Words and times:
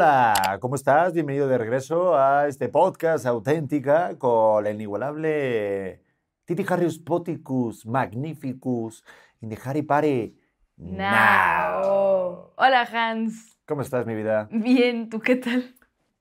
Hola, 0.00 0.56
¿cómo 0.62 0.76
estás? 0.76 1.12
Bienvenido 1.12 1.46
de 1.46 1.58
regreso 1.58 2.16
a 2.16 2.48
este 2.48 2.70
podcast 2.70 3.26
auténtica 3.26 4.16
con 4.16 4.66
el 4.66 4.76
inigualable 4.76 6.00
Titi 6.46 6.64
Harrius 6.66 6.98
Poticus 6.98 7.84
Magnificus 7.84 9.04
in 9.42 9.50
the 9.50 9.58
Harry 9.62 9.82
Party 9.82 10.34
Now. 10.78 12.50
Hola 12.56 12.88
Hans. 12.90 13.58
¿Cómo 13.66 13.82
estás, 13.82 14.06
mi 14.06 14.14
vida? 14.14 14.48
Bien, 14.50 15.10
¿tú 15.10 15.20
qué 15.20 15.36
tal? 15.36 15.74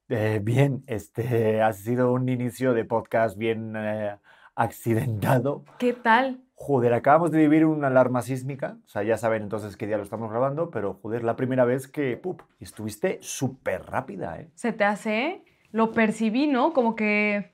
Eh, 0.10 0.42
bien, 0.44 0.84
este 0.86 1.62
ha 1.62 1.72
sido 1.72 2.12
un 2.12 2.28
inicio 2.28 2.74
de 2.74 2.84
podcast 2.84 3.38
bien 3.38 3.76
eh, 3.78 4.18
accidentado. 4.56 5.64
¿Qué 5.78 5.94
tal? 5.94 6.42
Joder, 6.62 6.94
acabamos 6.94 7.32
de 7.32 7.40
vivir 7.40 7.66
una 7.66 7.88
alarma 7.88 8.22
sísmica, 8.22 8.76
o 8.84 8.88
sea, 8.90 9.02
ya 9.02 9.16
saben 9.16 9.44
entonces 9.44 9.78
qué 9.78 9.88
día 9.88 9.96
lo 9.96 10.04
estamos 10.04 10.30
grabando, 10.30 10.70
pero 10.70 11.00
joder, 11.02 11.24
la 11.24 11.38
primera 11.38 11.64
vez 11.64 11.88
que, 11.88 12.18
pup, 12.18 12.42
estuviste 12.60 13.18
súper 13.22 13.86
rápida, 13.86 14.38
¿eh? 14.42 14.52
¿Se 14.56 14.74
te 14.74 14.84
hace? 14.84 15.46
Lo 15.72 15.94
percibí, 15.94 16.48
¿no? 16.48 16.74
Como 16.74 16.98
que 16.98 17.54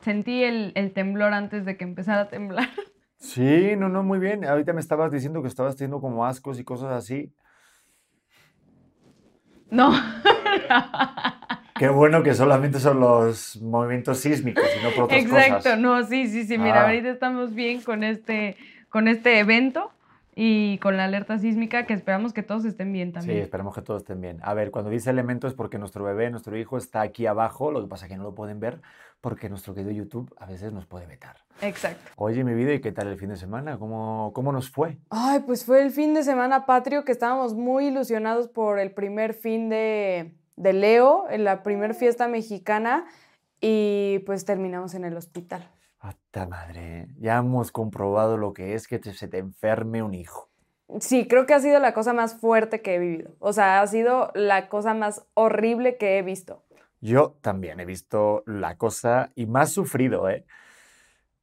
sentí 0.00 0.44
el, 0.44 0.72
el 0.76 0.94
temblor 0.94 1.34
antes 1.34 1.66
de 1.66 1.76
que 1.76 1.84
empezara 1.84 2.22
a 2.22 2.28
temblar. 2.28 2.68
Sí, 3.20 3.74
no, 3.76 3.88
no, 3.88 4.04
muy 4.04 4.20
bien. 4.20 4.44
Ahorita 4.44 4.72
me 4.72 4.78
estabas 4.78 5.10
diciendo 5.10 5.42
que 5.42 5.48
estabas 5.48 5.74
teniendo 5.74 6.00
como 6.00 6.24
ascos 6.24 6.60
y 6.60 6.64
cosas 6.64 6.92
así. 6.92 7.34
No. 9.72 9.90
Qué 11.78 11.88
bueno 11.88 12.22
que 12.22 12.34
solamente 12.34 12.80
son 12.80 13.00
los 13.00 13.60
movimientos 13.62 14.18
sísmicos 14.18 14.64
y 14.78 14.84
no 14.84 14.90
por 14.90 15.04
otras 15.04 15.20
Exacto, 15.22 15.54
cosas. 15.56 15.78
no, 15.78 16.02
sí, 16.04 16.26
sí, 16.28 16.44
sí. 16.44 16.58
Mira, 16.58 16.82
Ah. 16.82 16.86
ahorita 16.86 17.08
estamos 17.10 17.54
bien 17.54 17.80
con 17.82 18.02
este, 18.04 18.56
con 18.88 19.08
este 19.08 19.38
evento 19.38 19.90
y 20.34 20.78
con 20.78 20.96
la 20.96 21.04
alerta 21.04 21.38
sísmica 21.38 21.84
que 21.86 21.94
esperamos 21.94 22.32
que 22.32 22.42
todos 22.44 22.64
estén 22.64 22.92
bien 22.92 23.08
Sí, 23.08 23.14
también. 23.14 23.38
esperemos 23.42 23.74
que 23.74 23.82
todos 23.82 24.02
estén 24.02 24.20
bien. 24.20 24.38
A 24.42 24.54
ver, 24.54 24.70
cuando 24.70 24.90
dice 24.90 25.10
elemento 25.10 25.46
es 25.48 25.54
porque 25.54 25.78
nuestro 25.78 26.04
bebé, 26.04 26.30
nuestro 26.30 26.56
hijo 26.56 26.76
está 26.78 27.00
aquí 27.00 27.26
abajo, 27.26 27.72
lo 27.72 27.80
que 27.82 27.88
pasa 27.88 28.06
es 28.06 28.12
que 28.12 28.16
no 28.18 28.22
lo 28.24 28.34
pueden 28.34 28.60
ver 28.60 28.80
porque 29.20 29.48
nuestro 29.48 29.74
querido 29.74 29.90
YouTube 29.90 30.32
a 30.38 30.46
veces 30.46 30.72
nos 30.72 30.86
puede 30.86 31.06
vetar. 31.06 31.38
Exacto. 31.60 32.08
Oye, 32.14 32.44
mi 32.44 32.54
vida, 32.54 32.72
¿y 32.72 32.80
qué 32.80 32.92
tal 32.92 33.08
el 33.08 33.18
fin 33.18 33.30
de 33.30 33.36
semana? 33.36 33.76
¿Cómo, 33.78 34.30
cómo 34.32 34.52
nos 34.52 34.70
fue? 34.70 34.98
Ay, 35.10 35.40
pues 35.44 35.64
fue 35.64 35.82
el 35.82 35.90
fin 35.90 36.14
de 36.14 36.22
semana 36.22 36.66
patrio 36.66 37.04
que 37.04 37.10
estábamos 37.10 37.54
muy 37.54 37.86
ilusionados 37.88 38.46
por 38.46 38.78
el 38.78 38.92
primer 38.92 39.34
fin 39.34 39.68
de, 39.68 40.34
de 40.58 40.72
Leo, 40.72 41.26
en 41.30 41.44
la 41.44 41.62
primer 41.62 41.94
fiesta 41.94 42.28
mexicana, 42.28 43.06
y 43.60 44.20
pues 44.20 44.44
terminamos 44.44 44.94
en 44.94 45.04
el 45.04 45.16
hospital. 45.16 45.70
¡Hasta 46.00 46.46
madre! 46.46 47.08
Ya 47.18 47.38
hemos 47.38 47.72
comprobado 47.72 48.36
lo 48.36 48.52
que 48.52 48.74
es 48.74 48.86
que 48.86 48.98
te- 48.98 49.14
se 49.14 49.28
te 49.28 49.38
enferme 49.38 50.02
un 50.02 50.14
hijo. 50.14 50.48
Sí, 51.00 51.26
creo 51.28 51.44
que 51.44 51.54
ha 51.54 51.60
sido 51.60 51.80
la 51.80 51.92
cosa 51.92 52.12
más 52.12 52.34
fuerte 52.40 52.80
que 52.82 52.94
he 52.94 52.98
vivido. 52.98 53.32
O 53.40 53.52
sea, 53.52 53.80
ha 53.80 53.86
sido 53.86 54.30
la 54.34 54.68
cosa 54.68 54.94
más 54.94 55.26
horrible 55.34 55.96
que 55.96 56.18
he 56.18 56.22
visto. 56.22 56.62
Yo 57.00 57.36
también 57.42 57.78
he 57.80 57.84
visto 57.84 58.42
la 58.46 58.76
cosa 58.76 59.30
y 59.34 59.46
más 59.46 59.70
sufrido, 59.70 60.28
¿eh? 60.28 60.44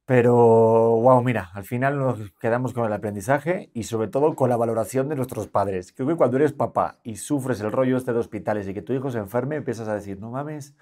Pero, 0.06 0.34
wow, 0.34 1.20
mira, 1.20 1.50
al 1.52 1.64
final 1.64 1.98
nos 1.98 2.30
quedamos 2.40 2.72
con 2.72 2.86
el 2.86 2.92
aprendizaje 2.92 3.70
y 3.74 3.82
sobre 3.82 4.06
todo 4.06 4.36
con 4.36 4.48
la 4.48 4.56
valoración 4.56 5.08
de 5.08 5.16
nuestros 5.16 5.48
padres. 5.48 5.92
Creo 5.92 6.06
que 6.06 6.14
cuando 6.14 6.36
eres 6.36 6.52
papá 6.52 6.98
y 7.02 7.16
sufres 7.16 7.60
el 7.60 7.72
rollo 7.72 7.96
este 7.96 8.12
de 8.12 8.20
hospitales 8.20 8.68
y 8.68 8.74
que 8.74 8.82
tu 8.82 8.92
hijo 8.92 9.10
se 9.10 9.18
enferme, 9.18 9.56
empiezas 9.56 9.88
a 9.88 9.94
decir, 9.94 10.20
no 10.20 10.30
mames, 10.30 10.76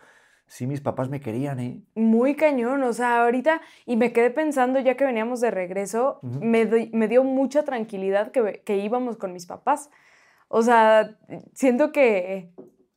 sí 0.46 0.66
mis 0.66 0.82
papás 0.82 1.08
me 1.08 1.20
querían, 1.20 1.58
¿eh? 1.58 1.82
Muy 1.94 2.34
cañón, 2.34 2.82
o 2.82 2.92
sea, 2.92 3.22
ahorita, 3.24 3.62
y 3.86 3.96
me 3.96 4.12
quedé 4.12 4.30
pensando 4.30 4.78
ya 4.78 4.94
que 4.94 5.06
veníamos 5.06 5.40
de 5.40 5.50
regreso, 5.50 6.18
me, 6.22 6.90
me 6.92 7.08
dio 7.08 7.24
mucha 7.24 7.64
tranquilidad 7.64 8.30
que, 8.30 8.62
que 8.62 8.76
íbamos 8.76 9.16
con 9.16 9.32
mis 9.32 9.46
papás. 9.46 9.88
O 10.48 10.60
sea, 10.60 11.16
siento 11.54 11.92
que, 11.92 12.52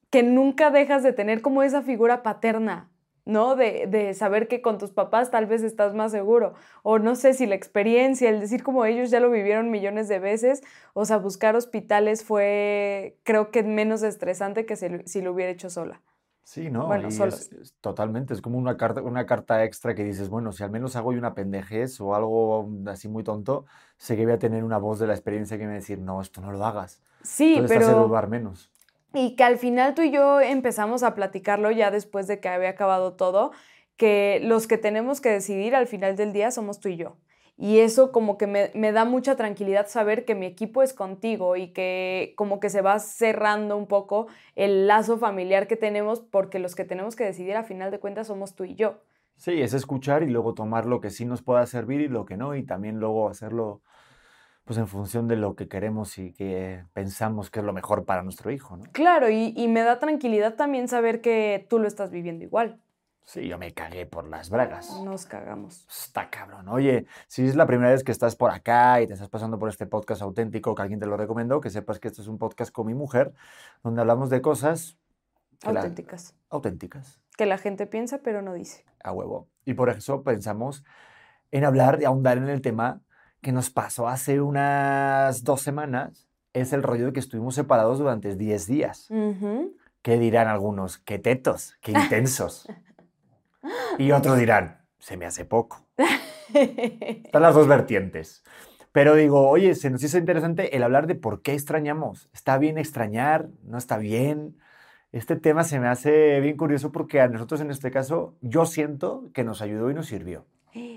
que 0.09 0.23
nunca 0.23 0.71
dejas 0.71 1.03
de 1.03 1.13
tener 1.13 1.41
como 1.41 1.63
esa 1.63 1.83
figura 1.83 2.21
paterna, 2.21 2.89
¿no? 3.27 3.55
De, 3.55 3.85
de 3.87 4.13
saber 4.13 4.47
que 4.47 4.61
con 4.61 4.77
tus 4.77 4.91
papás 4.91 5.31
tal 5.31 5.45
vez 5.45 5.61
estás 5.63 5.93
más 5.93 6.11
seguro. 6.11 6.53
O 6.83 6.99
no 6.99 7.15
sé 7.15 7.33
si 7.33 7.45
la 7.45 7.55
experiencia, 7.55 8.29
el 8.29 8.39
decir 8.39 8.63
como 8.63 8.85
ellos 8.85 9.11
ya 9.11 9.19
lo 9.19 9.29
vivieron 9.29 9.69
millones 9.71 10.07
de 10.07 10.19
veces, 10.19 10.63
o 10.93 11.05
sea, 11.05 11.17
buscar 11.17 11.55
hospitales 11.55 12.23
fue, 12.23 13.17
creo 13.23 13.51
que 13.51 13.63
menos 13.63 14.03
estresante 14.03 14.65
que 14.65 14.75
si, 14.75 14.89
lo- 14.89 15.03
si 15.05 15.21
lo 15.21 15.33
hubiera 15.33 15.51
hecho 15.51 15.69
sola. 15.69 16.01
Sí, 16.43 16.69
¿no? 16.69 16.87
Bueno, 16.87 17.09
es- 17.09 17.51
es 17.51 17.73
totalmente, 17.81 18.33
es 18.33 18.41
como 18.41 18.57
una 18.57 18.77
carta, 18.77 19.01
una 19.01 19.25
carta 19.25 19.63
extra 19.65 19.93
que 19.95 20.03
dices, 20.05 20.29
bueno, 20.29 20.53
si 20.53 20.63
al 20.63 20.71
menos 20.71 20.95
hago 20.95 21.11
yo 21.11 21.19
una 21.19 21.33
pendejez 21.35 21.99
o 21.99 22.15
algo 22.15 22.69
así 22.87 23.09
muy 23.09 23.23
tonto, 23.23 23.65
sé 23.97 24.15
que 24.15 24.23
voy 24.23 24.33
a 24.33 24.39
tener 24.39 24.63
una 24.63 24.77
voz 24.77 24.97
de 24.99 25.07
la 25.07 25.13
experiencia 25.13 25.57
que 25.57 25.63
me 25.63 25.69
va 25.69 25.73
a 25.73 25.75
decir, 25.75 25.99
no, 25.99 26.21
esto 26.21 26.39
no 26.39 26.51
lo 26.53 26.65
hagas. 26.65 27.01
Sí, 27.21 27.55
Entonces 27.55 27.73
te 27.73 27.79
hace 27.79 27.91
pero... 27.91 28.07
dudar 28.07 28.29
menos. 28.29 28.71
Y 29.13 29.35
que 29.35 29.43
al 29.43 29.57
final 29.57 29.95
tú 29.95 30.01
y 30.01 30.11
yo 30.11 30.41
empezamos 30.41 31.03
a 31.03 31.15
platicarlo 31.15 31.71
ya 31.71 31.91
después 31.91 32.27
de 32.27 32.39
que 32.39 32.49
había 32.49 32.69
acabado 32.69 33.13
todo, 33.13 33.51
que 33.95 34.39
los 34.43 34.67
que 34.67 34.77
tenemos 34.77 35.21
que 35.21 35.29
decidir 35.29 35.75
al 35.75 35.87
final 35.87 36.15
del 36.15 36.33
día 36.33 36.51
somos 36.51 36.79
tú 36.79 36.89
y 36.89 36.97
yo. 36.97 37.17
Y 37.59 37.79
eso 37.79 38.11
como 38.11 38.37
que 38.37 38.45
me, 38.45 38.69
me 38.75 38.91
da 38.91 39.03
mucha 39.03 39.35
tranquilidad 39.35 39.87
saber 39.87 40.25
que 40.25 40.35
mi 40.35 40.45
equipo 40.45 40.83
es 40.83 40.93
contigo 40.93 41.55
y 41.55 41.73
que 41.73 42.33
como 42.37 42.59
que 42.59 42.69
se 42.69 42.81
va 42.81 42.99
cerrando 42.99 43.75
un 43.77 43.87
poco 43.87 44.27
el 44.55 44.85
lazo 44.85 45.17
familiar 45.17 45.67
que 45.67 45.75
tenemos 45.75 46.19
porque 46.19 46.59
los 46.59 46.75
que 46.75 46.85
tenemos 46.85 47.15
que 47.15 47.23
decidir 47.23 47.55
a 47.55 47.63
final 47.63 47.89
de 47.89 47.99
cuentas 47.99 48.27
somos 48.27 48.55
tú 48.55 48.63
y 48.63 48.75
yo. 48.75 49.01
Sí, 49.37 49.61
es 49.61 49.73
escuchar 49.73 50.23
y 50.23 50.29
luego 50.29 50.53
tomar 50.53 50.85
lo 50.85 50.99
que 50.99 51.11
sí 51.11 51.25
nos 51.25 51.41
pueda 51.41 51.65
servir 51.65 52.01
y 52.01 52.07
lo 52.07 52.25
que 52.25 52.37
no, 52.37 52.55
y 52.55 52.63
también 52.63 52.99
luego 52.99 53.29
hacerlo 53.29 53.81
pues 54.67 54.77
en 54.77 54.87
función 54.87 55.27
de 55.27 55.37
lo 55.37 55.55
que 55.55 55.67
queremos 55.67 56.17
y 56.19 56.33
que 56.33 56.83
pensamos 56.93 57.49
que 57.49 57.59
es 57.59 57.65
lo 57.65 57.73
mejor 57.73 58.05
para 58.05 58.21
nuestro 58.21 58.51
hijo, 58.51 58.77
¿no? 58.77 58.83
Claro, 58.91 59.29
y, 59.29 59.53
y 59.55 59.67
me 59.67 59.81
da 59.81 59.97
tranquilidad 59.97 60.55
también 60.55 60.87
saber 60.87 61.21
que 61.21 61.65
tú 61.69 61.79
lo 61.79 61.87
estás 61.87 62.11
viviendo 62.11 62.43
igual. 62.43 62.79
Sí, 63.23 63.47
yo 63.47 63.57
me 63.57 63.73
cagué 63.73 64.05
por 64.05 64.25
las 64.27 64.49
bragas. 64.49 65.01
Nos 65.03 65.25
cagamos. 65.25 65.85
Está 65.89 66.29
cabrón. 66.29 66.69
Oye, 66.69 67.07
si 67.27 67.45
es 67.45 67.55
la 67.57 67.65
primera 67.65 67.89
vez 67.91 68.03
que 68.03 68.11
estás 68.13 68.35
por 68.37 68.51
acá 68.51 69.01
y 69.01 69.07
te 69.07 69.13
estás 69.13 69.27
pasando 69.29 69.57
por 69.59 69.67
este 69.69 69.85
podcast 69.85 70.21
auténtico 70.21 70.75
que 70.75 70.81
alguien 70.81 70.99
te 70.99 71.05
lo 71.07 71.17
recomendó, 71.17 71.59
que 71.59 71.69
sepas 71.69 71.99
que 71.99 72.07
este 72.09 72.21
es 72.21 72.27
un 72.27 72.37
podcast 72.37 72.71
con 72.71 72.87
mi 72.87 72.93
mujer, 72.93 73.33
donde 73.83 73.99
hablamos 74.01 74.29
de 74.29 74.41
cosas 74.41 74.97
la- 75.63 75.79
Auténticas. 75.81 76.35
auténticas, 76.49 77.19
Que 77.35 77.45
la 77.45 77.57
gente 77.57 77.85
piensa 77.87 78.19
pero 78.19 78.41
no 78.41 78.53
dice. 78.53 78.85
a 79.03 79.11
huevo. 79.11 79.47
Y 79.65 79.73
por 79.73 79.89
eso 79.89 80.23
pensamos 80.23 80.85
en 81.51 81.65
hablar 81.65 81.99
y 82.01 82.05
ahondar 82.05 82.37
en 82.37 82.47
el 82.47 82.61
tema 82.61 83.01
que 83.41 83.51
nos 83.51 83.69
pasó 83.69 84.07
hace 84.07 84.41
unas 84.41 85.43
dos 85.43 85.61
semanas. 85.61 86.27
Es 86.53 86.73
el 86.73 86.83
rollo 86.83 87.07
de 87.07 87.13
que 87.13 87.19
estuvimos 87.19 87.55
separados 87.55 87.99
durante 87.99 88.35
10 88.35 88.67
días. 88.67 89.09
Ujú. 89.09 89.75
¿Qué 90.01 90.17
dirán 90.17 90.47
algunos? 90.47 90.97
¡Qué 90.97 91.19
tetos! 91.19 91.75
¡Qué 91.81 91.91
intensos! 92.03 92.67
Y 93.97 94.11
otros 94.11 94.37
dirán, 94.37 94.81
se 94.99 95.17
me 95.17 95.25
hace 95.25 95.45
poco. 95.45 95.85
Están 96.53 97.41
las 97.41 97.55
dos 97.55 97.67
vertientes. 97.67 98.43
Pero 98.91 99.15
digo, 99.15 99.47
oye, 99.47 99.75
se 99.75 99.89
nos 99.89 100.01
hizo 100.03 100.17
interesante 100.17 100.75
el 100.75 100.83
hablar 100.83 101.05
de 101.05 101.15
por 101.15 101.41
qué 101.41 101.53
extrañamos. 101.53 102.29
¿Está 102.33 102.57
bien 102.57 102.77
extrañar? 102.77 103.49
¿No 103.63 103.77
está 103.77 103.97
bien? 103.97 104.57
Este 105.11 105.35
tema 105.35 105.63
se 105.63 105.79
me 105.79 105.87
hace 105.87 106.39
bien 106.41 106.57
curioso 106.57 106.91
porque 106.91 107.21
a 107.21 107.27
nosotros 107.27 107.61
en 107.61 107.69
este 107.69 107.91
caso 107.91 108.35
yo 108.41 108.65
siento 108.65 109.29
que 109.33 109.43
nos 109.43 109.61
ayudó 109.61 109.91
y 109.91 109.93
nos 109.93 110.07
sirvió. 110.07 110.45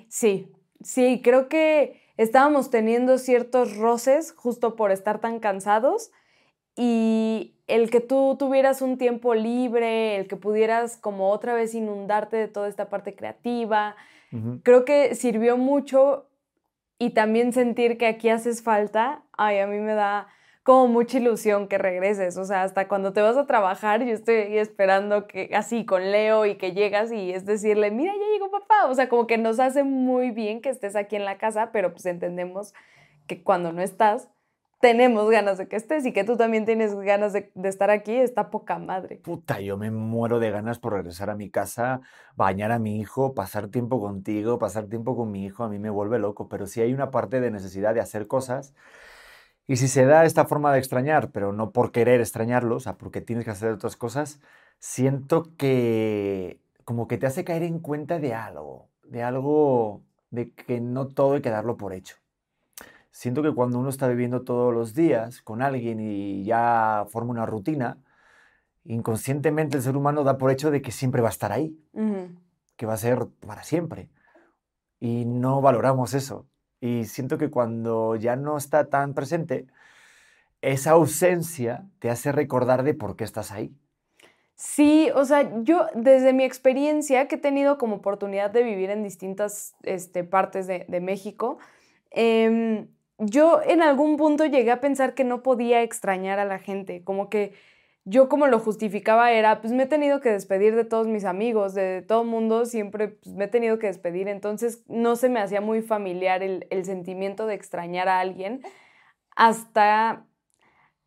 Sí, 0.08 0.50
sí, 0.82 1.20
creo 1.22 1.48
que 1.48 2.00
estábamos 2.22 2.68
teniendo 2.68 3.16
ciertos 3.16 3.78
roces 3.78 4.32
justo 4.32 4.76
por 4.76 4.90
estar 4.90 5.20
tan 5.20 5.40
cansados 5.40 6.10
y 6.76 7.54
el 7.66 7.88
que 7.88 8.00
tú 8.00 8.36
tuvieras 8.38 8.82
un 8.82 8.98
tiempo 8.98 9.34
libre, 9.34 10.16
el 10.16 10.28
que 10.28 10.36
pudieras 10.36 10.98
como 10.98 11.30
otra 11.30 11.54
vez 11.54 11.74
inundarte 11.74 12.36
de 12.36 12.46
toda 12.46 12.68
esta 12.68 12.90
parte 12.90 13.14
creativa, 13.14 13.96
creo 14.62 14.84
que 14.84 15.14
sirvió 15.14 15.56
mucho 15.56 16.28
y 16.98 17.10
también 17.10 17.54
sentir 17.54 17.96
que 17.96 18.06
aquí 18.06 18.28
haces 18.28 18.62
falta, 18.62 19.22
ay, 19.32 19.58
a 19.60 19.66
mí 19.66 19.78
me 19.78 19.94
da 19.94 20.28
como 20.62 20.88
mucha 20.88 21.18
ilusión 21.18 21.68
que 21.68 21.78
regreses, 21.78 22.36
o 22.36 22.44
sea, 22.44 22.62
hasta 22.62 22.86
cuando 22.86 23.12
te 23.12 23.22
vas 23.22 23.36
a 23.36 23.46
trabajar, 23.46 24.04
yo 24.04 24.12
estoy 24.12 24.58
esperando 24.58 25.26
que 25.26 25.50
así 25.54 25.86
con 25.86 26.10
Leo 26.10 26.44
y 26.46 26.56
que 26.56 26.72
llegas 26.72 27.10
y 27.12 27.32
es 27.32 27.46
decirle, 27.46 27.90
mira, 27.90 28.12
ya 28.12 28.32
llegó 28.32 28.50
papá, 28.50 28.86
o 28.86 28.94
sea, 28.94 29.08
como 29.08 29.26
que 29.26 29.38
nos 29.38 29.58
hace 29.58 29.84
muy 29.84 30.30
bien 30.30 30.60
que 30.60 30.68
estés 30.68 30.96
aquí 30.96 31.16
en 31.16 31.24
la 31.24 31.38
casa, 31.38 31.70
pero 31.72 31.92
pues 31.92 32.06
entendemos 32.06 32.74
que 33.26 33.42
cuando 33.42 33.72
no 33.72 33.80
estás, 33.80 34.28
tenemos 34.80 35.30
ganas 35.30 35.58
de 35.58 35.68
que 35.68 35.76
estés 35.76 36.06
y 36.06 36.12
que 36.12 36.24
tú 36.24 36.36
también 36.36 36.64
tienes 36.64 36.94
ganas 36.94 37.34
de, 37.34 37.52
estar 37.64 37.90
aquí, 37.90 38.14
está 38.14 38.50
poca 38.50 38.78
madre. 38.78 39.16
Puta, 39.16 39.60
yo 39.60 39.76
me 39.76 39.90
muero 39.90 40.40
de 40.40 40.50
ganas 40.50 40.78
por 40.78 40.94
regresar 40.94 41.28
a 41.28 41.36
mi 41.36 41.50
casa, 41.50 42.00
bañar 42.34 42.72
a 42.72 42.78
mi 42.78 42.98
hijo, 42.98 43.34
pasar 43.34 43.68
tiempo 43.68 44.00
contigo, 44.00 44.58
pasar 44.58 44.86
tiempo 44.86 45.16
con 45.16 45.30
mi 45.30 45.44
hijo, 45.44 45.64
a 45.64 45.68
mí 45.68 45.78
me 45.78 45.90
vuelve 45.90 46.18
loco, 46.18 46.48
pero 46.48 46.66
sí 46.66 46.80
hay 46.80 46.94
una 46.94 47.10
parte 47.10 47.40
de 47.40 47.50
necesidad 47.50 47.94
de 47.94 48.00
hacer 48.00 48.26
cosas. 48.26 48.74
Y 49.70 49.76
si 49.76 49.86
se 49.86 50.04
da 50.04 50.24
esta 50.24 50.46
forma 50.46 50.72
de 50.72 50.80
extrañar, 50.80 51.30
pero 51.30 51.52
no 51.52 51.70
por 51.70 51.92
querer 51.92 52.20
extrañarlo, 52.20 52.74
o 52.74 52.80
sea, 52.80 52.98
porque 52.98 53.20
tienes 53.20 53.44
que 53.44 53.52
hacer 53.52 53.70
otras 53.70 53.94
cosas, 53.94 54.40
siento 54.80 55.54
que 55.56 56.58
como 56.84 57.06
que 57.06 57.18
te 57.18 57.28
hace 57.28 57.44
caer 57.44 57.62
en 57.62 57.78
cuenta 57.78 58.18
de 58.18 58.34
algo, 58.34 58.88
de 59.04 59.22
algo 59.22 60.02
de 60.30 60.50
que 60.50 60.80
no 60.80 61.06
todo 61.06 61.34
hay 61.34 61.40
que 61.40 61.50
darlo 61.50 61.76
por 61.76 61.92
hecho. 61.92 62.16
Siento 63.12 63.44
que 63.44 63.54
cuando 63.54 63.78
uno 63.78 63.90
está 63.90 64.08
viviendo 64.08 64.42
todos 64.42 64.74
los 64.74 64.92
días 64.92 65.40
con 65.40 65.62
alguien 65.62 66.00
y 66.00 66.42
ya 66.42 67.06
forma 67.08 67.30
una 67.30 67.46
rutina, 67.46 67.98
inconscientemente 68.82 69.76
el 69.76 69.84
ser 69.84 69.96
humano 69.96 70.24
da 70.24 70.36
por 70.36 70.50
hecho 70.50 70.72
de 70.72 70.82
que 70.82 70.90
siempre 70.90 71.22
va 71.22 71.28
a 71.28 71.30
estar 71.30 71.52
ahí, 71.52 71.78
que 72.76 72.86
va 72.86 72.94
a 72.94 72.96
ser 72.96 73.28
para 73.46 73.62
siempre. 73.62 74.10
Y 74.98 75.26
no 75.26 75.60
valoramos 75.60 76.12
eso. 76.14 76.48
Y 76.80 77.04
siento 77.04 77.38
que 77.38 77.50
cuando 77.50 78.16
ya 78.16 78.36
no 78.36 78.56
está 78.56 78.88
tan 78.88 79.14
presente, 79.14 79.66
esa 80.62 80.92
ausencia 80.92 81.86
te 81.98 82.10
hace 82.10 82.32
recordar 82.32 82.82
de 82.82 82.94
por 82.94 83.16
qué 83.16 83.24
estás 83.24 83.52
ahí. 83.52 83.74
Sí, 84.54 85.10
o 85.14 85.24
sea, 85.24 85.50
yo 85.62 85.86
desde 85.94 86.34
mi 86.34 86.44
experiencia 86.44 87.28
que 87.28 87.36
he 87.36 87.38
tenido 87.38 87.78
como 87.78 87.96
oportunidad 87.96 88.50
de 88.50 88.62
vivir 88.62 88.90
en 88.90 89.02
distintas 89.02 89.74
este, 89.84 90.22
partes 90.22 90.66
de, 90.66 91.00
México, 91.00 91.58
em, 92.10 92.88
yo 93.18 93.62
en 93.62 93.80
algún 93.82 94.18
punto 94.18 94.44
llegué 94.44 94.70
a 94.70 94.80
pensar 94.80 95.14
que 95.14 95.24
no 95.24 95.42
podía 95.42 95.82
extrañar 95.82 96.38
a 96.38 96.44
la 96.44 96.58
gente, 96.58 97.02
como 97.04 97.30
que 97.30 97.54
yo 98.04 98.28
como 98.28 98.46
lo 98.46 98.58
justificaba 98.58 99.32
era, 99.32 99.60
pues 99.60 99.72
me 99.72 99.84
he 99.84 99.86
tenido 99.86 100.20
que 100.20 100.30
despedir 100.30 100.74
de 100.74 100.84
todos 100.84 101.06
mis 101.06 101.24
amigos, 101.24 101.74
de 101.74 102.02
todo 102.02 102.24
mundo, 102.24 102.66
siempre 102.66 103.08
pues, 103.08 103.34
me 103.34 103.44
he 103.44 103.48
tenido 103.48 103.78
que 103.78 103.86
despedir, 103.88 104.28
entonces 104.28 104.84
no 104.88 105.16
se 105.16 105.28
me 105.28 105.40
hacía 105.40 105.60
muy 105.60 105.82
familiar 105.82 106.42
el, 106.42 106.66
el 106.70 106.84
sentimiento 106.84 107.46
de 107.46 107.54
extrañar 107.54 108.08
a 108.08 108.20
alguien 108.20 108.62
hasta 109.36 110.26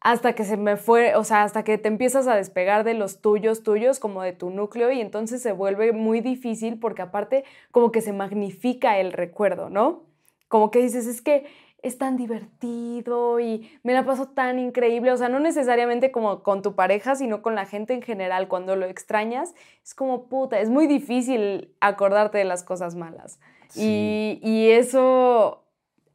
hasta 0.04 0.34
que 0.34 0.44
se 0.44 0.58
me 0.58 0.76
fue, 0.76 1.16
o 1.16 1.24
sea, 1.24 1.44
hasta 1.44 1.64
que 1.64 1.78
te 1.78 1.88
empiezas 1.88 2.28
a 2.28 2.36
despegar 2.36 2.84
de 2.84 2.94
los 2.94 3.22
tuyos, 3.22 3.64
tuyos, 3.64 4.00
como 4.00 4.22
de 4.22 4.34
tu 4.34 4.50
núcleo, 4.50 4.92
y 4.92 5.00
entonces 5.00 5.42
se 5.42 5.54
vuelve 5.54 5.94
muy 5.94 6.20
difícil 6.20 6.78
porque 6.78 7.02
aparte 7.02 7.46
como 7.72 7.92
que 7.92 8.02
se 8.02 8.12
magnifica 8.12 9.00
el 9.00 9.14
recuerdo, 9.14 9.70
¿no? 9.70 10.04
Como 10.50 10.72
que 10.72 10.80
dices, 10.80 11.08
es 11.08 11.22
que 11.22 11.46
es 11.84 11.98
tan 11.98 12.16
divertido 12.16 13.40
y 13.42 13.70
me 13.84 13.94
la 13.94 14.06
paso 14.06 14.30
tan 14.30 14.58
increíble, 14.58 15.12
o 15.12 15.18
sea, 15.18 15.30
no 15.30 15.40
necesariamente 15.40 16.12
como 16.12 16.42
con 16.42 16.62
tu 16.62 16.76
pareja, 16.76 17.16
sino 17.16 17.42
con 17.42 17.56
la 17.56 17.66
gente 17.66 17.94
en 17.94 18.02
general, 18.02 18.48
cuando 18.48 18.76
lo 18.76 18.86
extrañas, 18.86 19.54
es 19.84 19.94
como 19.94 20.28
puta, 20.28 20.60
es 20.60 20.70
muy 20.70 20.88
difícil 20.88 21.76
acordarte 21.82 22.38
de 22.38 22.46
las 22.46 22.64
cosas 22.64 22.96
malas. 22.96 23.40
Sí. 23.68 24.40
Y, 24.42 24.50
y 24.50 24.72
eso 24.72 25.66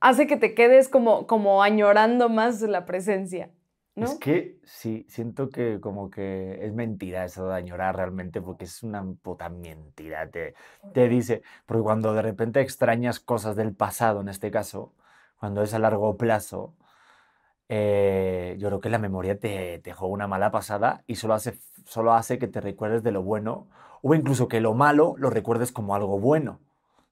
hace 0.01 0.27
que 0.27 0.37
te 0.37 0.55
quedes 0.55 0.89
como, 0.89 1.27
como 1.27 1.63
añorando 1.63 2.31
más 2.31 2.63
la 2.63 2.87
presencia. 2.87 3.51
¿no? 3.95 4.07
Es 4.07 4.15
que 4.15 4.59
sí, 4.65 5.05
siento 5.09 5.51
que 5.51 5.81
como 5.81 6.09
que 6.09 6.65
es 6.65 6.73
mentira 6.73 7.25
eso 7.25 7.49
de 7.49 7.57
añorar 7.57 7.97
realmente, 7.97 8.41
porque 8.41 8.65
es 8.65 8.83
una 8.83 9.05
puta 9.23 9.49
mentira. 9.49 10.31
Te, 10.31 10.55
te 10.95 11.09
dice, 11.09 11.43
porque 11.67 11.83
cuando 11.83 12.15
de 12.15 12.23
repente 12.23 12.61
extrañas 12.61 13.21
cosas 13.21 13.57
del 13.57 13.75
pasado, 13.75 14.21
en 14.21 14.29
este 14.29 14.51
caso, 14.51 14.95
cuando 15.39 15.63
es 15.63 15.75
a 15.75 15.79
largo 15.79 16.17
plazo, 16.17 16.75
eh, 17.69 18.57
yo 18.59 18.69
creo 18.69 18.81
que 18.81 18.89
la 18.89 18.99
memoria 18.99 19.39
te, 19.39 19.79
te 19.79 19.93
juega 19.93 20.13
una 20.13 20.27
mala 20.27 20.51
pasada 20.51 21.05
y 21.07 21.17
solo 21.17 21.35
hace, 21.35 21.59
solo 21.85 22.15
hace 22.15 22.39
que 22.39 22.49
te 22.49 22.61
recuerdes 22.61 23.03
de 23.03 23.13
lo 23.13 23.23
bueno, 23.23 23.69
o 24.03 24.15
incluso 24.15 24.49
que 24.49 24.61
lo 24.61 24.75
malo 24.75 25.15
lo 25.19 25.31
recuerdes 25.31 25.73
como 25.73 25.95
algo 25.95 26.19
bueno, 26.19 26.61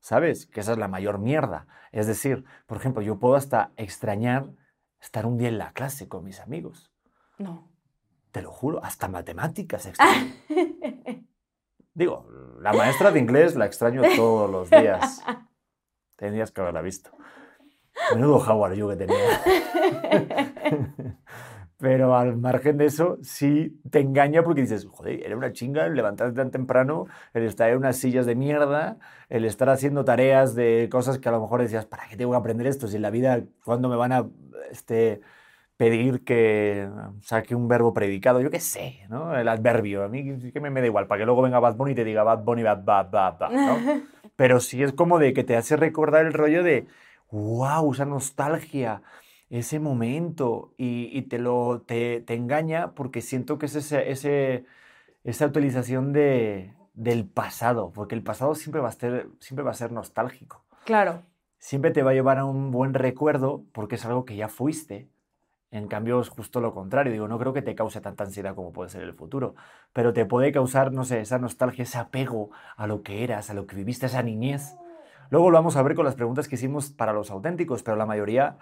¿sabes? 0.01 0.47
Que 0.47 0.61
esa 0.61 0.73
es 0.73 0.79
la 0.79 0.89
mayor 0.89 1.19
mierda. 1.19 1.67
Es 1.93 2.07
decir, 2.07 2.45
por 2.67 2.79
ejemplo, 2.79 3.03
yo 3.03 3.19
puedo 3.19 3.35
hasta 3.35 3.73
extrañar 3.77 4.47
estar 5.01 5.27
un 5.27 5.37
día 5.39 5.49
en 5.49 5.59
la 5.59 5.73
clase 5.73 6.09
con 6.09 6.25
mis 6.25 6.41
amigos. 6.41 6.93
No. 7.39 7.69
Te 8.33 8.43
lo 8.43 8.51
juro, 8.51 8.83
hasta 8.85 9.09
matemáticas 9.09 9.87
extraño. 9.87 10.33
Digo, 11.95 12.29
la 12.61 12.73
maestra 12.73 13.11
de 13.11 13.19
inglés 13.19 13.57
la 13.57 13.67
extraño 13.67 14.03
todos 14.17 14.51
los 14.51 14.69
días. 14.71 15.23
Tenías 16.17 16.51
que 16.51 16.61
haberla 16.61 16.83
visto. 16.83 17.11
Menudo 18.15 18.37
Howard 18.39 18.75
you 18.75 18.89
que 18.89 18.97
tenía. 18.97 19.41
Pero 21.79 22.17
al 22.17 22.37
margen 22.39 22.79
de 22.79 22.87
eso, 22.87 23.19
sí 23.23 23.79
te 23.91 24.01
engaña 24.01 24.43
porque 24.43 24.63
dices, 24.63 24.87
joder, 24.87 25.23
era 25.25 25.37
una 25.37 25.53
chinga 25.53 25.85
el 25.85 25.95
levantarte 25.95 26.35
tan 26.35 26.51
temprano, 26.51 27.07
el 27.35 27.43
estar 27.43 27.69
en 27.69 27.77
unas 27.77 27.99
sillas 27.99 28.25
de 28.25 28.35
mierda, 28.35 28.97
el 29.29 29.45
estar 29.45 29.69
haciendo 29.69 30.03
tareas 30.05 30.55
de 30.55 30.89
cosas 30.91 31.19
que 31.19 31.29
a 31.29 31.33
lo 31.33 31.41
mejor 31.41 31.61
decías, 31.61 31.85
¿para 31.85 32.09
qué 32.09 32.17
tengo 32.17 32.31
que 32.31 32.39
aprender 32.39 32.67
esto? 32.67 32.89
Si 32.89 32.97
en 32.97 33.03
la 33.03 33.11
vida, 33.11 33.43
¿cuándo 33.63 33.91
me 33.91 33.97
van 33.97 34.13
a 34.13 34.27
este, 34.71 35.21
pedir 35.77 36.25
que 36.25 36.89
saque 37.21 37.55
un 37.55 37.69
verbo 37.69 37.93
predicado? 37.93 38.41
Yo 38.41 38.51
qué 38.51 38.61
sé, 38.61 39.01
¿no? 39.11 39.37
El 39.37 39.47
adverbio. 39.47 40.03
A 40.03 40.09
mí 40.09 40.51
que 40.51 40.61
me, 40.61 40.71
me 40.71 40.81
da 40.81 40.87
igual, 40.87 41.07
para 41.07 41.19
que 41.19 41.27
luego 41.27 41.43
venga 41.43 41.61
Bad 41.61 41.77
Bunny 41.77 41.93
y 41.93 41.95
te 41.95 42.05
diga 42.05 42.23
Bad 42.23 42.43
Bunny, 42.43 42.63
Bad, 42.63 42.85
Bad, 42.85 43.11
Bad, 43.11 43.39
Bad, 43.39 43.51
¿no? 43.51 44.03
Pero 44.37 44.61
sí 44.61 44.83
es 44.83 44.93
como 44.93 45.19
de 45.19 45.35
que 45.35 45.45
te 45.45 45.57
hace 45.57 45.77
recordar 45.77 46.25
el 46.25 46.33
rollo 46.33 46.63
de, 46.63 46.87
wow, 47.31 47.93
esa 47.93 48.05
nostalgia 48.05 49.03
ese 49.51 49.79
momento 49.79 50.75
y, 50.77 51.17
y 51.17 51.23
te 51.23 51.39
lo 51.39 51.83
te, 51.83 52.21
te, 52.21 52.35
engaña 52.35 52.93
porque 52.95 53.21
siento 53.21 53.59
que 53.59 53.67
es 53.67 53.77
ese, 53.77 54.11
ese, 54.11 54.65
esa 55.25 55.47
utilización 55.47 56.13
de, 56.13 56.75
del 56.95 57.27
pasado, 57.27 57.93
porque 57.93 58.15
el 58.15 58.23
pasado 58.23 58.55
siempre 58.55 58.81
va, 58.81 58.89
a 58.89 58.93
ser, 58.93 59.29
siempre 59.39 59.65
va 59.65 59.71
a 59.71 59.75
ser 59.75 59.93
nostálgico. 59.93 60.65
Claro. 60.85 61.23
Siempre 61.59 61.91
te 61.91 62.03
va 62.03 62.11
a 62.11 62.15
llevar 62.15 62.39
a 62.39 62.45
un 62.45 62.71
buen 62.71 62.95
recuerdo 62.95 63.65
porque 63.73 63.97
es 63.97 64.05
algo 64.05 64.25
que 64.25 64.37
ya 64.37 64.49
fuiste. 64.49 65.09
En 65.73 65.89
cambio, 65.89 66.21
es 66.21 66.29
justo 66.29 66.61
lo 66.61 66.73
contrario. 66.73 67.13
Digo, 67.13 67.29
no 67.29 67.39
creo 67.39 67.53
que 67.53 67.63
te 67.63 67.75
cause 67.75 68.01
tanta 68.01 68.25
ansiedad 68.25 68.55
como 68.55 68.73
puede 68.73 68.91
ser 68.91 69.03
el 69.03 69.15
futuro, 69.15 69.57
pero 69.93 70.13
te 70.13 70.25
puede 70.25 70.53
causar, 70.53 70.93
no 70.93 71.05
sé, 71.05 71.21
esa 71.21 71.39
nostalgia, 71.39 71.83
ese 71.83 71.99
apego 71.99 72.51
a 72.77 72.87
lo 72.87 73.03
que 73.03 73.25
eras, 73.25 73.51
a 73.51 73.55
lo 73.55 73.67
que 73.67 73.77
viviste, 73.77 74.07
esa 74.07 74.23
niñez. 74.23 74.77
Luego 75.31 75.51
lo 75.51 75.59
vamos 75.59 75.77
a 75.77 75.83
ver 75.83 75.95
con 75.95 76.05
las 76.05 76.15
preguntas 76.15 76.49
que 76.49 76.57
hicimos 76.57 76.91
para 76.91 77.13
los 77.13 77.31
auténticos, 77.31 77.83
pero 77.83 77.97
la 77.97 78.07
mayoría 78.07 78.59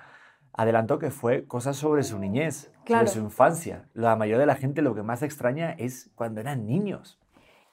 adelantó 0.52 0.98
que 0.98 1.10
fue 1.10 1.46
cosas 1.46 1.76
sobre 1.76 2.02
su 2.02 2.18
niñez, 2.18 2.70
claro. 2.84 3.06
sobre 3.06 3.20
su 3.20 3.24
infancia. 3.24 3.88
La 3.92 4.16
mayoría 4.16 4.40
de 4.40 4.46
la 4.46 4.54
gente 4.54 4.82
lo 4.82 4.94
que 4.94 5.02
más 5.02 5.22
extraña 5.22 5.72
es 5.72 6.10
cuando 6.14 6.40
eran 6.40 6.66
niños. 6.66 7.18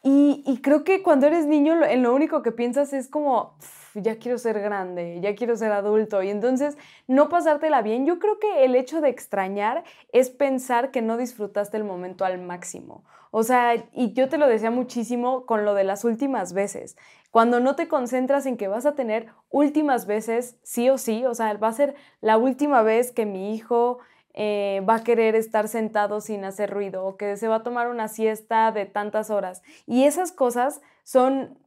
Y, 0.04 0.44
y 0.48 0.62
creo 0.62 0.84
que 0.84 1.04
cuando 1.04 1.28
eres 1.28 1.46
niño, 1.46 1.76
lo, 1.76 1.86
en 1.86 2.02
lo 2.02 2.14
único 2.14 2.42
que 2.42 2.52
piensas 2.52 2.92
es 2.92 3.08
como, 3.08 3.56
ya 3.94 4.18
quiero 4.18 4.40
ser 4.40 4.60
grande, 4.60 5.20
ya 5.22 5.36
quiero 5.36 5.56
ser 5.56 5.72
adulto. 5.72 6.24
Y 6.24 6.30
entonces, 6.30 6.76
no 7.08 7.30
pasártela 7.30 7.84
bien. 7.84 8.08
Yo 8.08 8.18
creo 8.18 8.40
que 8.40 8.66
el 8.66 8.76
hecho 8.76 9.00
de 9.00 9.10
extrañar 9.10 9.84
es 10.12 10.32
pensar 10.32 10.90
que 10.90 11.04
no 11.04 11.18
disfrutaste 11.18 11.78
el 11.78 11.84
momento 11.84 12.26
al 12.26 12.42
máximo. 12.42 13.04
O 13.32 13.44
sea, 13.44 13.76
y 13.94 14.14
yo 14.14 14.30
te 14.30 14.38
lo 14.38 14.48
decía 14.48 14.72
muchísimo 14.72 15.46
con 15.46 15.66
lo 15.66 15.74
de 15.74 15.86
las 15.86 16.04
últimas 16.04 16.54
veces. 16.54 16.98
Cuando 17.32 17.62
no 17.62 17.76
te 17.76 17.88
concentras 17.88 18.46
en 18.46 18.58
que 18.58 18.68
vas 18.68 18.86
a 18.86 18.94
tener 18.94 19.28
últimas 19.50 20.06
veces, 20.06 20.58
sí 20.64 20.90
o 20.90 20.98
sí, 20.98 21.26
o 21.26 21.34
sea, 21.34 21.54
va 21.56 21.70
a 21.70 21.74
ser 21.74 21.96
la 22.20 22.38
última 22.38 22.82
vez 22.82 23.12
que 23.12 23.26
mi 23.26 23.56
hijo 23.56 24.00
eh, 24.34 24.82
va 24.88 24.96
a 24.96 25.04
querer 25.04 25.36
estar 25.36 25.68
sentado 25.68 26.20
sin 26.20 26.44
hacer 26.44 26.70
ruido 26.70 27.06
o 27.06 27.18
que 27.18 27.38
se 27.38 27.48
va 27.48 27.56
a 27.56 27.64
tomar 27.64 27.90
una 27.90 28.10
siesta 28.10 28.72
de 28.74 28.86
tantas 28.86 29.30
horas. 29.30 29.62
Y 29.88 30.04
esas 30.04 30.34
cosas 30.34 30.82
son 31.04 31.58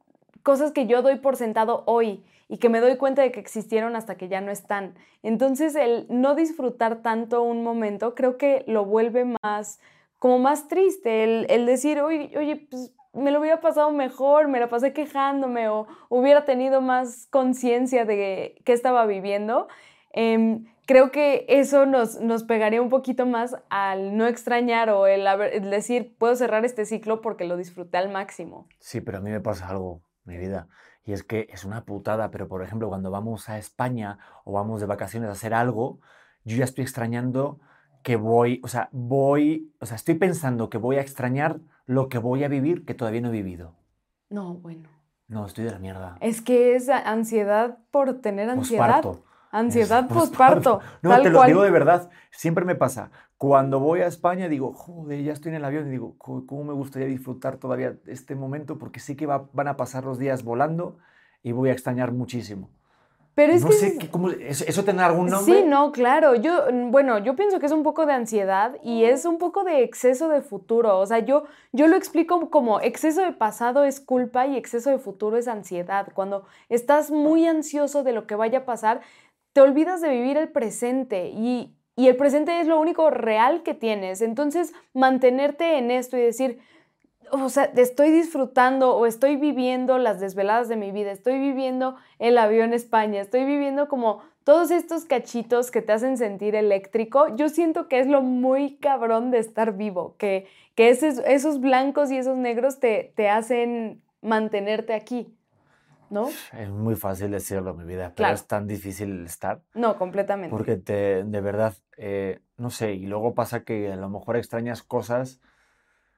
cosas 0.43 0.71
que 0.71 0.85
yo 0.85 1.01
doy 1.01 1.17
por 1.17 1.35
sentado 1.35 1.83
hoy 1.87 2.23
y 2.47 2.57
que 2.57 2.69
me 2.69 2.79
doy 2.79 2.97
cuenta 2.97 3.23
de 3.23 3.31
que 3.31 3.39
existieron 3.39 3.95
hasta 3.95 4.15
que 4.15 4.27
ya 4.27 4.41
no 4.41 4.51
están. 4.51 4.93
Entonces, 5.23 5.75
el 5.75 6.05
no 6.09 6.35
disfrutar 6.35 7.01
tanto 7.01 7.41
un 7.41 7.63
momento 7.63 8.13
creo 8.13 8.37
que 8.37 8.63
lo 8.67 8.85
vuelve 8.85 9.25
más, 9.41 9.79
como 10.19 10.39
más 10.39 10.67
triste, 10.67 11.23
el, 11.23 11.45
el 11.49 11.65
decir, 11.65 12.01
oye, 12.01 12.31
oye, 12.37 12.67
pues 12.69 12.93
me 13.13 13.31
lo 13.31 13.39
hubiera 13.39 13.61
pasado 13.61 13.91
mejor, 13.91 14.47
me 14.47 14.59
la 14.59 14.67
pasé 14.67 14.93
quejándome 14.93 15.69
o 15.69 15.87
hubiera 16.09 16.45
tenido 16.45 16.81
más 16.81 17.27
conciencia 17.29 18.05
de 18.05 18.61
qué 18.65 18.73
estaba 18.73 19.05
viviendo. 19.05 19.67
Eh, 20.13 20.59
creo 20.85 21.11
que 21.11 21.45
eso 21.47 21.85
nos, 21.85 22.19
nos 22.21 22.43
pegaría 22.43 22.81
un 22.81 22.89
poquito 22.89 23.25
más 23.25 23.55
al 23.69 24.17
no 24.17 24.27
extrañar 24.27 24.89
o 24.89 25.07
el, 25.07 25.25
el, 25.27 25.69
decir, 25.69 26.15
puedo 26.17 26.35
cerrar 26.35 26.65
este 26.65 26.85
ciclo 26.85 27.21
porque 27.21 27.45
lo 27.45 27.57
disfruté 27.57 27.97
al 27.97 28.11
máximo. 28.11 28.67
Sí, 28.79 29.01
pero 29.01 29.17
a 29.17 29.21
mí 29.21 29.31
me 29.31 29.41
pasa 29.41 29.67
algo, 29.67 30.01
mi 30.23 30.37
vida, 30.37 30.67
y 31.03 31.13
es 31.13 31.23
que 31.23 31.47
es 31.51 31.65
una 31.65 31.85
putada, 31.85 32.31
pero 32.31 32.47
por 32.47 32.63
ejemplo, 32.63 32.89
cuando 32.89 33.11
vamos 33.11 33.49
a 33.49 33.57
España 33.57 34.19
o 34.43 34.53
vamos 34.53 34.81
de 34.81 34.87
vacaciones 34.87 35.29
a 35.29 35.33
hacer 35.33 35.53
algo, 35.53 35.99
yo 36.43 36.57
ya 36.57 36.65
estoy 36.65 36.83
extrañando 36.83 37.59
que 38.05 38.17
voy, 38.17 38.61
o 38.63 38.67
sea, 38.67 38.87
voy, 38.91 39.73
o 39.81 39.87
sea, 39.87 39.95
estoy 39.95 40.13
pensando 40.13 40.69
que 40.69 40.77
voy 40.77 40.97
a 40.97 41.01
extrañar 41.01 41.59
lo 41.87 42.07
que 42.07 42.19
voy 42.19 42.43
a 42.43 42.47
vivir 42.47 42.85
que 42.85 42.93
todavía 42.93 43.19
no 43.19 43.29
he 43.29 43.31
vivido. 43.31 43.73
No, 44.29 44.53
bueno. 44.53 44.89
No, 45.27 45.47
estoy 45.47 45.63
de 45.63 45.71
la 45.71 45.79
mierda. 45.79 46.15
Es 46.21 46.43
que 46.43 46.75
es 46.75 46.87
ansiedad 46.87 47.79
por 47.89 48.21
tener 48.21 48.47
ansiedad. 48.47 49.01
Posparto. 49.01 49.23
Ansiedad 49.49 50.07
postparto. 50.13 50.81
No, 51.01 51.09
tal 51.09 51.23
te 51.23 51.29
lo 51.31 51.39
cual. 51.39 51.47
digo 51.47 51.63
de 51.63 51.71
verdad. 51.71 52.11
Siempre 52.29 52.63
me 52.63 52.75
pasa. 52.75 53.09
Cuando 53.37 53.79
voy 53.79 54.01
a 54.01 54.05
España 54.05 54.49
digo, 54.49 54.71
joder, 54.71 55.23
ya 55.23 55.33
estoy 55.33 55.49
en 55.49 55.55
el 55.55 55.65
avión 55.65 55.87
y 55.87 55.89
digo, 55.89 56.15
¿cómo 56.19 56.63
me 56.63 56.73
gustaría 56.73 57.07
disfrutar 57.07 57.57
todavía 57.57 57.97
este 58.05 58.35
momento? 58.35 58.77
Porque 58.77 58.99
sé 58.99 59.15
que 59.15 59.25
va, 59.25 59.49
van 59.51 59.67
a 59.67 59.77
pasar 59.77 60.03
los 60.03 60.19
días 60.19 60.43
volando 60.43 60.99
y 61.41 61.53
voy 61.53 61.69
a 61.69 61.73
extrañar 61.73 62.11
muchísimo. 62.11 62.69
Pero 63.35 63.51
es 63.51 63.63
no 63.63 63.67
que 63.69 63.75
sé, 63.75 64.09
cómo, 64.09 64.29
¿eso, 64.29 64.63
eso 64.65 64.83
tendrá 64.85 65.07
algún 65.07 65.27
nombre? 65.27 65.61
Sí, 65.61 65.63
no, 65.67 65.91
claro. 65.91 66.35
Yo, 66.35 66.63
bueno, 66.89 67.19
yo 67.19 67.35
pienso 67.35 67.59
que 67.59 67.65
es 67.65 67.71
un 67.73 67.83
poco 67.83 68.05
de 68.05 68.13
ansiedad 68.13 68.77
y 68.81 69.03
es 69.03 69.25
un 69.25 69.37
poco 69.37 69.63
de 69.65 69.83
exceso 69.83 70.29
de 70.29 70.41
futuro. 70.41 70.97
O 70.99 71.05
sea, 71.05 71.19
yo, 71.19 71.43
yo 71.73 71.87
lo 71.87 71.97
explico 71.97 72.49
como 72.49 72.79
exceso 72.79 73.21
de 73.21 73.33
pasado 73.33 73.83
es 73.83 73.99
culpa 73.99 74.47
y 74.47 74.55
exceso 74.55 74.89
de 74.89 74.99
futuro 74.99 75.37
es 75.37 75.49
ansiedad. 75.49 76.07
Cuando 76.13 76.45
estás 76.69 77.11
muy 77.11 77.45
ansioso 77.45 78.03
de 78.03 78.13
lo 78.13 78.25
que 78.25 78.35
vaya 78.35 78.59
a 78.59 78.65
pasar, 78.65 79.01
te 79.53 79.61
olvidas 79.61 80.01
de 80.01 80.09
vivir 80.09 80.37
el 80.37 80.49
presente 80.49 81.29
y 81.29 81.75
y 81.97 82.07
el 82.07 82.17
presente 82.17 82.59
es 82.59 82.67
lo 82.67 82.79
único 82.79 83.09
real 83.09 83.63
que 83.63 83.73
tienes. 83.73 84.21
Entonces, 84.21 84.73
mantenerte 84.93 85.77
en 85.77 85.91
esto 85.91 86.17
y 86.17 86.21
decir, 86.21 86.59
o 87.31 87.49
sea, 87.49 87.65
estoy 87.75 88.11
disfrutando 88.11 88.95
o 88.95 89.05
estoy 89.05 89.35
viviendo 89.35 89.97
las 89.97 90.19
desveladas 90.19 90.67
de 90.67 90.75
mi 90.75 90.91
vida, 90.91 91.11
estoy 91.11 91.39
viviendo 91.39 91.95
el 92.19 92.37
avión 92.37 92.73
España, 92.73 93.21
estoy 93.21 93.45
viviendo 93.45 93.87
como 93.87 94.21
todos 94.43 94.71
estos 94.71 95.05
cachitos 95.05 95.71
que 95.71 95.81
te 95.81 95.91
hacen 95.91 96.17
sentir 96.17 96.55
eléctrico, 96.55 97.35
yo 97.35 97.49
siento 97.49 97.87
que 97.87 97.99
es 97.99 98.07
lo 98.07 98.21
muy 98.21 98.77
cabrón 98.77 99.31
de 99.31 99.39
estar 99.39 99.75
vivo, 99.75 100.15
que, 100.17 100.47
que 100.75 100.89
esos, 100.89 101.17
esos 101.25 101.59
blancos 101.59 102.11
y 102.11 102.17
esos 102.17 102.37
negros 102.37 102.79
te, 102.79 103.11
te 103.15 103.29
hacen 103.29 104.01
mantenerte 104.21 104.93
aquí. 104.93 105.35
¿no? 106.09 106.29
Es 106.57 106.69
muy 106.69 106.95
fácil 106.95 107.31
decirlo, 107.31 107.73
mi 107.73 107.83
vida, 107.83 108.13
pero 108.15 108.29
es 108.29 108.45
tan 108.45 108.67
difícil 108.67 109.25
estar. 109.25 109.61
No, 109.73 109.97
completamente. 109.97 110.51
Porque 110.51 110.77
te, 110.77 111.23
de 111.23 111.41
verdad, 111.41 111.73
eh, 111.97 112.39
no 112.57 112.69
sé, 112.69 112.93
y 112.93 113.05
luego 113.05 113.33
pasa 113.33 113.63
que 113.63 113.91
a 113.91 113.95
lo 113.95 114.09
mejor 114.09 114.37
extrañas 114.37 114.83
cosas. 114.83 115.41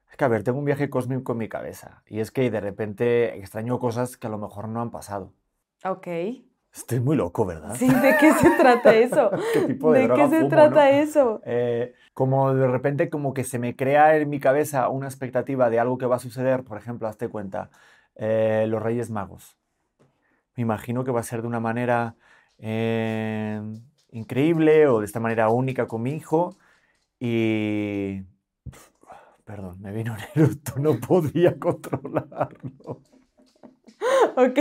Es 0.09 0.17
que, 0.17 0.25
a 0.25 0.27
ver, 0.27 0.43
tengo 0.43 0.59
un 0.59 0.65
viaje 0.65 0.89
cósmico 0.89 1.33
en 1.33 1.37
mi 1.37 1.49
cabeza. 1.49 2.03
Y 2.07 2.19
es 2.19 2.31
que 2.31 2.49
de 2.49 2.59
repente 2.59 3.37
extraño 3.37 3.79
cosas 3.79 4.17
que 4.17 4.27
a 4.27 4.29
lo 4.29 4.37
mejor 4.37 4.67
no 4.69 4.81
han 4.81 4.91
pasado. 4.91 5.33
Ok. 5.83 6.07
Estoy 6.73 6.99
muy 6.99 7.15
loco, 7.15 7.45
¿verdad? 7.45 7.75
Sí, 7.75 7.87
¿de 7.87 8.17
qué 8.19 8.33
se 8.33 8.51
trata 8.51 8.95
eso? 8.95 9.31
¿Qué 9.53 9.61
tipo 9.61 9.91
de, 9.91 10.07
¿De 10.07 10.13
qué 10.13 10.27
se 10.27 10.45
trata 10.45 10.91
eso? 10.91 11.41
Eh, 11.43 11.93
como 12.13 12.53
de 12.53 12.67
repente 12.67 13.09
como 13.09 13.33
que 13.33 13.43
se 13.43 13.57
me 13.57 13.75
crea 13.75 14.15
en 14.17 14.29
mi 14.29 14.39
cabeza 14.39 14.89
una 14.89 15.07
expectativa 15.07 15.69
de 15.69 15.79
algo 15.79 15.97
que 15.97 16.05
va 16.05 16.17
a 16.17 16.19
suceder. 16.19 16.63
Por 16.63 16.77
ejemplo, 16.77 17.07
hazte 17.07 17.29
cuenta, 17.29 17.69
eh, 18.15 18.65
los 18.67 18.81
Reyes 18.81 19.09
Magos 19.09 19.57
me 20.57 20.63
imagino 20.63 21.03
que 21.03 21.11
va 21.11 21.21
a 21.21 21.23
ser 21.23 21.41
de 21.43 21.47
una 21.47 21.59
manera 21.59 22.15
eh, 22.57 23.61
increíble 24.11 24.87
o 24.87 24.99
de 24.99 25.05
esta 25.05 25.19
manera 25.19 25.49
única 25.49 25.87
con 25.87 26.01
mi 26.01 26.13
hijo. 26.15 26.57
Y... 27.19 28.23
Perdón, 29.47 29.77
me 29.79 29.93
vino 29.93 30.13
un 30.13 30.19
eructo, 30.35 30.73
no 30.77 30.99
podía 30.99 31.57
controlarlo. 31.57 33.01
Ok. 34.35 34.59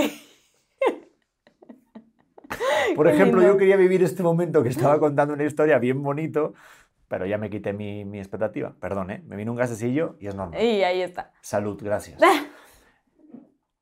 Por 2.94 3.08
ejemplo, 3.08 3.42
yo 3.42 3.56
quería 3.56 3.76
vivir 3.76 4.04
este 4.04 4.22
momento 4.22 4.62
que 4.62 4.68
estaba 4.68 5.00
contando 5.00 5.34
una 5.34 5.42
historia 5.42 5.80
bien 5.80 6.04
bonito, 6.04 6.54
pero 7.08 7.26
ya 7.26 7.36
me 7.36 7.50
quité 7.50 7.72
mi, 7.72 8.04
mi 8.04 8.18
expectativa. 8.18 8.76
Perdón, 8.78 9.10
¿eh? 9.10 9.24
Me 9.26 9.34
vino 9.34 9.50
un 9.50 9.58
gasecillo 9.58 10.16
y 10.20 10.28
es 10.28 10.36
normal. 10.36 10.62
Y 10.62 10.84
ahí 10.84 11.02
está. 11.02 11.32
Salud, 11.40 11.76
gracias. 11.82 12.22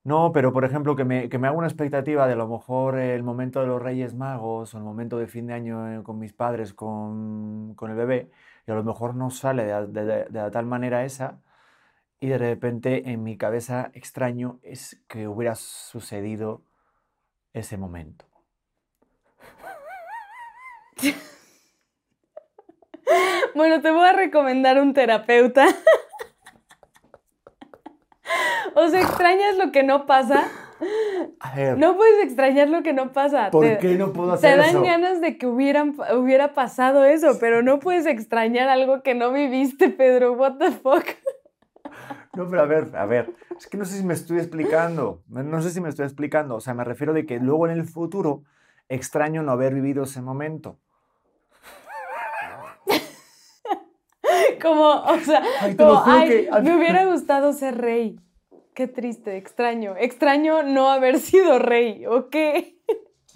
No, 0.04 0.32
pero 0.32 0.52
por 0.52 0.66
ejemplo, 0.66 0.94
que 0.96 1.04
me, 1.04 1.30
que 1.30 1.38
me 1.38 1.48
haga 1.48 1.56
una 1.56 1.66
expectativa 1.66 2.26
de 2.26 2.34
a 2.34 2.36
lo 2.36 2.46
mejor 2.46 2.98
el 2.98 3.22
momento 3.22 3.60
de 3.60 3.66
los 3.66 3.80
Reyes 3.80 4.14
Magos 4.14 4.74
o 4.74 4.78
el 4.78 4.84
momento 4.84 5.16
de 5.16 5.26
fin 5.26 5.46
de 5.46 5.54
año 5.54 6.00
eh, 6.00 6.02
con 6.02 6.18
mis 6.18 6.34
padres, 6.34 6.74
con, 6.74 7.74
el 7.80 7.94
bebé, 7.94 8.30
y 8.66 8.70
a 8.70 8.74
lo 8.74 8.84
mejor 8.84 9.14
no 9.14 9.30
sale 9.30 9.64
de, 9.64 10.26
la 10.30 10.50
tal 10.50 10.66
manera 10.66 11.04
esa, 11.04 11.40
y 12.20 12.28
de 12.28 12.38
repente 12.38 13.10
en 13.10 13.22
mi 13.22 13.36
cabeza 13.36 13.90
extraño 13.94 14.58
es 14.62 15.02
que 15.08 15.28
hubiera 15.28 15.54
sucedido 15.54 16.62
ese 17.52 17.76
momento. 17.76 18.26
Bueno, 23.54 23.80
te 23.80 23.92
voy 23.92 24.04
a 24.04 24.12
recomendar 24.12 24.80
un 24.80 24.94
terapeuta. 24.94 25.66
O 28.76 28.88
sea, 28.88 29.02
extrañas 29.02 29.56
lo 29.56 29.70
que 29.70 29.84
no 29.84 30.04
pasa. 30.04 30.48
No 31.76 31.96
puedes 31.96 32.24
extrañar 32.24 32.68
lo 32.68 32.82
que 32.82 32.92
no 32.92 33.12
pasa. 33.12 33.50
¿Por 33.50 33.78
qué 33.78 33.96
no 33.96 34.12
puedo 34.12 34.32
hacer 34.32 34.58
eso? 34.58 34.66
Te 34.66 34.74
dan 34.74 34.84
ganas 34.84 35.20
de 35.20 35.38
que 35.38 35.46
hubieran, 35.46 35.96
hubiera 36.16 36.54
pasado 36.54 37.04
eso, 37.04 37.38
pero 37.40 37.62
no 37.62 37.78
puedes 37.80 38.06
extrañar 38.06 38.68
algo 38.68 39.02
que 39.02 39.14
no 39.14 39.32
viviste, 39.32 39.88
Pedro. 39.90 40.32
What 40.32 40.58
the 40.58 40.72
fuck? 40.72 41.04
No, 42.34 42.48
pero 42.48 42.62
a 42.62 42.66
ver, 42.66 42.90
a 42.96 43.06
ver. 43.06 43.34
Es 43.56 43.66
que 43.66 43.76
no 43.76 43.84
sé 43.84 43.98
si 43.98 44.04
me 44.04 44.14
estoy 44.14 44.38
explicando. 44.38 45.22
No 45.28 45.62
sé 45.62 45.70
si 45.70 45.80
me 45.80 45.88
estoy 45.88 46.04
explicando. 46.04 46.56
O 46.56 46.60
sea, 46.60 46.74
me 46.74 46.84
refiero 46.84 47.12
de 47.12 47.26
que 47.26 47.38
luego 47.38 47.66
en 47.66 47.72
el 47.72 47.84
futuro 47.84 48.42
extraño 48.88 49.42
no 49.42 49.52
haber 49.52 49.74
vivido 49.74 50.04
ese 50.04 50.20
momento. 50.20 50.78
como, 54.62 54.90
o 54.90 55.18
sea, 55.20 55.42
como, 55.76 56.02
ay, 56.04 56.48
me 56.62 56.76
hubiera 56.76 57.06
gustado 57.06 57.52
ser 57.52 57.78
rey. 57.78 58.18
Qué 58.74 58.88
triste, 58.88 59.36
extraño. 59.36 59.94
Extraño 59.96 60.64
no 60.64 60.90
haber 60.90 61.20
sido 61.20 61.60
rey, 61.60 62.06
¿o 62.06 62.28
qué? 62.28 62.76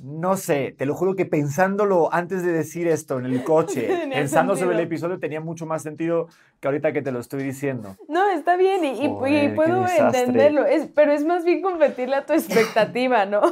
No 0.02 0.36
sé, 0.36 0.74
te 0.76 0.84
lo 0.84 0.94
juro 0.94 1.14
que 1.14 1.26
pensándolo 1.26 2.12
antes 2.12 2.44
de 2.44 2.52
decir 2.52 2.88
esto 2.88 3.18
en 3.20 3.26
el 3.26 3.44
coche, 3.44 3.88
pensando 4.12 4.56
sobre 4.56 4.74
el 4.74 4.82
episodio, 4.82 5.20
tenía 5.20 5.40
mucho 5.40 5.64
más 5.64 5.82
sentido 5.82 6.26
que 6.60 6.68
ahorita 6.68 6.92
que 6.92 7.02
te 7.02 7.12
lo 7.12 7.20
estoy 7.20 7.44
diciendo. 7.44 7.96
No, 8.08 8.28
está 8.30 8.56
bien 8.56 8.84
y, 8.84 9.08
puedo 9.08 9.86
entenderlo, 9.86 10.66
es, 10.66 10.88
pero 10.94 11.12
es 11.12 11.24
más 11.24 11.44
bien 11.44 11.62
competirle 11.62 12.16
a 12.16 12.26
tu 12.26 12.32
expectativa, 12.32 13.24
¿no? 13.24 13.42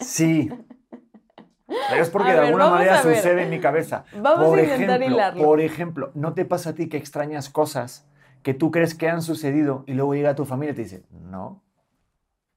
Sí. 0.00 0.50
Pero 1.88 2.02
es 2.02 2.10
porque 2.10 2.32
de 2.32 2.38
alguna 2.38 2.68
manera 2.68 3.02
sucede 3.02 3.44
en 3.44 3.50
mi 3.50 3.60
cabeza. 3.60 4.04
Vamos 4.20 4.46
por 4.46 4.58
a 4.58 4.62
intentar 4.62 5.00
ejemplo, 5.00 5.16
hilarlo. 5.16 5.44
Por 5.44 5.60
ejemplo, 5.60 6.10
¿no 6.14 6.34
te 6.34 6.44
pasa 6.44 6.70
a 6.70 6.74
ti 6.74 6.88
que 6.88 6.98
extrañas 6.98 7.48
cosas 7.48 8.06
que 8.42 8.54
tú 8.54 8.70
crees 8.70 8.94
que 8.94 9.08
han 9.08 9.22
sucedido 9.22 9.84
y 9.86 9.94
luego 9.94 10.14
llega 10.14 10.34
tu 10.34 10.44
familia 10.44 10.72
y 10.72 10.76
te 10.76 10.82
dice, 10.82 11.04
no, 11.10 11.62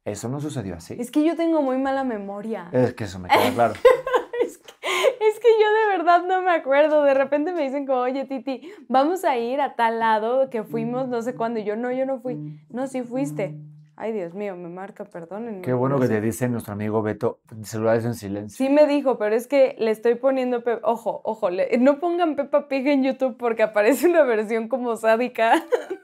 eso 0.04 0.30
no 0.30 0.40
sucedió 0.40 0.76
así. 0.76 0.96
Es 1.00 1.12
que 1.12 1.24
yo 1.24 1.36
tengo 1.36 1.62
muy 1.62 1.78
mala 1.78 2.04
memoria. 2.04 2.70
Es 2.72 2.94
que 2.94 3.06
eso 3.06 3.20
me 3.20 3.28
queda 3.28 3.52
claro. 3.54 3.74
es, 4.44 4.58
que, 4.58 4.72
es, 4.72 5.40
que, 5.40 5.48
yo 5.60 5.92
de 5.92 5.98
verdad 5.98 6.24
no 6.28 6.42
me 6.42 6.52
acuerdo. 6.52 7.04
De 7.04 7.14
repente 7.14 7.52
me 7.52 7.64
dicen 7.64 7.88
como, 7.88 8.02
oye, 8.02 8.26
Titi, 8.26 8.72
vamos 8.88 9.24
a 9.24 9.38
ir 9.38 9.62
a 9.62 9.76
tal 9.76 10.00
lado 10.00 10.50
que 10.50 10.64
fuimos 10.64 11.08
no 11.08 11.22
sé 11.22 11.36
cuándo. 11.36 11.60
Y 11.60 11.64
yo, 11.64 11.76
no, 11.76 11.92
yo 11.92 12.06
no 12.06 12.20
fui. 12.20 12.60
No, 12.70 12.86
sí 12.88 13.02
fuiste. 13.02 13.56
Ay, 13.98 14.12
Dios 14.12 14.34
mío, 14.34 14.58
me 14.58 14.68
marca, 14.68 15.06
perdónenme. 15.06 15.62
Qué 15.62 15.72
bueno 15.72 16.00
que 16.00 16.10
te 16.10 16.20
dice 16.20 16.50
nuestro 16.50 16.74
amigo 16.74 17.02
Beto, 17.02 17.40
celulares 17.64 18.04
en 18.04 18.14
silencio. 18.14 18.58
Sí 18.58 18.72
me 18.72 18.88
dijo, 18.88 19.18
pero 19.18 19.36
es 19.36 19.48
que 19.48 19.76
le 19.80 19.92
estoy 19.92 20.16
poniendo, 20.16 20.62
ojo, 20.84 21.22
ojo, 21.24 21.50
no 21.80 22.00
pongan 22.00 22.36
Peppa 22.36 22.68
Pig 22.68 22.88
en 22.88 23.04
YouTube 23.04 23.38
porque 23.38 23.64
aparece 23.64 24.08
una 24.08 24.24
versión 24.24 24.68
como 24.68 24.98
sádica. 24.98 25.64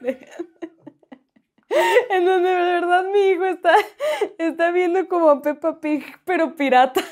en 2.10 2.24
donde 2.24 2.48
de 2.48 2.72
verdad 2.72 3.04
mi 3.12 3.18
hijo 3.28 3.44
está, 3.44 3.74
está 4.38 4.70
viendo 4.70 5.06
como 5.06 5.28
a 5.28 5.42
Peppa 5.42 5.78
Pig, 5.78 6.02
pero 6.24 6.56
pirata 6.56 7.02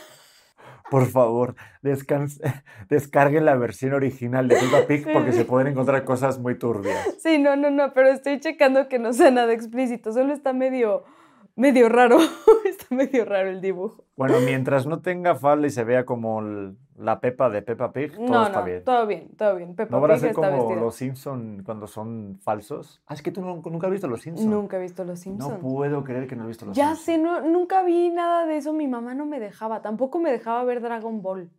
por 0.91 1.07
favor, 1.07 1.55
descarguen 2.89 3.45
la 3.45 3.55
versión 3.55 3.95
original 3.95 4.49
de 4.49 4.57
Peppa 4.57 4.87
Pig 4.87 5.13
porque 5.13 5.33
se 5.33 5.45
pueden 5.45 5.69
encontrar 5.69 6.05
cosas 6.05 6.39
muy 6.39 6.59
turbias. 6.59 7.17
Sí, 7.23 7.39
no, 7.39 7.57
no, 7.57 7.71
no, 7.71 7.93
pero 7.93 8.09
estoy 8.09 8.41
checando 8.41 8.89
que 8.89 8.99
no 8.99 9.13
sea 9.13 9.31
nada 9.31 9.53
explícito, 9.53 10.13
solo 10.13 10.33
está 10.33 10.53
medio, 10.53 11.05
medio 11.57 11.89
raro, 11.89 12.19
está 12.65 12.95
medio 12.95 13.25
raro 13.25 13.51
el 13.51 13.61
dibujo. 13.61 14.05
Bueno, 14.17 14.41
mientras 14.41 14.87
no 14.87 15.01
tenga 15.01 15.35
falda 15.35 15.67
y 15.67 15.71
se 15.71 15.85
vea 15.85 16.05
como 16.05 16.43
la 16.97 17.21
Pepa 17.21 17.49
de 17.49 17.63
Peppa 17.63 17.93
Pig, 17.93 18.13
todo 18.13 18.27
no, 18.27 18.47
está 18.47 18.61
no, 18.61 18.65
bien. 18.65 18.85
todo 18.85 19.07
bien, 19.07 19.29
todo 19.37 19.57
bien. 19.57 19.75
Peppa 19.75 19.95
¿No 19.95 20.01
van 20.01 20.11
a 20.13 20.19
ser 20.19 20.35
como 20.35 20.75
los 20.75 20.95
Simpsons 20.95 21.63
cuando 21.63 21.87
son 21.87 22.39
falsos? 22.43 23.03
Ah, 23.07 23.15
es 23.15 23.23
que 23.23 23.31
tú 23.31 23.41
nunca 23.43 23.87
has 23.87 23.93
visto 23.93 24.09
los 24.09 24.21
Simpsons. 24.21 24.49
Nunca 24.49 24.77
he 24.77 24.81
visto 24.81 25.05
los 25.05 25.19
Simpsons. 25.21 25.55
No 25.55 25.61
puedo 25.61 26.05
creer 26.05 26.27
que 26.27 26.37
no 26.37 26.43
has 26.43 26.49
visto 26.49 26.67
los 26.67 26.77
ya 26.77 26.95
Simpsons. 26.95 27.07
Ya 27.07 27.15
sé, 27.15 27.19
no, 27.19 27.41
nunca 27.51 27.83
vi 27.83 28.11
nada 28.11 28.47
de 28.47 28.57
eso. 28.57 28.73
Mi 28.73 28.87
mamá 28.87 29.15
no 29.15 29.27
me 29.27 29.41
dejaba. 29.41 29.83
Tampoco 29.83 30.19
me 30.19 30.31
dejaba 30.31 30.63
ver 30.65 30.81
Dragon 30.81 31.23
Ball. 31.23 31.51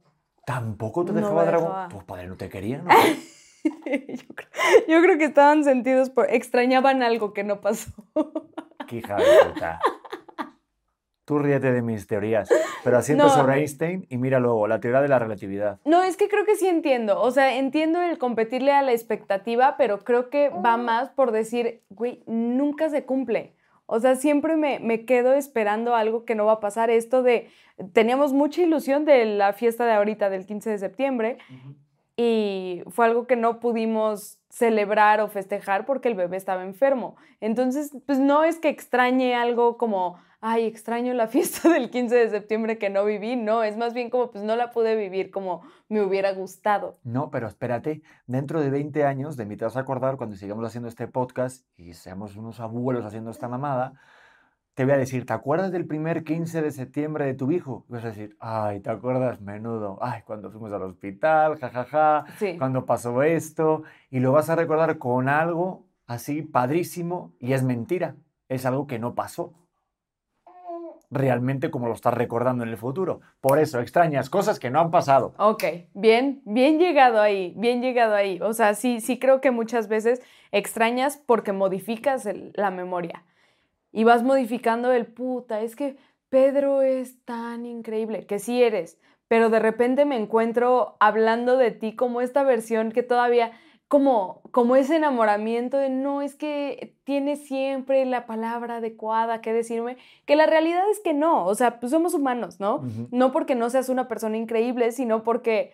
¿Tampoco 0.45 1.05
te 1.05 1.13
dejaba 1.13 1.45
Dragon 1.45 1.69
Ball? 1.69 1.89
Tu 1.89 2.05
padre 2.05 2.27
no 2.27 2.35
te 2.35 2.49
quería, 2.49 2.79
¿no? 2.79 2.89
yo, 3.63 3.71
creo, 4.35 4.49
yo, 4.87 5.01
creo, 5.01 5.17
que 5.17 5.25
estaban 5.25 5.63
sentidos 5.63 6.09
por... 6.09 6.29
Extrañaban 6.29 7.03
algo 7.03 7.33
que 7.33 7.43
no 7.43 7.61
pasó. 7.61 7.91
Qué 8.87 8.97
hija 8.97 9.15
de 9.15 9.23
puta. 9.47 9.79
Tú 11.25 11.39
ríete 11.39 11.71
de 11.71 11.81
mis 11.81 12.07
teorías, 12.07 12.49
pero 12.83 12.97
asiento 12.97 13.29
sobre 13.29 13.59
Einstein 13.59 14.05
y 14.09 14.17
mira 14.17 14.39
luego, 14.39 14.67
la 14.67 14.79
teoría 14.79 15.01
de 15.01 15.07
la 15.07 15.19
relatividad. 15.19 15.79
No, 15.85 16.03
es 16.03 16.17
que 16.17 16.27
creo 16.27 16.45
que 16.45 16.55
sí 16.55 16.67
entiendo. 16.67 17.21
O 17.21 17.31
sea, 17.31 17.55
entiendo 17.55 18.01
el 18.01 18.17
competirle 18.17 18.73
a 18.73 18.81
la 18.81 18.91
expectativa, 18.91 19.75
pero 19.77 19.99
creo 19.99 20.29
que 20.29 20.49
va 20.49 20.77
más 20.77 21.09
por 21.09 21.31
decir, 21.31 21.83
güey, 21.89 22.23
nunca 22.25 22.89
se 22.89 23.05
cumple. 23.05 23.53
O 23.85 23.99
sea, 23.99 24.15
siempre 24.15 24.55
me, 24.55 24.79
me, 24.79 25.05
quedo 25.05 25.33
esperando 25.33 25.95
algo 25.95 26.25
que 26.25 26.33
no 26.33 26.45
va 26.45 26.53
a 26.53 26.59
pasar. 26.59 26.89
Esto 26.89 27.23
de, 27.23 27.49
teníamos 27.93 28.33
mucha 28.33 28.61
ilusión 28.61 29.05
de 29.05 29.25
la 29.25 29.53
fiesta 29.53 29.85
de 29.85 29.93
ahorita, 29.93 30.29
del 30.29 30.45
15 30.45 30.71
de 30.71 30.77
septiembre, 30.79 31.37
y 32.17 32.83
fue 32.89 33.05
algo 33.05 33.27
que 33.27 33.35
no 33.35 33.59
pudimos 33.59 34.40
celebrar 34.51 35.21
o 35.21 35.27
festejar 35.27 35.85
porque 35.85 36.09
el 36.09 36.15
bebé 36.15 36.37
estaba 36.37 36.63
enfermo. 36.63 37.15
Entonces, 37.39 37.91
pues 38.05 38.19
no 38.19 38.43
es 38.43 38.59
que 38.59 38.69
extrañe 38.69 39.33
algo 39.33 39.77
como 39.77 40.19
ay, 40.41 40.65
extraño 40.65 41.13
la 41.13 41.27
fiesta 41.29 41.69
del 41.69 41.89
15 41.89 42.15
de 42.15 42.29
septiembre 42.29 42.77
que 42.77 42.89
no 42.89 43.05
viví. 43.05 43.35
No, 43.35 43.63
es 43.63 43.77
más 43.77 43.93
bien 43.93 44.09
como, 44.09 44.31
pues 44.31 44.43
no 44.43 44.55
la 44.55 44.71
pude 44.71 44.95
vivir 44.95 45.31
como 45.31 45.61
me 45.87 46.01
hubiera 46.01 46.33
gustado. 46.33 46.97
No, 47.03 47.29
pero 47.29 47.47
espérate, 47.47 48.01
dentro 48.27 48.59
de 48.59 48.69
20 48.69 49.05
años, 49.05 49.37
de 49.37 49.45
mí 49.45 49.55
te 49.55 49.65
vas 49.65 49.77
a 49.77 49.81
acordar 49.81 50.17
cuando 50.17 50.35
sigamos 50.35 50.65
haciendo 50.65 50.89
este 50.89 51.07
podcast 51.07 51.65
y 51.77 51.93
seamos 51.93 52.35
unos 52.35 52.59
abuelos 52.59 53.05
haciendo 53.05 53.31
esta 53.31 53.47
mamada, 53.47 53.93
te 54.81 54.85
voy 54.85 54.95
a 54.95 54.97
decir, 54.97 55.27
¿te 55.27 55.33
acuerdas 55.33 55.71
del 55.71 55.85
primer 55.85 56.23
15 56.23 56.59
de 56.63 56.71
septiembre 56.71 57.23
de 57.27 57.35
tu 57.35 57.51
hijo? 57.51 57.85
Y 57.87 57.93
vas 57.93 58.03
a 58.03 58.07
decir, 58.07 58.35
ay, 58.39 58.79
¿te 58.79 58.89
acuerdas? 58.89 59.39
Menudo. 59.39 59.99
Ay, 60.01 60.21
cuando 60.25 60.49
fuimos 60.49 60.73
al 60.73 60.81
hospital, 60.81 61.59
jajaja. 61.59 62.25
Sí. 62.39 62.57
Cuando 62.57 62.83
pasó 62.87 63.21
esto. 63.21 63.83
Y 64.09 64.21
lo 64.21 64.31
vas 64.31 64.49
a 64.49 64.55
recordar 64.55 64.97
con 64.97 65.29
algo 65.29 65.85
así 66.07 66.41
padrísimo 66.41 67.31
y 67.37 67.53
es 67.53 67.61
mentira. 67.61 68.15
Es 68.49 68.65
algo 68.65 68.87
que 68.87 68.97
no 68.97 69.13
pasó. 69.13 69.53
Realmente 71.11 71.69
como 71.69 71.85
lo 71.87 71.93
estás 71.93 72.15
recordando 72.15 72.63
en 72.63 72.69
el 72.71 72.77
futuro. 72.77 73.21
Por 73.39 73.59
eso 73.59 73.81
extrañas 73.81 74.31
cosas 74.31 74.57
que 74.57 74.71
no 74.71 74.79
han 74.79 74.89
pasado. 74.89 75.35
Ok, 75.37 75.63
bien, 75.93 76.41
bien 76.45 76.79
llegado 76.79 77.21
ahí, 77.21 77.53
bien 77.55 77.83
llegado 77.83 78.15
ahí. 78.15 78.39
O 78.41 78.53
sea, 78.53 78.73
sí, 78.73 78.99
sí 78.99 79.19
creo 79.19 79.41
que 79.41 79.51
muchas 79.51 79.87
veces 79.87 80.23
extrañas 80.51 81.17
porque 81.23 81.51
modificas 81.53 82.25
el- 82.25 82.51
la 82.55 82.71
memoria. 82.71 83.23
Y 83.91 84.03
vas 84.03 84.23
modificando 84.23 84.91
el 84.91 85.05
puta, 85.05 85.61
es 85.61 85.75
que 85.75 85.97
Pedro 86.29 86.81
es 86.81 87.23
tan 87.25 87.65
increíble, 87.65 88.25
que 88.25 88.39
sí 88.39 88.63
eres, 88.63 88.97
pero 89.27 89.49
de 89.49 89.59
repente 89.59 90.05
me 90.05 90.15
encuentro 90.17 90.95
hablando 90.99 91.57
de 91.57 91.71
ti 91.71 91.95
como 91.95 92.21
esta 92.21 92.43
versión 92.43 92.91
que 92.91 93.03
todavía, 93.03 93.51
como, 93.89 94.41
como 94.51 94.77
ese 94.77 94.95
enamoramiento 94.95 95.77
de 95.77 95.89
no, 95.89 96.21
es 96.21 96.35
que 96.35 96.95
tiene 97.03 97.35
siempre 97.35 98.05
la 98.05 98.25
palabra 98.25 98.77
adecuada 98.77 99.41
que 99.41 99.51
decirme, 99.51 99.97
que 100.25 100.37
la 100.37 100.45
realidad 100.45 100.83
es 100.89 101.01
que 101.01 101.13
no, 101.13 101.45
o 101.45 101.55
sea, 101.55 101.81
pues 101.81 101.91
somos 101.91 102.13
humanos, 102.13 102.61
¿no? 102.61 102.81
No 103.11 103.33
porque 103.33 103.55
no 103.55 103.69
seas 103.69 103.89
una 103.89 104.07
persona 104.07 104.37
increíble, 104.37 104.93
sino 104.93 105.23
porque, 105.23 105.73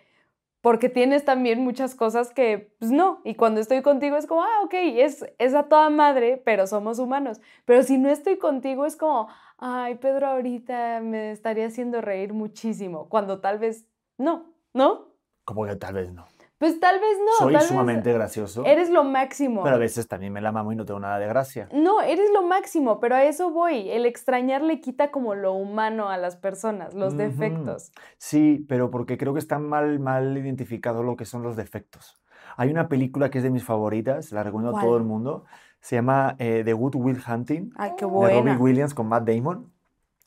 porque 0.60 0.88
tienes 0.88 1.24
también 1.24 1.60
muchas 1.60 1.94
cosas 1.94 2.32
que, 2.32 2.74
pues 2.78 2.90
no, 2.90 3.20
y 3.24 3.34
cuando 3.34 3.60
estoy 3.60 3.82
contigo 3.82 4.16
es 4.16 4.26
como, 4.26 4.42
ah, 4.42 4.60
ok, 4.64 4.74
es, 4.74 5.24
es 5.38 5.54
a 5.54 5.64
toda 5.64 5.88
madre, 5.90 6.40
pero 6.44 6.66
somos 6.66 6.98
humanos. 6.98 7.40
Pero 7.64 7.82
si 7.82 7.98
no 7.98 8.08
estoy 8.08 8.38
contigo 8.38 8.84
es 8.84 8.96
como, 8.96 9.28
ay, 9.58 9.96
Pedro 9.96 10.26
ahorita 10.26 11.00
me 11.00 11.30
estaría 11.30 11.66
haciendo 11.66 12.00
reír 12.00 12.32
muchísimo, 12.32 13.08
cuando 13.08 13.40
tal 13.40 13.58
vez 13.58 13.86
no, 14.16 14.52
¿no? 14.72 15.08
Como 15.44 15.64
que 15.64 15.76
tal 15.76 15.94
vez 15.94 16.12
no. 16.12 16.26
Pues 16.58 16.80
tal 16.80 16.98
vez 16.98 17.18
no. 17.24 17.32
Soy 17.38 17.52
tal 17.52 17.62
vez 17.62 17.68
sumamente 17.68 18.12
gracioso. 18.12 18.64
Eres 18.64 18.90
lo 18.90 19.04
máximo. 19.04 19.62
Pero 19.62 19.76
a 19.76 19.78
veces 19.78 20.08
también 20.08 20.32
me 20.32 20.40
la 20.40 20.50
mamo 20.50 20.72
y 20.72 20.76
no 20.76 20.84
tengo 20.84 20.98
nada 20.98 21.18
de 21.20 21.28
gracia. 21.28 21.68
No, 21.72 22.02
eres 22.02 22.30
lo 22.34 22.42
máximo, 22.42 22.98
pero 22.98 23.14
a 23.14 23.24
eso 23.24 23.50
voy. 23.50 23.88
El 23.90 24.06
extrañar 24.06 24.62
le 24.62 24.80
quita 24.80 25.12
como 25.12 25.36
lo 25.36 25.52
humano 25.52 26.08
a 26.08 26.16
las 26.16 26.36
personas, 26.36 26.94
los 26.94 27.16
defectos. 27.16 27.92
Sí, 28.16 28.66
pero 28.68 28.90
porque 28.90 29.16
creo 29.16 29.34
que 29.34 29.38
está 29.38 29.60
mal, 29.60 30.00
mal 30.00 30.36
identificado 30.36 31.04
lo 31.04 31.16
que 31.16 31.24
son 31.24 31.42
los 31.42 31.54
defectos. 31.56 32.20
Hay 32.56 32.70
una 32.70 32.88
película 32.88 33.30
que 33.30 33.38
es 33.38 33.44
de 33.44 33.50
mis 33.50 33.62
favoritas, 33.62 34.32
la 34.32 34.42
recomiendo 34.42 34.76
a 34.76 34.80
todo 34.80 34.90
¿Cuál? 34.90 35.02
el 35.02 35.06
mundo. 35.06 35.44
Se 35.80 35.94
llama 35.94 36.34
eh, 36.40 36.62
The 36.64 36.72
Good 36.72 36.96
Will 36.96 37.22
Hunting, 37.24 37.70
Ay, 37.76 37.92
qué 37.96 38.04
de 38.04 38.10
Robbie 38.10 38.40
buena. 38.40 38.58
Williams 38.58 38.94
con 38.94 39.06
Matt 39.06 39.28
Damon. 39.28 39.72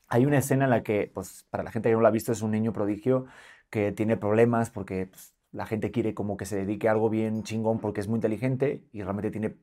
Hay 0.08 0.26
una 0.26 0.38
escena 0.38 0.64
en 0.64 0.70
la 0.70 0.82
que, 0.82 1.12
pues, 1.14 1.46
para 1.50 1.64
la 1.64 1.72
gente 1.72 1.90
que 1.90 1.96
no 1.96 2.02
la 2.02 2.08
ha 2.08 2.12
visto, 2.12 2.32
es 2.32 2.42
un 2.42 2.52
niño 2.52 2.72
prodigio 2.72 3.26
que 3.70 3.92
tiene 3.92 4.16
problemas 4.16 4.70
porque 4.70 5.08
pues, 5.08 5.34
la 5.52 5.66
gente 5.66 5.92
quiere 5.92 6.14
como 6.14 6.38
que 6.38 6.46
se 6.46 6.56
dedique 6.56 6.88
a 6.88 6.92
algo 6.92 7.10
bien 7.10 7.44
chingón 7.44 7.80
porque 7.80 8.02
es 8.02 8.08
muy 8.08 8.18
inteligente 8.18 8.84
y 8.92 9.04
realmente 9.04 9.32
tiene 9.32 9.56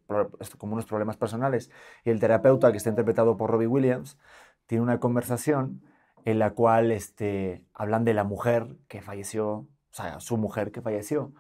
como 0.59 0.75
unos 0.75 0.87
problemas 0.87 1.17
personales. 1.17 1.71
Y 2.05 2.11
el 2.11 2.21
terapeuta, 2.21 2.71
que 2.71 2.77
está 2.77 2.91
interpretado 2.91 3.37
por 3.37 3.51
Robbie 3.51 3.67
Williams, 3.67 4.19
tiene 4.67 4.83
una 4.83 5.01
conversación 5.01 5.83
en 6.25 6.39
la 6.39 6.51
cual 6.51 6.93
este, 6.93 7.65
hablan 7.73 8.05
de 8.05 8.15
la 8.15 8.25
mujer 8.25 8.77
que 8.89 9.01
falleció, 9.01 9.51
o 9.51 9.69
sea, 9.93 10.21
su 10.21 10.37
mujer 10.37 10.73
que 10.73 10.83
falleció, 10.83 11.33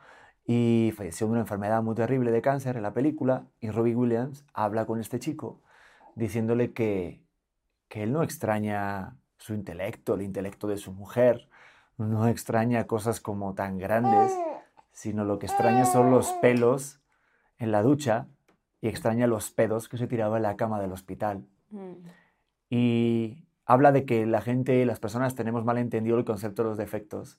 y 0.47 0.95
falleció 0.97 1.27
de 1.27 1.33
una 1.33 1.41
enfermedad 1.41 1.83
muy 1.83 1.95
terrible 1.95 2.31
de 2.31 2.41
cáncer 2.41 2.77
en 2.77 2.83
la 2.83 2.95
película, 2.95 3.47
y 3.61 3.71
Robbie 3.71 3.95
Williams 3.95 4.47
habla 4.55 4.87
con 4.87 4.99
este 4.99 5.19
chico 5.19 5.61
diciéndole 6.15 6.73
que, 6.73 7.23
que 7.89 8.03
él 8.03 8.13
no 8.13 8.23
extraña 8.23 9.17
su 9.37 9.55
intelecto, 9.55 10.15
el 10.15 10.23
intelecto 10.23 10.67
de 10.67 10.79
su 10.79 10.93
mujer, 10.93 11.49
no 11.99 12.29
extraña 12.29 12.87
cosas 12.87 13.21
como 13.21 13.55
tan 13.55 13.79
grandes, 13.79 14.33
sino 14.93 15.25
lo 15.25 15.39
que 15.39 15.47
extraña 15.47 15.85
son 15.85 16.11
los 16.11 16.33
pelos 16.41 17.01
en 17.59 17.73
la 17.73 17.83
ducha 17.83 18.27
y 18.81 18.89
extraña 18.89 19.27
los 19.27 19.51
pedos 19.51 19.89
que 19.89 19.99
se 19.99 20.07
tiraba 20.07 20.37
en 20.37 20.45
la 20.45 20.57
cama 20.57 20.81
del 20.81 20.93
hospital. 20.93 21.45
Mm. 21.71 21.93
Y 22.71 23.45
habla 23.67 23.93
de 23.93 24.05
que 24.05 24.27
la 24.27 24.41
gente, 24.41 24.85
las 24.87 25.01
personas 25.01 25.35
tenemos 25.35 25.65
mal 25.65 25.79
entendido 25.79 26.19
el 26.19 26.25
concepto 26.25 26.63
de 26.63 26.71
los 26.71 26.79
defectos. 26.79 27.39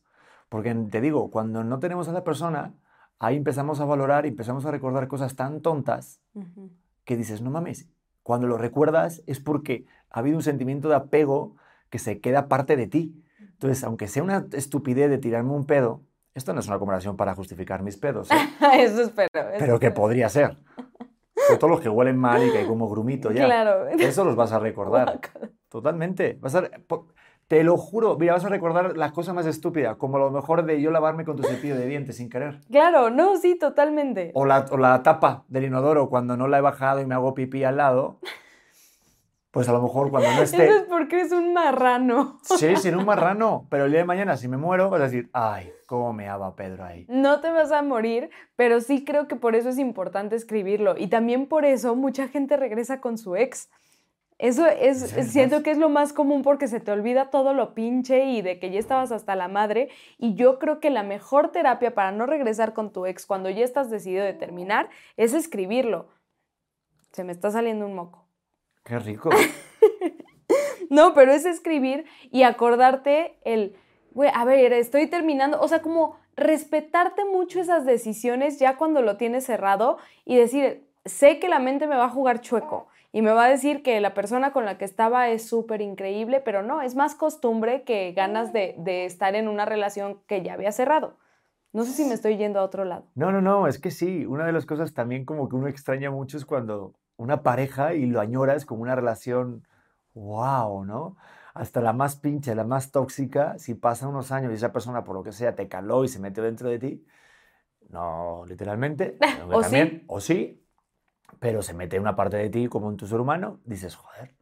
Porque 0.49 0.73
te 0.73 1.01
digo, 1.01 1.31
cuando 1.31 1.63
no 1.63 1.79
tenemos 1.79 2.07
a 2.09 2.13
la 2.13 2.23
persona, 2.23 2.73
ahí 3.19 3.37
empezamos 3.37 3.79
a 3.79 3.85
valorar 3.85 4.25
y 4.25 4.29
empezamos 4.29 4.65
a 4.65 4.71
recordar 4.71 5.07
cosas 5.07 5.35
tan 5.35 5.61
tontas 5.61 6.21
que 7.05 7.17
dices, 7.17 7.41
no 7.41 7.51
mames, 7.51 7.87
cuando 8.23 8.47
lo 8.47 8.57
recuerdas 8.57 9.23
es 9.25 9.39
porque 9.39 9.85
ha 10.09 10.19
habido 10.19 10.37
un 10.37 10.43
sentimiento 10.43 10.89
de 10.89 10.95
apego 10.95 11.55
que 11.89 11.99
se 11.99 12.19
queda 12.19 12.47
parte 12.47 12.75
de 12.75 12.87
ti. 12.87 13.23
Entonces, 13.59 13.83
aunque 13.83 14.07
sea 14.07 14.23
una 14.23 14.45
estupidez 14.53 15.09
de 15.09 15.17
tirarme 15.17 15.51
un 15.51 15.65
pedo, 15.65 16.01
esto 16.33 16.53
no 16.53 16.61
es 16.61 16.67
una 16.69 16.79
conversación 16.79 17.17
para 17.17 17.35
justificar 17.35 17.83
mis 17.83 17.97
pedos, 17.97 18.31
¿eh? 18.31 18.35
Eso 18.83 19.01
espero. 19.01 19.27
eso 19.33 19.49
pero 19.59 19.79
que 19.79 19.91
podría 19.91 20.29
ser. 20.29 20.55
Sobre 21.35 21.59
todo 21.59 21.69
los 21.71 21.81
que 21.81 21.89
huelen 21.89 22.17
mal 22.17 22.41
y 22.47 22.51
que 22.51 22.59
hay 22.59 22.65
como 22.65 22.87
grumito 22.87 23.31
ya. 23.33 23.43
Claro. 23.43 23.89
Eso 23.89 24.23
los 24.23 24.37
vas 24.37 24.53
a 24.53 24.59
recordar. 24.59 25.19
Totalmente. 25.69 26.37
Vas 26.39 26.55
a, 26.55 26.69
te 27.49 27.63
lo 27.65 27.75
juro, 27.75 28.17
mira, 28.17 28.31
vas 28.31 28.45
a 28.45 28.49
recordar 28.49 28.95
las 28.95 29.11
cosas 29.11 29.35
más 29.35 29.45
estúpidas, 29.45 29.97
como 29.97 30.19
lo 30.19 30.31
mejor 30.31 30.63
de 30.63 30.81
yo 30.81 30.91
lavarme 30.91 31.25
con 31.25 31.35
tu 31.35 31.43
cepillo 31.43 31.75
de 31.75 31.85
dientes 31.85 32.15
sin 32.15 32.29
querer. 32.29 32.61
Claro, 32.71 33.09
no, 33.09 33.35
sí, 33.35 33.57
totalmente. 33.59 34.31
O 34.35 34.45
la, 34.45 34.67
o 34.71 34.77
la 34.77 35.03
tapa 35.03 35.43
del 35.49 35.65
inodoro 35.65 36.07
cuando 36.07 36.37
no 36.37 36.47
la 36.47 36.59
he 36.59 36.61
bajado 36.61 37.01
y 37.01 37.05
me 37.05 37.15
hago 37.15 37.33
pipí 37.33 37.65
al 37.65 37.75
lado. 37.75 38.21
Pues 39.51 39.67
a 39.67 39.73
lo 39.73 39.81
mejor 39.81 40.11
cuando 40.11 40.29
no 40.29 40.35
Eso 40.41 40.55
esté... 40.55 40.67
es 40.67 40.83
porque 40.83 41.21
es 41.21 41.31
un 41.31 41.53
marrano. 41.53 42.39
Sí, 42.43 42.75
sin 42.75 42.95
un 42.95 43.05
marrano, 43.05 43.67
pero 43.69 43.85
el 43.85 43.91
día 43.91 44.01
de 44.01 44.05
mañana 44.05 44.37
si 44.37 44.47
me 44.47 44.57
muero 44.57 44.89
vas 44.89 45.01
a 45.01 45.05
decir, 45.05 45.29
ay, 45.33 45.71
cómo 45.87 46.13
me 46.13 46.29
ama 46.29 46.55
Pedro 46.55 46.85
ahí. 46.85 47.05
No 47.09 47.41
te 47.41 47.49
vas 47.49 47.71
a 47.71 47.81
morir, 47.81 48.29
pero 48.55 48.79
sí 48.79 49.03
creo 49.03 49.27
que 49.27 49.35
por 49.35 49.55
eso 49.55 49.69
es 49.69 49.79
importante 49.79 50.35
escribirlo. 50.35 50.95
Y 50.97 51.07
también 51.07 51.47
por 51.47 51.65
eso 51.65 51.95
mucha 51.95 52.27
gente 52.27 52.57
regresa 52.57 53.01
con 53.01 53.17
su 53.17 53.35
ex. 53.35 53.69
Eso 54.37 54.65
es, 54.67 54.99
siento 55.29 55.63
que 55.63 55.71
es 55.71 55.77
lo 55.77 55.89
más 55.89 56.13
común 56.13 56.43
porque 56.43 56.69
se 56.69 56.79
te 56.79 56.91
olvida 56.91 57.29
todo 57.29 57.53
lo 57.53 57.73
pinche 57.73 58.23
y 58.23 58.41
de 58.41 58.57
que 58.57 58.71
ya 58.71 58.79
estabas 58.79 59.11
hasta 59.11 59.35
la 59.35 59.49
madre. 59.49 59.89
Y 60.17 60.35
yo 60.35 60.59
creo 60.59 60.79
que 60.79 60.89
la 60.89 61.03
mejor 61.03 61.51
terapia 61.51 61.93
para 61.93 62.13
no 62.13 62.25
regresar 62.25 62.73
con 62.73 62.93
tu 62.93 63.05
ex 63.05 63.25
cuando 63.25 63.49
ya 63.49 63.65
estás 63.65 63.89
decidido 63.89 64.23
de 64.23 64.33
terminar 64.33 64.89
es 65.17 65.33
escribirlo. 65.33 66.07
Se 67.11 67.25
me 67.25 67.33
está 67.33 67.51
saliendo 67.51 67.85
un 67.85 67.95
moco. 67.95 68.28
Qué 68.89 68.99
rico. 68.99 69.29
No, 70.89 71.13
pero 71.13 71.31
es 71.31 71.45
escribir 71.45 72.05
y 72.31 72.41
acordarte 72.41 73.37
el, 73.43 73.75
güey, 74.13 74.31
a 74.33 74.43
ver, 74.43 74.73
estoy 74.73 75.05
terminando, 75.05 75.61
o 75.61 75.67
sea, 75.67 75.83
como 75.83 76.15
respetarte 76.35 77.25
mucho 77.25 77.59
esas 77.59 77.85
decisiones 77.85 78.57
ya 78.57 78.75
cuando 78.75 79.03
lo 79.03 79.15
tienes 79.15 79.45
cerrado 79.45 79.99
y 80.25 80.35
decir, 80.35 80.87
sé 81.05 81.37
que 81.37 81.47
la 81.47 81.59
mente 81.59 81.85
me 81.85 81.95
va 81.95 82.05
a 82.05 82.09
jugar 82.09 82.41
chueco 82.41 82.87
y 83.11 83.21
me 83.21 83.33
va 83.33 83.45
a 83.45 83.49
decir 83.49 83.83
que 83.83 84.01
la 84.01 84.15
persona 84.15 84.51
con 84.51 84.65
la 84.65 84.79
que 84.79 84.85
estaba 84.85 85.29
es 85.29 85.47
súper 85.47 85.81
increíble, 85.81 86.41
pero 86.41 86.63
no, 86.63 86.81
es 86.81 86.95
más 86.95 87.13
costumbre 87.13 87.83
que 87.83 88.11
ganas 88.13 88.51
de, 88.51 88.73
de 88.79 89.05
estar 89.05 89.35
en 89.35 89.47
una 89.47 89.65
relación 89.65 90.19
que 90.25 90.41
ya 90.41 90.53
había 90.53 90.71
cerrado. 90.71 91.17
No 91.71 91.83
sé 91.83 91.91
si 91.91 92.05
me 92.05 92.15
estoy 92.15 92.37
yendo 92.37 92.59
a 92.59 92.63
otro 92.63 92.83
lado. 92.83 93.05
No, 93.13 93.31
no, 93.31 93.41
no, 93.41 93.67
es 93.67 93.77
que 93.77 93.91
sí, 93.91 94.25
una 94.25 94.47
de 94.47 94.53
las 94.53 94.65
cosas 94.65 94.95
también 94.95 95.23
como 95.23 95.49
que 95.49 95.55
uno 95.55 95.67
extraña 95.67 96.09
mucho 96.09 96.35
es 96.35 96.45
cuando 96.45 96.95
una 97.19 97.43
pareja 97.43 97.93
y 97.93 98.05
lo 98.05 98.21
añoras 98.21 98.65
como 98.65 98.81
una 98.81 98.95
relación, 98.95 99.67
wow, 100.13 100.85
¿no? 100.85 101.17
Hasta 101.53 101.81
la 101.81 101.91
más 101.91 102.15
pinche, 102.15 102.55
la 102.55 102.63
más 102.63 102.91
tóxica, 102.91 103.59
si 103.59 103.73
pasan 103.73 104.09
unos 104.09 104.31
años 104.31 104.51
y 104.51 104.55
esa 104.55 104.71
persona 104.71 105.03
por 105.03 105.15
lo 105.15 105.23
que 105.23 105.33
sea 105.33 105.53
te 105.53 105.67
caló 105.67 106.05
y 106.05 106.07
se 106.07 106.19
metió 106.19 106.43
dentro 106.43 106.69
de 106.69 106.79
ti, 106.79 107.05
no 107.89 108.45
literalmente, 108.47 109.17
O 109.51 109.59
también, 109.59 109.89
sí. 109.89 110.05
o 110.07 110.19
sí, 110.21 110.65
pero 111.39 111.61
se 111.61 111.73
mete 111.73 111.99
una 111.99 112.15
parte 112.15 112.37
de 112.37 112.49
ti 112.49 112.67
como 112.67 112.89
en 112.89 112.95
tu 112.95 113.05
ser 113.05 113.19
humano, 113.19 113.59
dices, 113.65 113.95
joder, 113.95 114.35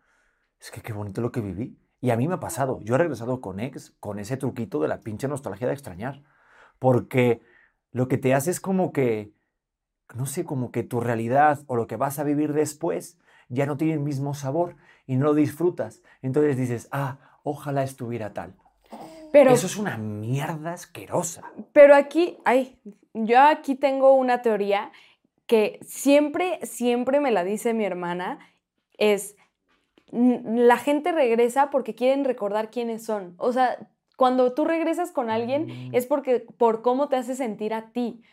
es 0.59 0.69
que 0.69 0.81
qué 0.81 0.93
bonito 0.93 1.21
lo 1.21 1.31
que 1.31 1.41
viví. 1.41 1.79
Y 1.99 2.11
a 2.11 2.15
mí 2.15 2.27
me 2.27 2.35
ha 2.35 2.39
pasado, 2.39 2.79
yo 2.81 2.93
he 2.93 2.97
regresado 2.99 3.41
con 3.41 3.59
ex, 3.59 3.95
con 3.99 4.19
ese 4.19 4.37
truquito 4.37 4.79
de 4.79 4.87
la 4.87 4.99
pinche 4.99 5.27
nostalgia 5.27 5.65
de 5.65 5.73
extrañar, 5.73 6.23
porque 6.77 7.41
lo 7.91 8.07
que 8.07 8.19
te 8.19 8.35
hace 8.35 8.51
es 8.51 8.59
como 8.59 8.91
que, 8.93 9.33
no 10.15 10.25
sé, 10.25 10.45
como 10.45 10.71
que 10.71 10.83
tu 10.83 10.99
realidad 10.99 11.59
o 11.67 11.75
lo 11.75 11.87
que 11.87 11.97
vas 11.97 12.19
a 12.19 12.23
vivir 12.23 12.53
después 12.53 13.17
ya 13.49 13.65
no 13.65 13.77
tiene 13.77 13.93
el 13.93 13.99
mismo 13.99 14.33
sabor 14.33 14.75
y 15.05 15.15
no 15.15 15.25
lo 15.25 15.33
disfrutas. 15.33 16.01
Entonces 16.21 16.57
dices, 16.57 16.87
ah, 16.91 17.17
ojalá 17.43 17.83
estuviera 17.83 18.33
tal. 18.33 18.53
Pero, 19.31 19.51
Eso 19.51 19.67
es 19.67 19.77
una 19.77 19.97
mierda 19.97 20.73
asquerosa. 20.73 21.43
pero 21.73 21.95
aquí, 21.95 22.37
ay, 22.45 22.79
yo 23.13 23.39
aquí 23.41 23.75
tengo 23.75 24.13
una 24.15 24.41
teoría 24.41 24.91
que 25.45 25.79
siempre, 25.81 26.59
siempre 26.65 27.19
me 27.19 27.31
la 27.31 27.43
dice 27.43 27.73
mi 27.73 27.85
hermana, 27.85 28.39
es, 28.97 29.35
"N- 30.11 30.41
la 30.65 30.77
gente 30.77 31.11
regresa 31.11 31.69
porque 31.69 31.95
quieren 31.95 32.25
recordar 32.25 32.69
quiénes 32.71 33.05
son. 33.05 33.35
O 33.37 33.51
sea, 33.53 33.89
cuando 34.15 34.53
tú 34.53 34.65
regresas 34.65 35.11
con 35.11 35.29
alguien 35.29 35.67
Mm. 35.67 35.95
es 35.95 36.05
porque 36.05 36.39
por 36.57 36.81
cómo 36.81 37.07
te 37.09 37.17
hace 37.17 37.35
sentir 37.35 37.73
a 37.73 37.91
ti. 37.91 38.23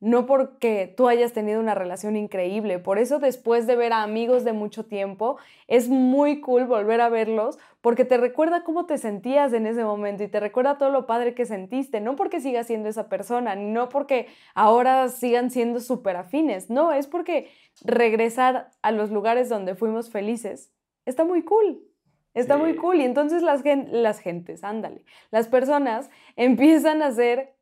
No 0.00 0.24
porque 0.24 0.92
tú 0.96 1.08
hayas 1.08 1.32
tenido 1.32 1.60
una 1.60 1.74
relación 1.74 2.16
increíble. 2.16 2.78
Por 2.78 2.98
eso 2.98 3.18
después 3.18 3.66
de 3.66 3.76
ver 3.76 3.92
a 3.92 4.02
amigos 4.02 4.44
de 4.44 4.54
mucho 4.54 4.86
tiempo, 4.86 5.36
es 5.68 5.88
muy 5.88 6.40
cool 6.40 6.64
volver 6.64 7.02
a 7.02 7.10
verlos 7.10 7.58
porque 7.82 8.04
te 8.04 8.16
recuerda 8.16 8.64
cómo 8.64 8.86
te 8.86 8.98
sentías 8.98 9.52
en 9.52 9.66
ese 9.66 9.84
momento 9.84 10.22
y 10.22 10.28
te 10.28 10.40
recuerda 10.40 10.78
todo 10.78 10.90
lo 10.90 11.06
padre 11.06 11.34
que 11.34 11.44
sentiste, 11.44 12.00
no 12.00 12.16
porque 12.16 12.40
sigas 12.40 12.66
siendo 12.66 12.88
esa 12.88 13.08
persona, 13.08 13.54
no 13.54 13.88
porque 13.90 14.28
ahora 14.54 15.08
sigan 15.08 15.50
siendo 15.50 15.80
súper 15.80 16.16
afines, 16.16 16.70
no, 16.70 16.92
es 16.92 17.06
porque 17.06 17.50
regresar 17.84 18.70
a 18.82 18.92
los 18.92 19.10
lugares 19.10 19.48
donde 19.48 19.74
fuimos 19.74 20.10
felices 20.10 20.72
está 21.04 21.24
muy 21.24 21.42
cool. 21.42 21.84
Está 22.32 22.56
muy 22.56 22.76
cool. 22.76 23.00
Y 23.00 23.02
entonces 23.02 23.42
las, 23.42 23.64
las 23.90 24.20
gentes, 24.20 24.62
ándale, 24.62 25.04
las 25.30 25.48
personas 25.48 26.10
empiezan 26.36 27.02
a 27.02 27.10
ser 27.10 27.56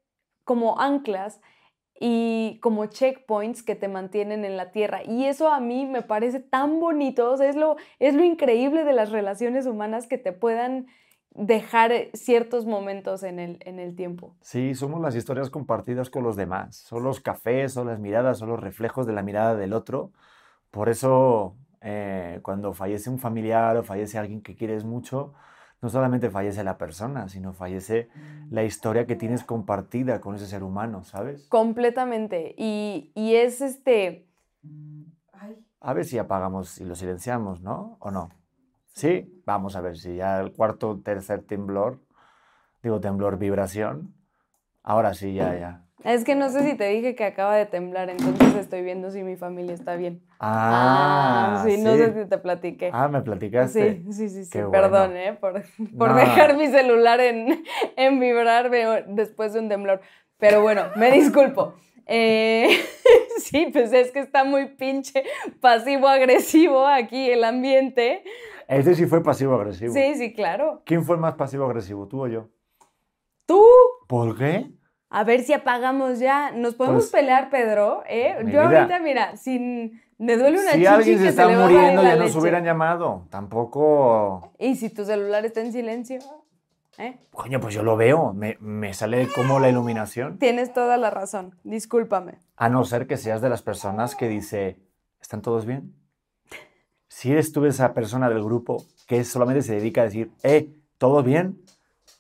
como 0.44 0.79
anclas 0.79 1.40
y 2.00 2.58
como 2.62 2.87
checkpoints 2.87 3.62
que 3.62 3.74
te 3.74 3.88
mantienen 3.88 4.44
en 4.44 4.56
la 4.56 4.70
tierra. 4.70 5.02
Y 5.04 5.24
eso 5.24 5.50
a 5.50 5.61
mí 5.61 5.87
me 5.87 6.02
parece 6.02 6.40
tan 6.40 6.78
bonito, 6.80 7.40
es, 7.42 7.56
lo, 7.56 7.76
es 7.98 8.14
lo 8.14 8.24
increíble 8.24 8.84
de 8.84 8.92
las 8.92 9.11
relaciones 9.11 9.66
humanas 9.66 10.06
que 10.06 10.18
te 10.18 10.32
puedan 10.32 10.87
dejar 11.34 11.92
ciertos 12.14 12.66
momentos 12.66 13.22
en 13.22 13.38
el, 13.38 13.58
en 13.61 13.78
el 13.78 13.94
tiempo. 13.94 14.34
Sí, 14.40 14.74
somos 14.74 15.00
las 15.00 15.14
historias 15.14 15.50
compartidas 15.50 16.11
con 16.11 16.22
los 16.22 16.37
demás, 16.37 16.76
son 16.76 17.04
los 17.04 17.20
cafés, 17.20 17.72
son 17.72 17.87
las 17.88 18.00
miradas, 18.00 18.38
son 18.38 18.48
los 18.48 18.61
reflejos 18.61 19.06
de 19.06 19.12
la 19.12 19.22
mirada 19.22 19.54
del 19.54 19.72
otro. 19.72 20.12
Por 20.70 20.88
eso, 20.88 21.56
eh, 21.80 22.40
cuando 22.42 22.72
fallece 22.72 23.11
un 23.11 23.18
familiar 23.18 23.76
o 23.76 23.82
fallece 23.82 24.18
alguien 24.18 24.42
que 24.42 24.54
quieres 24.56 24.84
mucho, 24.84 25.34
no 25.81 25.88
solamente 25.88 26.31
fallece 26.31 26.64
la 26.64 26.79
persona, 26.79 27.29
sino 27.29 27.53
fallece 27.53 28.09
la 28.51 28.64
historia 28.64 29.07
que 29.07 29.17
tienes 29.17 29.45
compartida 29.45 30.21
con 30.21 30.35
ese 30.35 30.47
ser 30.47 30.62
humano, 30.62 31.05
¿sabes? 31.05 31.47
Completamente. 31.49 32.55
Y, 32.57 33.12
es 33.17 33.61
este... 33.61 34.27
A 35.81 35.93
ver 35.93 36.05
si 36.05 36.19
apagamos 36.19 36.81
y 36.81 36.85
lo 36.85 36.97
silenciamos, 36.97 37.61
¿no? 37.61 37.97
¿O 38.01 38.11
no? 38.11 38.31
Sí, 38.93 39.43
vamos 39.47 39.77
a 39.77 39.81
ver 39.81 39.97
si 39.97 40.17
ya 40.17 40.41
el 40.41 40.53
cuarto, 40.53 41.01
tercer 41.05 41.43
temblor, 41.43 42.01
digo 42.83 43.01
temblor, 43.01 43.38
vibración, 43.38 44.12
ahora 44.83 45.14
sí, 45.14 45.35
ya, 45.35 45.57
ya. 45.57 45.88
Es 46.04 46.24
que 46.24 46.34
no 46.37 46.48
sé 46.48 46.62
si 46.62 46.76
te 46.76 46.88
dije 46.88 47.14
que 47.16 47.24
acaba 47.24 47.56
de 47.56 47.66
temblar, 47.66 48.08
entonces 48.08 48.54
estoy 48.54 48.82
viendo 48.82 49.11
si 49.11 49.24
mi 49.24 49.37
familia 49.37 49.74
está 49.74 49.96
bien. 49.96 50.22
Ah, 50.38 51.56
ah 51.58 51.64
sí, 51.66 51.76
no 51.78 51.96
sé 51.96 52.14
si 52.14 52.28
te 52.28 52.38
platiqué. 52.38 52.90
Ah, 52.92 53.08
me 53.08 53.20
platicaste. 53.20 54.02
Sí, 54.04 54.12
sí, 54.12 54.28
sí, 54.28 54.44
sí. 54.44 54.58
Perdón, 54.70 55.16
¿eh? 55.16 55.37
Por, 55.40 55.62
por 55.98 56.14
dejar 56.14 56.56
mi 56.56 56.68
celular 56.68 57.20
en, 57.20 57.64
en 57.96 58.20
vibrar 58.20 58.70
después 59.08 59.52
de 59.52 59.61
un 59.61 59.68
temblor. 59.68 60.00
Pero 60.38 60.62
bueno, 60.62 60.84
me 60.94 61.11
disculpo. 61.12 61.74
Eh, 62.06 62.68
sí, 63.38 63.68
pues 63.72 63.92
es 63.92 64.12
que 64.12 64.20
está 64.20 64.44
muy 64.44 64.66
pinche 64.66 65.24
pasivo-agresivo 65.61 66.87
aquí 66.87 67.30
el 67.30 67.42
ambiente. 67.42 68.22
Ese 68.68 68.94
sí 68.94 69.06
fue 69.06 69.22
pasivo-agresivo. 69.22 69.92
Sí, 69.92 70.14
sí, 70.14 70.32
claro. 70.32 70.82
¿Quién 70.84 71.04
fue 71.04 71.16
el 71.16 71.20
más 71.20 71.34
pasivo-agresivo, 71.34 72.06
tú 72.06 72.22
o 72.22 72.28
yo? 72.28 72.48
¿Tú? 73.46 73.64
¿Por 74.06 74.38
qué? 74.38 74.78
A 75.11 75.25
ver 75.25 75.42
si 75.42 75.53
apagamos 75.53 76.18
ya. 76.18 76.51
Nos 76.53 76.75
podemos 76.75 77.05
pues, 77.05 77.12
pelear, 77.12 77.51
Pedro. 77.51 78.03
¿eh? 78.09 78.37
Yo 78.47 78.62
ahorita, 78.62 79.01
mira, 79.01 79.37
sin. 79.37 80.03
Me 80.18 80.37
duele 80.37 80.61
una 80.61 80.73
Si 80.73 80.85
alguien 80.85 81.18
se 81.18 81.29
está 81.29 81.49
muriendo, 81.49 82.03
ya 82.03 82.16
nos 82.16 82.35
hubieran 82.37 82.64
llamado. 82.64 83.27
Tampoco. 83.31 84.53
¿Y 84.59 84.77
si 84.77 84.90
tu 84.90 85.05
celular 85.05 85.47
está 85.47 85.61
en 85.61 85.73
silencio? 85.73 86.18
¿Eh? 86.99 87.16
Coño, 87.31 87.61
pues 87.61 87.75
yo 87.75 87.85
lo 87.85 87.97
veo. 87.97 88.33
Me, 88.33 88.57
me 88.61 88.92
sale 88.92 89.29
como 89.29 89.61
la 89.61 89.68
iluminación. 89.68 90.38
Tienes 90.38 90.73
toda 90.73 90.97
la 90.97 91.11
razón. 91.11 91.57
Discúlpame. 91.62 92.38
A 92.57 92.68
no 92.68 92.85
ser 92.85 93.07
que 93.07 93.16
seas 93.16 93.40
de 93.40 93.49
las 93.49 93.62
personas 93.62 94.16
que 94.16 94.29
dice: 94.29 94.81
¿Están 95.21 95.40
todos 95.40 95.64
bien? 95.64 95.94
Si 97.07 97.31
eres 97.31 97.53
tú 97.53 97.64
esa 97.64 97.94
persona 97.94 98.29
del 98.29 98.42
grupo 98.42 98.85
que 99.07 99.23
solamente 99.23 99.62
se 99.62 99.77
dedica 99.77 100.03
a 100.03 100.05
decir: 100.05 100.33
¿Eh? 100.42 100.75
¿Todo 100.99 101.23
bien? 101.23 101.62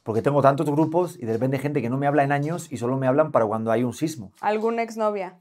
Porque 0.08 0.22
tengo 0.22 0.40
tantos 0.40 0.64
grupos 0.70 1.18
y 1.18 1.26
de 1.26 1.34
repente 1.34 1.58
gente 1.58 1.82
que 1.82 1.90
no 1.90 1.98
me 1.98 2.06
habla 2.06 2.24
en 2.24 2.32
años 2.32 2.72
y 2.72 2.78
solo 2.78 2.96
me 2.96 3.06
hablan 3.06 3.30
para 3.30 3.44
cuando 3.44 3.70
hay 3.70 3.84
un 3.84 3.92
sismo. 3.92 4.32
¿Alguna 4.40 4.80
exnovia? 4.80 5.38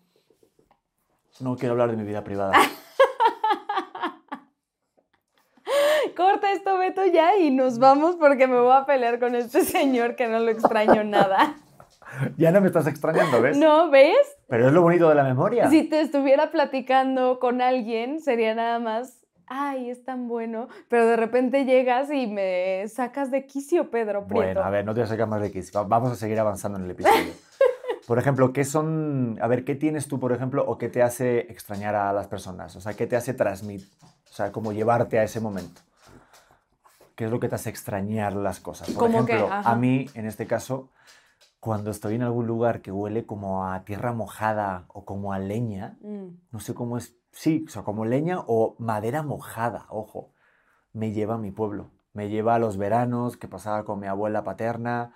No 1.40 1.56
quiero 1.56 1.72
hablar 1.72 1.90
de 1.90 1.96
mi 1.96 2.04
vida 2.04 2.26
privada. 2.26 2.52
Corta 6.18 6.52
esto, 6.52 6.78
Beto, 6.78 7.06
ya 7.06 7.38
y 7.38 7.50
nos 7.50 7.80
vamos 7.80 8.18
porque 8.18 8.46
me 8.46 8.60
voy 8.60 8.76
a 8.76 8.86
pelear 8.86 9.22
con 9.22 9.36
este 9.36 9.64
señor 9.64 10.18
que 10.18 10.28
no 10.28 10.40
lo 10.40 10.52
extraño 10.52 11.02
nada. 11.06 11.56
Ya 12.38 12.52
no 12.52 12.62
me 12.62 12.68
estás 12.68 12.88
extrañando, 12.88 13.42
¿ves? 13.42 13.58
No, 13.58 13.90
¿ves? 13.90 14.18
Pero 14.48 14.68
es 14.68 14.74
lo 14.74 14.82
bonito 14.82 15.08
de 15.08 15.16
la 15.16 15.24
memoria. 15.24 15.70
Si 15.70 15.84
te 15.84 16.02
estuviera 16.02 16.52
platicando 16.52 17.40
con 17.40 17.62
alguien, 17.62 18.22
sería 18.22 18.56
nada 18.56 18.80
más 18.80 19.17
ay, 19.48 19.90
es 19.90 20.04
tan 20.04 20.28
bueno, 20.28 20.68
pero 20.90 21.08
de 21.08 21.16
repente 21.16 21.66
llegas 21.66 22.12
y 22.12 22.28
me 22.28 22.88
sacas 22.88 23.32
de 23.32 23.46
quicio, 23.46 23.90
Pedro 23.90 24.28
Prieto. 24.28 24.46
Bueno, 24.46 24.64
a 24.64 24.70
ver, 24.70 24.86
no 24.86 24.94
te 24.94 25.02
voy 25.02 25.06
a 25.06 25.10
sacar 25.10 25.28
más 25.28 25.42
de 25.42 25.52
quicio. 25.52 25.86
Vamos 25.88 26.12
a 26.12 26.16
seguir 26.16 26.40
avanzando 26.40 26.78
en 26.78 26.86
el 26.86 26.92
episodio. 26.92 27.34
Por 28.08 28.20
ejemplo, 28.20 28.54
¿qué 28.54 28.64
son, 28.64 29.38
a 29.42 29.48
ver, 29.48 29.66
qué 29.66 29.76
tienes 29.76 30.08
tú, 30.08 30.18
por 30.18 30.32
ejemplo, 30.32 30.64
o 30.66 30.78
qué 30.78 30.88
te 30.88 31.04
hace 31.04 31.40
extrañar 31.52 31.94
a 31.94 32.14
las 32.14 32.28
personas? 32.28 32.74
O 32.78 32.80
sea, 32.80 32.94
¿qué 32.94 33.06
te 33.06 33.18
hace 33.18 33.34
transmitir? 33.34 33.90
O 34.02 34.34
sea, 34.34 34.54
como 34.54 34.72
llevarte 34.72 35.20
a 35.20 35.24
ese 35.24 35.42
momento. 35.42 35.82
¿Qué 37.16 37.26
es 37.26 37.32
lo 37.32 37.42
que 37.42 37.50
te 37.50 37.56
hace 37.56 37.70
extrañar 37.70 38.34
las 38.34 38.62
cosas? 38.62 38.92
Por 38.92 39.10
ejemplo, 39.10 39.50
a 39.52 39.76
mí, 39.76 40.06
en 40.14 40.26
este 40.26 40.48
caso, 40.48 40.90
cuando 41.60 41.92
estoy 41.92 42.16
en 42.16 42.22
algún 42.22 42.48
lugar 42.48 42.82
que 42.82 42.94
huele 42.94 43.26
como 43.26 43.68
a 43.68 43.84
tierra 43.84 44.14
mojada 44.14 44.86
o 44.88 45.04
como 45.04 45.34
a 45.34 45.40
leña, 45.40 45.98
mm. 46.00 46.28
no 46.52 46.60
sé 46.62 46.74
cómo 46.74 46.98
es 46.98 47.17
sí, 47.32 47.66
o 47.68 47.70
sea, 47.70 47.84
como 47.84 48.06
leña 48.06 48.40
o 48.48 48.76
madera 48.80 49.24
mojada, 49.24 49.86
ojo, 49.90 50.34
me 50.94 51.12
lleva 51.12 51.36
a 51.36 51.38
mi 51.38 51.52
pueblo. 51.52 51.92
Me 52.14 52.30
lleva 52.30 52.56
a 52.56 52.60
los 52.60 52.78
veranos 52.78 53.38
que 53.38 53.48
pasaba 53.48 53.86
con 53.86 54.00
mi 54.00 54.08
abuela 54.08 54.44
paterna 54.44 55.14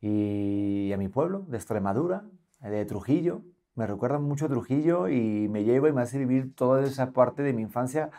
y 0.00 0.92
a 0.92 0.96
mi 0.96 1.08
pueblo 1.08 1.40
de 1.48 1.56
Extremadura, 1.56 2.24
de 2.60 2.84
Trujillo. 2.84 3.42
Me 3.74 3.86
recuerda 3.86 4.18
mucho 4.20 4.48
Trujillo 4.48 5.08
y 5.08 5.48
me 5.48 5.64
lleva 5.64 5.88
y 5.88 5.92
me 5.92 6.02
hace 6.02 6.18
vivir 6.18 6.54
toda 6.54 6.84
esa 6.84 7.12
parte 7.12 7.42
de 7.42 7.52
mi 7.52 7.62
infancia 7.62 8.10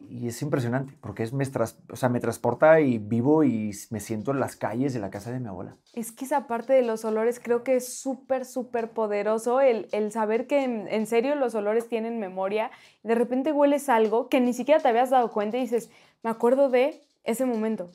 y 0.00 0.28
es 0.28 0.40
impresionante 0.42 0.94
porque 1.00 1.24
es, 1.24 1.32
me, 1.32 1.44
o 1.44 1.96
sea, 1.96 2.08
me 2.08 2.20
transporta 2.20 2.80
y 2.80 2.98
vivo 2.98 3.42
y 3.42 3.72
me 3.90 4.00
siento 4.00 4.30
en 4.30 4.38
las 4.38 4.56
calles 4.56 4.94
de 4.94 5.00
la 5.00 5.10
casa 5.10 5.32
de 5.32 5.40
mi 5.40 5.48
abuela. 5.48 5.76
Es 5.92 6.12
que 6.12 6.24
esa 6.24 6.46
parte 6.46 6.72
de 6.72 6.82
los 6.82 7.04
olores 7.04 7.40
creo 7.40 7.64
que 7.64 7.76
es 7.76 7.98
súper, 8.00 8.44
súper 8.44 8.90
poderoso 8.92 9.60
el, 9.60 9.88
el, 9.92 10.12
saber 10.12 10.46
que 10.46 10.62
en, 10.62 11.06
serio 11.06 11.34
los 11.34 11.54
olores 11.54 11.88
tienen 11.88 12.20
memoria. 12.20 12.70
De 13.02 13.16
repente 13.16 13.52
hueles 13.52 13.88
algo 13.88 14.28
que 14.28 14.40
ni 14.40 14.52
siquiera 14.52 14.80
te 14.80 14.88
habías 14.88 15.10
dado 15.10 15.32
cuenta 15.32 15.56
y 15.56 15.62
dices, 15.62 15.90
me 16.22 16.30
acuerdo 16.30 16.70
de 16.70 17.02
ese 17.24 17.44
momento. 17.44 17.90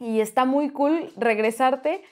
Y 0.00 0.20
está 0.20 0.46
muy 0.46 0.70
cool 0.70 1.12
regresarte 1.16 2.02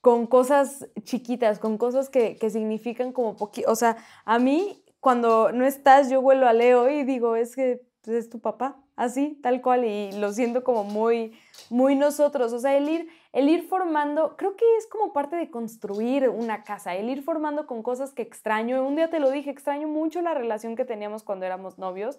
con 0.00 0.26
cosas 0.26 0.88
chiquitas, 1.02 1.58
con 1.60 1.78
cosas 1.78 2.08
que, 2.10 2.36
que 2.36 2.50
significan 2.50 3.12
como 3.12 3.36
poquito. 3.36 3.70
O 3.70 3.76
sea, 3.76 3.96
a 4.24 4.38
mí 4.38 4.82
cuando 5.00 5.52
no 5.52 5.64
estás 5.64 6.10
yo 6.10 6.20
huelo 6.20 6.48
a 6.48 6.52
Leo 6.52 6.90
y 6.90 7.04
digo, 7.04 7.36
es 7.36 7.54
que 7.54 7.85
pues, 8.06 8.24
es 8.24 8.30
tu 8.30 8.38
papá, 8.38 8.76
así, 8.94 9.38
tal 9.42 9.60
cual, 9.60 9.84
y 9.84 10.12
lo 10.12 10.32
siento 10.32 10.62
como 10.64 10.84
muy, 10.84 11.36
muy 11.70 11.96
nosotros, 11.96 12.52
o 12.52 12.58
sea, 12.58 12.76
el 12.76 12.88
ir, 12.88 13.08
el 13.32 13.48
ir 13.48 13.68
formando, 13.68 14.36
creo 14.36 14.56
que 14.56 14.64
es 14.78 14.86
como 14.86 15.12
parte 15.12 15.34
de 15.36 15.50
construir 15.50 16.28
una 16.28 16.62
casa, 16.62 16.94
el 16.94 17.10
ir 17.10 17.22
formando 17.22 17.66
con 17.66 17.82
cosas 17.82 18.12
que 18.12 18.22
extraño, 18.22 18.86
un 18.86 18.94
día 18.94 19.10
te 19.10 19.18
lo 19.18 19.30
dije, 19.30 19.50
extraño 19.50 19.88
mucho 19.88 20.22
la 20.22 20.34
relación 20.34 20.76
que 20.76 20.84
teníamos 20.84 21.24
cuando 21.24 21.46
éramos 21.46 21.78
novios, 21.78 22.16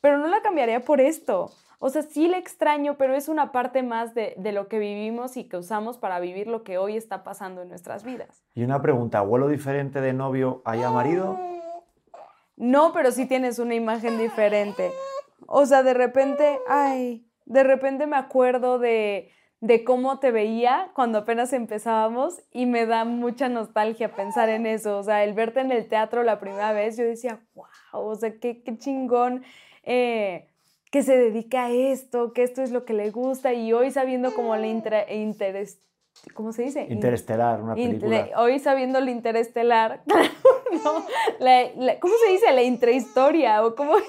pero 0.00 0.16
no 0.16 0.28
la 0.28 0.40
cambiaría 0.42 0.80
por 0.80 1.00
esto. 1.00 1.50
O 1.80 1.90
sea, 1.90 2.02
sí 2.02 2.26
la 2.26 2.38
extraño, 2.38 2.96
pero 2.98 3.14
es 3.14 3.28
una 3.28 3.52
parte 3.52 3.84
más 3.84 4.12
de, 4.12 4.34
de, 4.36 4.50
lo 4.50 4.66
que 4.66 4.80
vivimos 4.80 5.36
y 5.36 5.44
que 5.44 5.56
usamos 5.56 5.96
para 5.96 6.18
vivir 6.18 6.48
lo 6.48 6.64
que 6.64 6.76
hoy 6.76 6.96
está 6.96 7.22
pasando 7.22 7.62
en 7.62 7.68
nuestras 7.68 8.02
vidas. 8.02 8.42
Y 8.54 8.64
una 8.64 8.82
pregunta, 8.82 9.20
¿vuelo 9.20 9.46
diferente 9.46 10.00
de 10.00 10.12
novio 10.12 10.60
a 10.64 10.74
marido? 10.90 11.38
No, 12.58 12.92
pero 12.92 13.12
sí 13.12 13.26
tienes 13.26 13.60
una 13.60 13.76
imagen 13.76 14.18
diferente. 14.18 14.90
O 15.46 15.64
sea, 15.64 15.84
de 15.84 15.94
repente, 15.94 16.58
ay, 16.68 17.24
de 17.46 17.62
repente 17.62 18.06
me 18.06 18.16
acuerdo 18.16 18.80
de, 18.80 19.30
de 19.60 19.84
cómo 19.84 20.18
te 20.18 20.32
veía 20.32 20.90
cuando 20.92 21.18
apenas 21.18 21.52
empezábamos 21.52 22.42
y 22.50 22.66
me 22.66 22.84
da 22.84 23.04
mucha 23.04 23.48
nostalgia 23.48 24.12
pensar 24.12 24.48
en 24.48 24.66
eso. 24.66 24.98
O 24.98 25.02
sea, 25.04 25.22
el 25.22 25.34
verte 25.34 25.60
en 25.60 25.70
el 25.70 25.88
teatro 25.88 26.24
la 26.24 26.40
primera 26.40 26.72
vez, 26.72 26.96
yo 26.96 27.04
decía, 27.04 27.40
wow, 27.54 27.66
o 27.92 28.14
sea, 28.16 28.38
qué, 28.40 28.62
qué 28.64 28.76
chingón 28.76 29.44
eh, 29.84 30.48
que 30.90 31.04
se 31.04 31.16
dedica 31.16 31.66
a 31.66 31.70
esto, 31.70 32.32
que 32.32 32.42
esto 32.42 32.62
es 32.62 32.72
lo 32.72 32.84
que 32.84 32.92
le 32.92 33.10
gusta 33.10 33.52
y 33.52 33.72
hoy 33.72 33.92
sabiendo 33.92 34.34
como 34.34 34.56
la 34.56 34.66
interés, 34.66 35.80
¿cómo 36.34 36.52
se 36.52 36.62
dice? 36.62 36.86
Interestelar, 36.88 37.60
una 37.60 37.74
película. 37.74 38.28
hoy 38.36 38.58
sabiendo 38.58 39.00
la 39.04 39.10
interestelar, 39.10 40.02
no, 40.06 40.92
¿cómo 42.00 42.14
se 42.24 42.32
dice? 42.32 42.52
La 42.52 42.62
intrahistoria 42.62 43.64
o 43.64 43.74
cómo... 43.74 43.94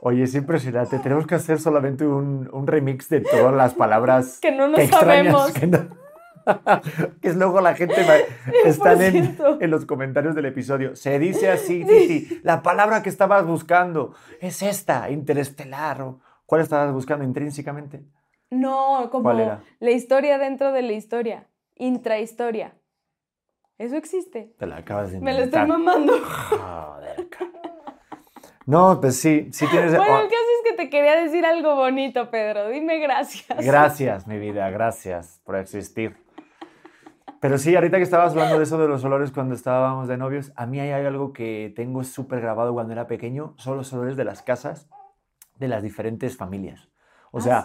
Oye, 0.00 0.24
es 0.24 0.34
impresionante. 0.34 0.98
Tenemos 0.98 1.26
que 1.26 1.36
hacer 1.36 1.60
solamente 1.60 2.06
un, 2.06 2.66
remix 2.66 3.08
de 3.08 3.20
todas 3.20 3.54
las 3.54 3.74
palabras 3.74 4.38
que 4.42 4.50
no 4.52 4.68
nos 4.68 4.84
sabemos. 4.88 5.52
que 5.52 7.28
es 7.28 7.36
luego 7.36 7.60
la 7.60 7.74
gente 7.74 7.94
están 8.64 9.00
en, 9.02 9.38
en, 9.60 9.70
los 9.70 9.84
comentarios 9.84 10.34
del 10.34 10.46
episodio. 10.46 10.96
Se 10.96 11.18
dice 11.18 11.50
así, 11.50 11.84
Titi, 11.84 12.40
la 12.42 12.62
palabra 12.62 13.02
que 13.02 13.10
estabas 13.10 13.46
buscando 13.46 14.14
es 14.40 14.62
esta, 14.62 15.10
interestelar. 15.10 16.04
¿Cuál 16.46 16.62
estabas 16.62 16.92
buscando 16.92 17.24
intrínsecamente? 17.24 18.02
No, 18.50 19.08
como 19.10 19.32
la 19.32 19.90
historia 19.90 20.38
dentro 20.38 20.72
de 20.72 20.82
la 20.82 20.92
historia, 20.92 21.46
intrahistoria. 21.76 22.74
Eso 23.78 23.96
existe. 23.96 24.54
Te 24.58 24.66
la 24.66 24.78
acabas 24.78 25.12
de 25.12 25.18
inventar. 25.18 25.34
Me 25.34 25.38
lo 25.38 25.44
estoy 25.44 25.66
mamando. 25.68 26.12
Joder. 26.24 27.28
No, 28.66 29.00
pues 29.00 29.18
sí, 29.18 29.48
sí 29.50 29.66
tienes... 29.70 29.96
Bueno, 29.96 30.28
¿qué 30.28 30.34
haces 30.36 30.62
que 30.64 30.72
te 30.76 30.90
quería 30.90 31.14
decir 31.16 31.46
algo 31.46 31.74
bonito, 31.74 32.28
Pedro? 32.30 32.68
Dime 32.68 32.98
gracias. 32.98 33.64
Gracias, 33.64 34.26
mi 34.26 34.38
vida, 34.38 34.68
gracias 34.68 35.40
por 35.44 35.56
existir. 35.56 36.16
Pero 37.40 37.56
sí, 37.56 37.74
ahorita 37.74 37.96
que 37.96 38.02
estabas 38.02 38.32
hablando 38.32 38.58
de 38.58 38.64
eso 38.64 38.76
de 38.76 38.88
los 38.88 39.02
olores 39.04 39.30
cuando 39.30 39.54
estábamos 39.54 40.06
de 40.06 40.18
novios, 40.18 40.52
a 40.54 40.66
mí 40.66 40.80
hay 40.80 40.90
algo 40.90 41.32
que 41.32 41.72
tengo 41.76 42.04
súper 42.04 42.40
grabado 42.40 42.74
cuando 42.74 42.92
era 42.92 43.06
pequeño, 43.06 43.54
son 43.56 43.78
los 43.78 43.90
olores 43.94 44.18
de 44.18 44.24
las 44.24 44.42
casas 44.42 44.90
de 45.56 45.68
las 45.68 45.82
diferentes 45.82 46.36
familias. 46.36 46.90
O 47.30 47.38
ah, 47.38 47.40
sea, 47.40 47.64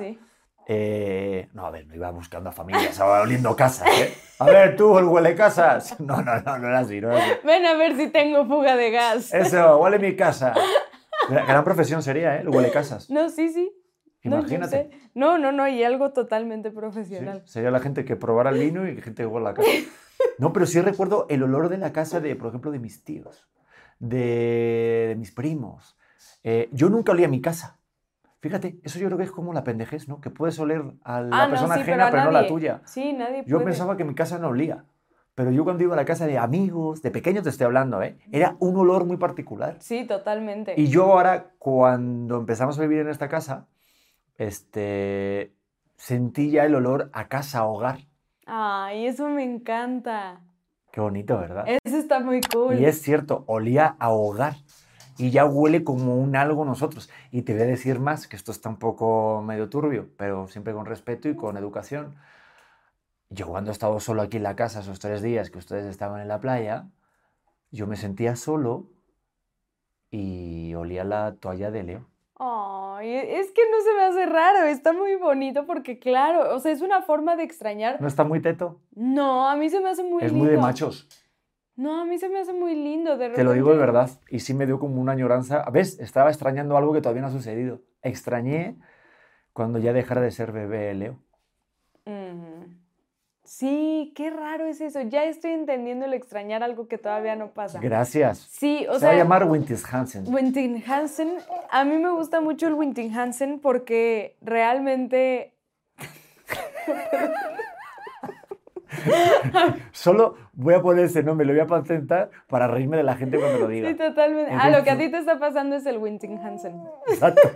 eh, 0.67 1.49
no, 1.53 1.65
a 1.65 1.71
ver, 1.71 1.87
no 1.87 1.95
iba 1.95 2.09
buscando 2.11 2.49
a 2.49 2.53
familias, 2.53 2.91
estaba 2.91 3.21
oliendo 3.21 3.55
casas, 3.55 3.87
¿eh? 3.99 4.13
A 4.39 4.45
ver, 4.45 4.75
tú, 4.75 4.97
el 4.97 5.05
huele 5.05 5.35
casas. 5.35 5.99
No, 6.03 6.21
no, 6.21 6.41
no, 6.41 6.57
no 6.57 6.67
era 6.67 6.79
así, 6.79 7.01
no 7.01 7.11
era 7.11 7.23
así. 7.23 7.31
Ven 7.43 7.65
a 7.65 7.73
ver 7.75 7.95
si 7.95 8.09
tengo 8.09 8.45
fuga 8.45 8.75
de 8.75 8.91
gas. 8.91 9.33
Eso, 9.33 9.77
huele 9.77 9.99
mi 9.99 10.15
casa. 10.15 10.53
Gran 11.29 11.63
profesión 11.63 12.01
sería, 12.01 12.37
¿eh? 12.37 12.41
El 12.41 12.49
huele 12.49 12.71
casas. 12.71 13.09
No, 13.09 13.29
sí, 13.29 13.49
sí. 13.49 13.71
Imagínate. 14.23 14.89
No, 15.13 15.37
no, 15.37 15.51
no, 15.51 15.67
y 15.67 15.83
algo 15.83 16.11
totalmente 16.11 16.71
profesional. 16.71 17.43
sería 17.45 17.71
la 17.71 17.79
gente 17.79 18.05
que 18.05 18.15
probara 18.15 18.51
el 18.51 18.59
vino 18.59 18.87
y 18.87 18.95
gente 19.01 19.23
que 19.23 19.27
huele 19.27 19.45
la 19.45 19.53
casa. 19.53 19.69
No, 20.37 20.53
pero 20.53 20.65
sí 20.65 20.79
recuerdo 20.81 21.25
el 21.29 21.43
olor 21.43 21.69
de 21.69 21.77
la 21.77 21.91
casa 21.91 22.19
de, 22.19 22.35
por 22.35 22.47
ejemplo, 22.47 22.71
de 22.71 22.79
mis 22.79 23.03
tíos, 23.03 23.47
de, 23.99 25.15
mis 25.17 25.31
primos. 25.31 25.97
Eh, 26.43 26.69
yo 26.71 26.89
nunca 26.89 27.11
olía 27.11 27.27
mi 27.27 27.41
casa. 27.41 27.79
Fíjate, 28.43 28.77
eso 28.83 28.99
yo 28.99 29.05
creo 29.05 29.17
que 29.17 29.23
es 29.23 29.31
como 29.31 29.53
la 29.53 29.63
pendejez, 29.63 30.09
¿no? 30.09 30.19
Que 30.19 30.29
puedes 30.29 30.59
oler 30.59 30.83
a 31.05 31.21
la 31.21 31.43
ah, 31.45 31.49
persona 31.49 31.75
ajena, 31.75 32.11
pero, 32.11 32.25
no 32.25 32.31
la 32.31 32.45
tuya. 32.45 32.81
Sí, 32.83 33.13
nadie 33.13 33.45
Yo 33.47 33.63
pensaba 33.63 33.95
que 33.95 34.03
mi 34.03 34.15
casa 34.15 34.37
no 34.37 34.49
olía. 34.49 34.83
Pero 35.33 35.49
yo 35.51 35.63
cuando 35.63 35.81
iba 35.85 35.93
a 35.93 35.95
la 35.95 36.03
casa 36.03 36.27
de 36.27 36.37
amigos, 36.37 37.01
de 37.01 37.09
pequeños 37.09 37.45
te 37.45 37.49
estoy 37.51 37.63
hablando, 37.63 38.03
¿eh? 38.03 38.17
Era 38.33 38.57
un 38.59 38.75
olor 38.75 39.05
muy 39.05 39.15
particular. 39.15 39.77
Sí, 39.79 40.05
totalmente. 40.05 40.73
Y 40.75 40.89
yo 40.89 41.05
ahora, 41.05 41.53
cuando 41.57 42.35
empezamos 42.35 42.77
a 42.77 42.81
vivir 42.81 42.99
en 42.99 43.07
esta 43.07 43.29
casa, 43.29 43.67
este, 44.37 45.53
sentí 45.95 46.51
ya 46.51 46.65
el 46.65 46.75
olor 46.75 47.11
a 47.13 47.29
casa, 47.29 47.59
a 47.59 47.65
hogar. 47.65 47.99
Ay, 48.45 49.07
eso 49.07 49.29
me 49.29 49.45
encanta. 49.45 50.41
Qué 50.91 50.99
bonito, 50.99 51.37
¿verdad? 51.39 51.63
Eso 51.81 51.97
está 51.97 52.19
muy 52.19 52.41
cool. 52.41 52.77
Y 52.77 52.83
es 52.83 53.01
cierto, 53.01 53.45
olía 53.47 53.95
a 53.99 54.11
hogar 54.11 54.55
y 55.17 55.31
ya 55.31 55.45
huele 55.45 55.83
como 55.83 56.17
un 56.17 56.35
algo 56.35 56.65
nosotros. 56.65 57.09
Y 57.31 57.43
te 57.43 57.53
voy 57.53 57.63
a 57.63 57.65
decir 57.65 57.99
más, 57.99 58.27
que 58.27 58.35
esto 58.35 58.51
está 58.51 58.69
un 58.69 58.77
poco 58.77 59.41
medio 59.45 59.69
turbio, 59.69 60.09
pero 60.17 60.47
siempre 60.47 60.73
con 60.73 60.85
respeto 60.85 61.29
y 61.29 61.35
con 61.35 61.57
educación. 61.57 62.15
Yo 63.29 63.47
cuando 63.47 63.71
he 63.71 63.73
estado 63.73 63.99
solo 63.99 64.21
aquí 64.21 64.37
en 64.37 64.43
la 64.43 64.55
casa 64.55 64.81
esos 64.81 64.99
tres 64.99 65.21
días 65.21 65.49
que 65.49 65.57
ustedes 65.57 65.85
estaban 65.85 66.21
en 66.21 66.27
la 66.27 66.39
playa, 66.39 66.87
yo 67.71 67.87
me 67.87 67.95
sentía 67.95 68.35
solo 68.35 68.87
y 70.11 70.75
olía 70.75 71.03
la 71.03 71.35
toalla 71.39 71.71
de 71.71 71.83
Leo. 71.83 72.05
Ay, 72.35 73.09
es 73.11 73.51
que 73.51 73.61
no 73.71 73.81
se 73.81 73.93
me 73.93 74.03
hace 74.03 74.25
raro, 74.25 74.65
está 74.65 74.93
muy 74.93 75.15
bonito 75.15 75.65
porque 75.65 75.97
claro, 75.97 76.55
o 76.55 76.59
sea, 76.59 76.71
es 76.71 76.81
una 76.81 77.01
forma 77.01 77.35
de 77.35 77.43
extrañar. 77.43 78.01
¿No 78.01 78.07
está 78.07 78.23
muy 78.23 78.41
teto? 78.41 78.79
No, 78.95 79.47
a 79.49 79.55
mí 79.55 79.69
se 79.69 79.79
me 79.79 79.89
hace 79.89 80.03
muy 80.03 80.23
Es 80.23 80.33
muy 80.33 80.47
de 80.47 80.57
machos. 80.57 81.07
No, 81.75 82.01
a 82.01 82.05
mí 82.05 82.17
se 82.19 82.29
me 82.29 82.39
hace 82.39 82.53
muy 82.53 82.75
lindo. 82.75 83.17
De 83.17 83.29
Te 83.29 83.43
lo 83.43 83.53
digo 83.53 83.71
de 83.71 83.77
verdad. 83.77 84.09
Y 84.29 84.39
sí 84.39 84.53
me 84.53 84.65
dio 84.65 84.79
como 84.79 85.01
una 85.01 85.13
añoranza. 85.13 85.65
¿Ves? 85.71 85.99
Estaba 85.99 86.29
extrañando 86.29 86.77
algo 86.77 86.93
que 86.93 87.01
todavía 87.01 87.21
no 87.21 87.29
ha 87.29 87.31
sucedido. 87.31 87.81
Extrañé 88.01 88.75
cuando 89.53 89.79
ya 89.79 89.93
dejara 89.93 90.21
de 90.21 90.31
ser 90.31 90.51
bebé 90.51 90.93
Leo. 90.93 91.19
Sí, 93.43 94.13
qué 94.15 94.29
raro 94.29 94.65
es 94.65 94.81
eso. 94.81 95.01
Ya 95.01 95.25
estoy 95.25 95.51
entendiendo 95.51 96.05
el 96.05 96.13
extrañar 96.13 96.63
algo 96.63 96.87
que 96.87 96.97
todavía 96.97 97.35
no 97.35 97.51
pasa. 97.51 97.79
Gracias. 97.79 98.39
Sí, 98.49 98.87
o 98.89 98.93
Se 98.93 99.01
sea. 99.01 99.09
va 99.09 99.15
a 99.15 99.17
llamar 99.17 99.43
Wintis 99.45 99.85
Hansen. 99.93 100.23
Wintin 100.33 100.81
Hansen. 100.87 101.35
A 101.69 101.83
mí 101.83 101.97
me 101.97 102.09
gusta 102.11 102.39
mucho 102.39 102.67
el 102.67 102.73
Wintin 102.73 103.13
Hansen 103.13 103.59
porque 103.59 104.37
realmente. 104.41 105.53
Solo 109.91 110.35
voy 110.53 110.73
a 110.73 110.81
poner 110.81 111.05
ese 111.05 111.23
nombre, 111.23 111.45
lo 111.45 111.53
voy 111.53 111.61
a 111.61 111.67
patentar 111.67 112.29
para 112.47 112.67
reírme 112.67 112.97
de 112.97 113.03
la 113.03 113.15
gente 113.15 113.39
cuando 113.39 113.59
lo 113.59 113.67
diga. 113.67 113.89
Sí, 113.89 113.95
totalmente. 113.95 114.51
ah, 114.57 114.69
lo 114.69 114.83
que 114.83 114.91
a 114.91 114.97
ti 114.97 115.09
te 115.09 115.17
está 115.17 115.39
pasando 115.39 115.75
es 115.75 115.85
el 115.85 115.97
Winting 115.97 116.39
Hansen. 116.39 116.81
Exacto. 117.07 117.49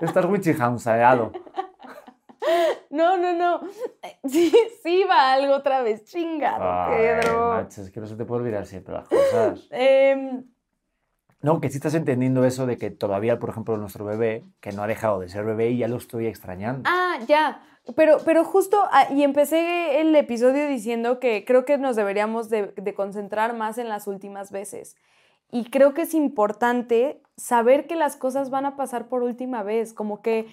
Estás 0.00 0.24
Winting 0.24 0.60
Hanseado. 0.60 1.32
No, 2.90 3.16
no, 3.16 3.32
no. 3.32 3.60
Sí, 4.24 4.52
sí 4.82 5.04
va 5.08 5.32
algo 5.32 5.54
otra 5.54 5.82
vez. 5.82 6.04
Chingado, 6.04 6.90
Pedro. 6.90 7.60
es 7.60 7.90
que 7.90 8.00
no 8.00 8.06
se 8.06 8.16
te 8.16 8.24
puede 8.24 8.42
olvidar 8.42 8.66
siempre 8.66 8.94
las 8.94 9.08
cosas. 9.08 9.68
Em, 9.70 10.44
no, 11.42 11.60
que 11.60 11.70
si 11.70 11.76
estás 11.76 11.94
entendiendo 11.94 12.44
eso 12.44 12.66
de 12.66 12.76
que 12.76 12.90
todavía, 12.90 13.38
por 13.38 13.50
ejemplo, 13.50 13.76
nuestro 13.76 14.04
bebé, 14.04 14.44
que 14.60 14.72
no 14.72 14.82
ha 14.82 14.86
dejado 14.86 15.20
de 15.20 15.28
ser 15.28 15.44
bebé 15.44 15.70
y 15.70 15.78
ya 15.78 15.88
lo 15.88 15.96
estoy 15.96 16.26
extrañando. 16.26 16.82
Ah, 16.90 17.18
ya. 17.26 17.62
Pero, 17.96 18.18
pero 18.24 18.44
justo, 18.44 18.82
ah, 18.92 19.08
y 19.10 19.22
empecé 19.22 20.00
el 20.00 20.14
episodio 20.14 20.68
diciendo 20.68 21.18
que 21.18 21.44
creo 21.44 21.64
que 21.64 21.78
nos 21.78 21.96
deberíamos 21.96 22.50
de, 22.50 22.94
concentrar 22.94 23.54
más 23.54 23.78
en 23.78 23.88
las 23.88 24.06
últimas 24.06 24.52
veces. 24.52 24.96
Y 25.50 25.64
creo 25.64 25.94
que 25.94 26.02
es 26.02 26.14
importante 26.14 27.22
saber 27.36 27.86
que 27.86 27.96
las 27.96 28.16
cosas 28.16 28.50
van 28.50 28.66
a 28.66 28.76
pasar 28.76 29.08
por 29.08 29.22
última 29.22 29.62
vez, 29.62 29.92
como 29.92 30.22
que 30.22 30.46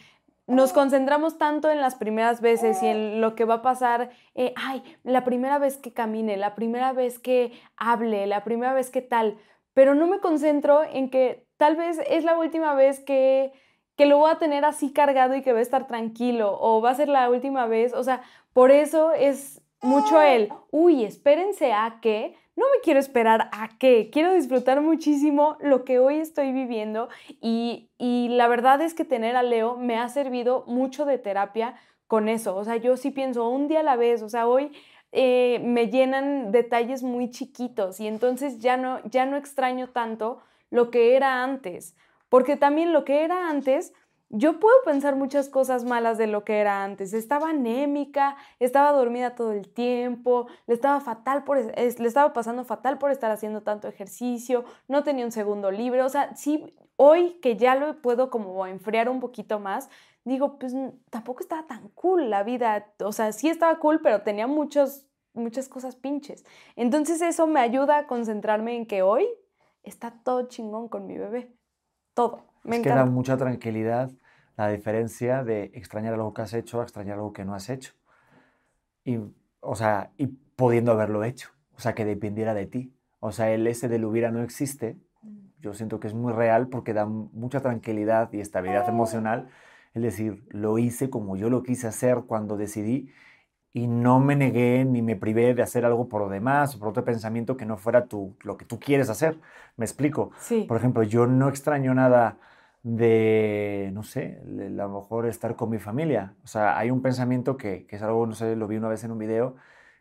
nos 0.48 0.72
concentramos 0.72 1.38
tanto 1.38 1.70
en 1.70 1.82
las 1.82 1.96
primeras 1.96 2.40
veces 2.40 2.82
y 2.82 2.88
en 2.88 3.20
lo 3.20 3.36
que 3.36 3.44
va 3.44 3.56
a 3.56 3.62
pasar, 3.62 4.10
eh, 4.34 4.54
ay, 4.56 4.82
la 5.04 5.26
primera 5.26 5.60
vez 5.60 5.78
que 5.78 5.92
camine, 5.92 6.38
la 6.38 6.56
primera 6.56 6.94
vez 6.94 7.20
que 7.20 7.52
hable, 7.76 8.26
la 8.28 8.46
primera 8.46 8.74
vez 8.74 8.90
que 8.90 9.02
tal, 9.02 9.38
pero 9.74 9.94
no 9.94 10.08
me 10.08 10.20
concentro 10.20 10.84
en 10.84 11.10
que 11.10 11.46
tal 11.58 11.76
vez 11.76 12.00
es 12.10 12.24
la 12.24 12.40
última 12.40 12.74
vez 12.74 13.02
que 13.02 13.52
que 13.98 14.06
lo 14.06 14.20
voy 14.20 14.32
a 14.32 14.38
tener 14.38 14.64
así 14.64 14.94
cargado 14.94 15.36
y 15.36 15.42
que 15.42 15.52
va 15.52 15.60
a 15.60 15.64
estar 15.64 15.88
tranquilo 15.88 16.58
o 16.62 16.82
va 16.82 16.92
a 16.92 16.96
ser 16.96 17.10
la 17.10 17.30
última 17.30 17.66
vez. 17.66 17.94
O 17.94 18.04
sea, 18.04 18.22
por 18.54 18.72
eso 18.72 19.12
es 19.12 19.62
mucho 19.82 20.22
el, 20.22 20.50
uy, 20.72 21.04
espérense 21.04 21.74
a 21.74 22.00
que, 22.00 22.36
no 22.56 22.66
me 22.74 22.82
quiero 22.84 23.00
esperar 23.00 23.50
a 23.52 23.70
que, 23.78 24.10
quiero 24.12 24.34
disfrutar 24.34 24.82
muchísimo 24.82 25.58
lo 25.62 25.84
que 25.84 26.00
hoy 26.00 26.18
estoy 26.18 26.52
viviendo 26.52 27.10
y, 27.42 27.90
y 27.98 28.30
la 28.30 28.48
verdad 28.48 28.82
es 28.82 28.94
que 28.94 29.06
tener 29.06 29.36
a 29.36 29.44
Leo 29.44 29.78
me 29.78 29.98
ha 29.98 30.10
servido 30.10 30.64
mucho 30.68 31.06
de 31.06 31.18
terapia 31.18 31.76
con 32.08 32.30
eso. 32.30 32.56
O 32.56 32.64
sea, 32.64 32.78
yo 32.78 32.98
sí 32.98 33.12
pienso 33.12 33.50
un 33.50 33.68
día 33.68 33.82
a 33.82 33.84
la 33.84 33.96
vez, 33.96 34.22
o 34.22 34.30
sea, 34.30 34.48
hoy... 34.48 34.72
Eh, 35.14 35.62
me 35.64 35.88
llenan 35.88 36.52
detalles 36.52 37.02
muy 37.02 37.30
chiquitos 37.32 38.02
y 38.02 38.08
entonces 38.08 38.60
ya 38.60 38.76
no, 38.76 39.00
ya 39.06 39.26
no 39.26 39.38
extraño 39.38 39.88
tanto 39.88 40.42
lo 40.70 40.92
que 40.92 41.16
era 41.16 41.46
antes. 41.46 41.96
Porque 42.30 42.58
también 42.58 42.94
lo 42.94 43.06
que 43.06 43.24
era 43.24 43.50
antes, 43.50 43.94
yo 44.30 44.60
puedo 44.60 44.76
pensar 44.84 45.16
muchas 45.16 45.48
cosas 45.48 45.86
malas 45.86 46.18
de 46.18 46.28
lo 46.28 46.44
que 46.44 46.60
era 46.60 46.84
antes. 46.84 47.14
Estaba 47.14 47.52
anémica, 47.52 48.36
estaba 48.60 48.92
dormida 48.92 49.36
todo 49.36 49.54
el 49.54 49.70
tiempo, 49.70 50.48
le 50.68 50.74
estaba 50.74 51.00
fatal 51.00 51.44
por 51.44 51.58
le 51.58 52.08
estaba 52.08 52.34
pasando 52.34 52.66
fatal 52.66 52.98
por 52.98 53.12
estar 53.12 53.32
haciendo 53.32 53.64
tanto 53.64 53.88
ejercicio, 53.88 54.66
no 54.88 55.04
tenía 55.04 55.26
un 55.26 55.32
segundo 55.32 55.72
libre, 55.72 56.02
o 56.04 56.10
sea, 56.10 56.36
sí 56.36 56.74
hoy 56.98 57.40
que 57.42 57.56
ya 57.56 57.76
lo 57.76 58.02
puedo 58.02 58.30
como 58.30 58.66
enfriar 58.68 59.08
un 59.10 59.20
poquito 59.20 59.60
más, 59.60 59.90
digo, 60.26 60.60
pues 60.60 60.74
tampoco 61.10 61.42
estaba 61.42 61.66
tan 61.68 61.90
cool 61.90 62.30
la 62.30 62.44
vida, 62.44 62.94
o 63.00 63.12
sea, 63.14 63.32
sí 63.32 63.50
estaba 63.50 63.80
cool, 63.80 64.02
pero 64.02 64.24
tenía 64.24 64.48
muchos 64.48 65.06
muchas 65.34 65.70
cosas 65.70 65.96
pinches. 65.96 66.44
Entonces 66.76 67.22
eso 67.22 67.46
me 67.48 67.60
ayuda 67.60 68.00
a 68.00 68.08
concentrarme 68.08 68.76
en 68.76 68.88
que 68.88 69.04
hoy 69.04 69.28
está 69.84 70.12
todo 70.24 70.48
chingón 70.48 70.90
con 70.90 71.06
mi 71.08 71.18
bebé 71.18 71.57
todo. 72.18 72.44
Me 72.64 72.78
es 72.78 72.82
que 72.82 72.90
da 72.90 73.06
mucha 73.06 73.38
tranquilidad 73.38 74.10
la 74.58 74.70
diferencia 74.70 75.44
de 75.44 75.66
extrañar 75.76 76.16
algo 76.16 76.34
que 76.34 76.42
has 76.42 76.54
hecho 76.54 76.82
a 76.82 76.84
extrañar 76.84 77.18
algo 77.18 77.32
que 77.32 77.46
no 77.46 77.54
has 77.54 77.70
hecho. 77.70 77.94
Y, 79.06 79.20
o 79.60 79.76
sea, 79.76 80.10
y 80.18 80.26
pudiendo 80.56 80.92
haberlo 80.92 81.24
hecho. 81.24 81.50
O 81.76 81.80
sea, 81.80 81.94
que 81.94 82.06
dependiera 82.06 82.56
de 82.56 82.66
ti. 82.66 82.92
O 83.20 83.32
sea, 83.32 83.52
el 83.52 83.68
ese 83.68 83.88
del 83.88 84.04
hubiera 84.04 84.32
no 84.32 84.42
existe. 84.42 84.98
Mm. 85.22 85.38
Yo 85.62 85.76
siento 85.76 86.00
que 86.00 86.08
es 86.08 86.16
muy 86.16 86.34
real 86.34 86.70
porque 86.70 86.94
da 86.94 87.06
mucha 87.06 87.62
tranquilidad 87.62 88.34
y 88.34 88.40
estabilidad 88.40 88.90
emocional. 88.90 89.50
Es 89.94 90.02
decir, 90.02 90.44
lo 90.50 90.80
hice 90.80 91.12
como 91.12 91.38
yo 91.38 91.52
lo 91.52 91.62
quise 91.62 91.86
hacer 91.86 92.24
cuando 92.26 92.58
decidí 92.58 93.12
y 93.74 93.88
no 93.88 94.20
me 94.20 94.36
negué 94.36 94.86
ni 94.86 95.02
me 95.02 95.16
privé 95.16 95.54
de 95.54 95.62
hacer 95.62 95.86
algo 95.86 96.10
por 96.10 96.22
lo 96.22 96.30
demás 96.30 96.76
o 96.76 96.80
por 96.80 96.90
otro 96.90 97.04
pensamiento 97.04 97.58
que 97.58 97.66
no 97.66 97.78
fuera 97.78 98.06
tu, 98.08 98.36
lo 98.44 98.58
que 98.58 98.66
tú 98.66 98.80
quieres 98.80 99.10
hacer. 99.10 99.38
Me 99.76 99.86
explico. 99.86 100.32
Sí. 100.40 100.66
Por 100.68 100.78
ejemplo, 100.78 101.04
yo 101.04 101.28
no 101.28 101.50
extraño 101.50 101.94
nada 101.94 102.38
de, 102.84 103.92
no 103.94 104.04
sé, 104.04 104.42
a 104.44 104.70
lo 104.70 104.90
mejor 104.90 105.28
estar 105.28 105.56
con 105.56 105.70
mi 105.70 105.80
familia. 105.80 106.34
O 106.44 106.48
sea, 106.48 106.78
hay 106.78 106.90
un 106.92 107.02
pensamiento 107.02 107.58
que, 107.58 107.86
que, 107.86 107.98
es 107.98 108.02
algo, 108.02 108.26
no 108.26 108.34
sé, 108.34 108.56
lo 108.56 108.68
vi 108.68 108.78
una 108.78 108.88
vez 108.88 109.04
en 109.04 109.12
un 109.12 109.18
video, 109.20 109.56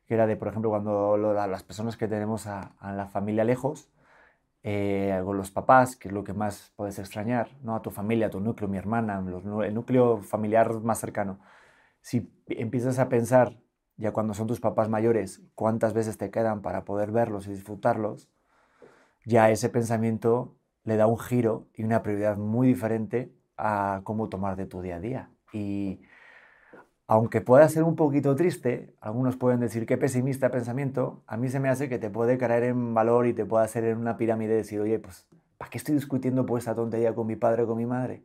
que 0.07 0.15
era 0.15 0.27
de, 0.27 0.37
por 0.37 0.49
ejemplo, 0.49 0.71
cuando 0.71 1.17
las 1.17 1.63
personas 1.65 1.97
que 1.97 2.09
tenemos 2.09 2.47
a, 2.47 2.73
la 2.81 3.07
familia 3.09 3.45
lejos, 3.45 3.91
eh, 4.63 5.21
con 5.25 5.37
los 5.37 5.51
papás, 5.51 5.97
que 5.97 6.09
es 6.09 6.15
lo 6.15 6.25
que 6.25 6.33
más 6.33 6.73
puedes 6.77 6.99
extrañar, 6.99 7.51
¿no? 7.63 7.77
A 7.77 7.83
tu 7.83 7.91
familia, 7.91 8.29
a 8.29 8.31
tu 8.31 8.41
núcleo, 8.41 8.69
mi 8.69 8.79
hermana, 8.79 9.23
el 9.65 9.75
núcleo 9.75 10.19
familiar 10.23 10.73
más 10.81 10.99
cercano. 11.01 11.39
Si 12.07 12.31
empiezas 12.47 13.01
a 13.01 13.09
pensar, 13.09 13.59
ya 13.97 14.13
cuando 14.13 14.33
son 14.33 14.47
tus 14.47 14.61
papás 14.61 14.89
mayores, 14.89 15.43
cuántas 15.57 15.93
veces 15.93 16.17
te 16.17 16.31
quedan 16.31 16.63
para 16.63 16.85
poder 16.85 17.11
verlos 17.11 17.49
y 17.49 17.51
disfrutarlos, 17.51 18.31
ya 19.25 19.51
ese 19.51 19.71
pensamiento 19.71 20.55
le 20.85 20.97
da 20.97 21.09
un 21.09 21.19
giro 21.19 21.67
y 21.75 21.83
una 21.83 22.05
prioridad 22.05 22.37
muy 22.37 22.69
diferente 22.69 23.35
a 23.57 24.03
cómo 24.05 24.29
tomar 24.29 24.55
de 24.55 24.67
tu 24.67 24.83
día 24.83 24.97
a 24.97 25.01
día. 25.01 25.31
Y 25.53 26.01
aunque 27.09 27.41
pueda 27.41 27.69
ser 27.69 27.83
un 27.83 27.97
poquito 27.97 28.37
triste, 28.37 28.95
algunos 29.01 29.37
pueden 29.37 29.59
decir 29.59 29.85
que 29.85 29.99
pesimista 29.99 30.53
pensamiento, 30.53 31.25
a 31.27 31.37
mí 31.37 31.49
se 31.49 31.59
me 31.59 31.71
hace 31.71 31.89
que 31.89 31.99
te 31.99 32.09
puede 32.09 32.39
caer 32.39 32.63
en 32.63 32.95
valor 32.95 33.27
y 33.27 33.33
te 33.33 33.45
puede 33.45 33.65
hacer 33.65 33.83
en 33.83 33.99
una 33.99 34.17
pirámide 34.17 34.55
decir, 34.55 34.79
oye, 34.79 35.01
pues, 35.01 35.27
¿para 35.59 35.71
qué 35.73 35.79
estoy 35.79 35.97
discutiendo 35.97 36.47
por 36.47 36.61
esta 36.61 36.77
tontería 36.77 37.17
con 37.17 37.27
mi 37.27 37.35
padre 37.35 37.65
o 37.65 37.67
con 37.67 37.77
mi 37.77 37.87
madre? 37.87 38.23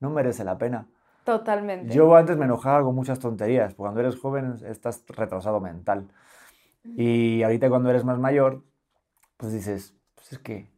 No 0.00 0.10
merece 0.10 0.44
la 0.44 0.58
pena. 0.58 0.86
Totalmente. 1.24 1.94
Yo 1.94 2.14
antes 2.14 2.36
me 2.36 2.46
enojaba 2.46 2.82
con 2.82 2.94
muchas 2.94 3.18
tonterías, 3.18 3.74
porque 3.74 3.86
cuando 3.88 4.00
eres 4.00 4.18
joven 4.18 4.56
estás 4.66 5.04
retrasado 5.08 5.60
mental. 5.60 6.08
Y 6.84 7.42
ahorita 7.42 7.68
cuando 7.68 7.90
eres 7.90 8.04
más 8.04 8.18
mayor, 8.18 8.62
pues 9.36 9.52
dices, 9.52 9.94
pues 10.14 10.32
es 10.32 10.38
que, 10.38 10.68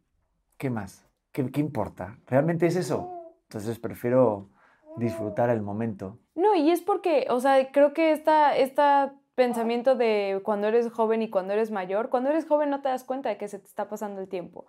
¿qué 0.59 0.69
más? 0.69 1.07
¿Qué, 1.33 1.51
qué 1.51 1.61
importa? 1.61 2.19
¿Realmente 2.27 2.67
es 2.67 2.77
eso? 2.77 3.11
Entonces 3.45 3.79
prefiero 3.79 4.51
disfrutar 4.97 5.51
el 5.51 5.63
momento. 5.63 6.19
No, 6.35 6.55
y 6.55 6.71
es 6.71 6.83
porque, 6.83 7.27
o 7.31 7.41
sea, 7.41 7.71
creo 7.73 7.95
que 7.95 8.13
esta, 8.13 8.57
esta 8.57 9.15
pensamiento 9.35 9.97
de 9.97 10.41
cuando 10.45 10.69
eres 10.69 10.91
joven 10.91 11.23
y 11.23 11.31
cuando 11.31 11.53
eres 11.53 11.71
mayor, 11.71 12.09
cuando 12.09 12.31
eres 12.31 12.47
joven 12.47 12.71
no 12.71 12.81
te 12.83 12.89
das 12.89 13.05
cuenta 13.05 13.29
de 13.29 13.37
que 13.37 13.49
se 13.49 13.59
te 13.59 13.67
está 13.67 13.89
pasando 13.89 14.21
el 14.21 14.29
tiempo. 14.29 14.67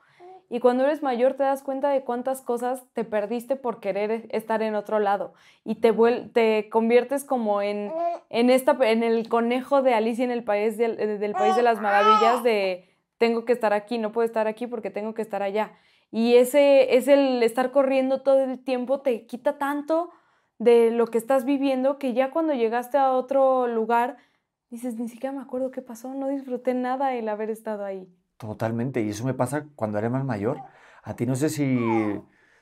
Y 0.50 0.60
cuando 0.60 0.84
eres 0.84 1.02
mayor 1.02 1.34
te 1.34 1.44
das 1.44 1.64
cuenta 1.64 1.90
de 1.90 2.04
cuántas 2.04 2.42
cosas 2.42 2.84
te 2.94 3.04
perdiste 3.04 3.56
por 3.56 3.80
querer 3.80 4.28
estar 4.30 4.62
en 4.62 4.76
otro 4.76 5.00
lado. 5.00 5.34
Y 5.64 5.76
te, 5.76 5.94
te 6.34 6.70
conviertes 6.70 7.24
como 7.24 7.62
en, 7.62 7.92
en, 8.30 8.50
esta, 8.50 8.78
en 8.82 9.04
el 9.04 9.28
conejo 9.28 9.82
de 9.82 9.94
Alicia 9.94 10.24
en 10.24 10.32
el 10.32 10.44
país 10.44 10.78
del 10.78 11.34
País 11.34 11.56
de 11.56 11.64
las 11.64 11.82
Maravillas 11.82 12.44
de 12.44 12.90
tengo 13.18 13.46
que 13.46 13.54
estar 13.54 13.74
aquí, 13.74 13.98
no 13.98 14.12
puedo 14.12 14.26
estar 14.26 14.48
aquí 14.48 14.68
porque 14.68 14.92
tengo 14.92 15.14
que 15.14 15.22
estar 15.22 15.42
allá. 15.42 15.72
Y 16.12 16.36
ese 16.36 16.96
es 16.96 17.08
el 17.08 17.42
estar 17.44 17.72
corriendo 17.72 18.22
todo 18.22 18.44
el 18.44 18.64
tiempo, 18.64 19.02
te 19.02 19.26
quita 19.26 19.58
tanto 19.58 20.12
de 20.60 20.92
lo 20.92 21.08
que 21.08 21.18
estás 21.18 21.46
viviendo 21.46 21.98
que 21.98 22.14
ya 22.14 22.32
cuando 22.32 22.54
llegaste 22.54 22.98
a 22.98 23.12
otro 23.12 23.68
lugar 23.68 24.18
dices, 24.70 24.98
ni 24.98 25.08
siquiera 25.08 25.36
me 25.36 25.42
acuerdo 25.42 25.72
qué 25.72 25.82
pasó, 25.82 26.14
no 26.14 26.28
disfruté 26.28 26.74
nada 26.74 27.14
el 27.16 27.30
haber 27.30 27.50
estado 27.50 27.86
ahí. 27.86 28.08
Totalmente, 28.38 29.02
y 29.02 29.10
eso 29.10 29.24
me 29.26 29.34
pasa 29.34 29.65
cuando 29.76 29.98
eres 29.98 30.12
más 30.12 30.26
mayor. 30.26 30.60
A 31.04 31.15
ti 31.15 31.26
no 31.26 31.36
sé 31.36 31.50
si, 31.50 31.80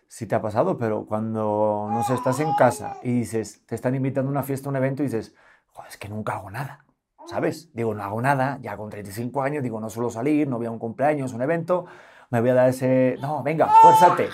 si 0.07 0.27
te 0.27 0.36
ha 0.36 0.41
pasado, 0.41 0.77
pero 0.77 1.05
cuando, 1.05 1.88
no 1.91 2.03
sé, 2.03 2.13
estás 2.13 2.39
en 2.39 2.53
casa 2.55 2.97
y 3.01 3.12
dices, 3.12 3.65
te 3.65 3.75
están 3.75 3.95
invitando 3.95 4.29
a 4.29 4.31
una 4.31 4.43
fiesta, 4.43 4.69
a 4.69 4.71
un 4.71 4.75
evento 4.75 5.01
y 5.01 5.07
dices, 5.07 5.33
joder, 5.71 5.89
es 5.89 5.97
que 5.97 6.09
nunca 6.09 6.33
hago 6.33 6.51
nada, 6.51 6.86
¿sabes? 7.25 7.71
Digo, 7.73 7.95
no 7.95 8.03
hago 8.03 8.21
nada, 8.21 8.59
ya 8.62 8.77
con 8.77 8.89
35 8.89 9.41
años, 9.41 9.63
digo, 9.63 9.79
no 9.79 9.89
suelo 9.89 10.09
salir, 10.09 10.47
no 10.47 10.57
voy 10.57 10.67
a 10.67 10.71
un 10.71 10.77
cumpleaños, 10.77 11.33
un 11.33 11.41
evento, 11.41 11.86
me 12.29 12.41
voy 12.41 12.51
a 12.51 12.53
dar 12.53 12.69
ese, 12.69 13.17
no, 13.21 13.41
venga, 13.41 13.67
fuérzate. 13.81 14.29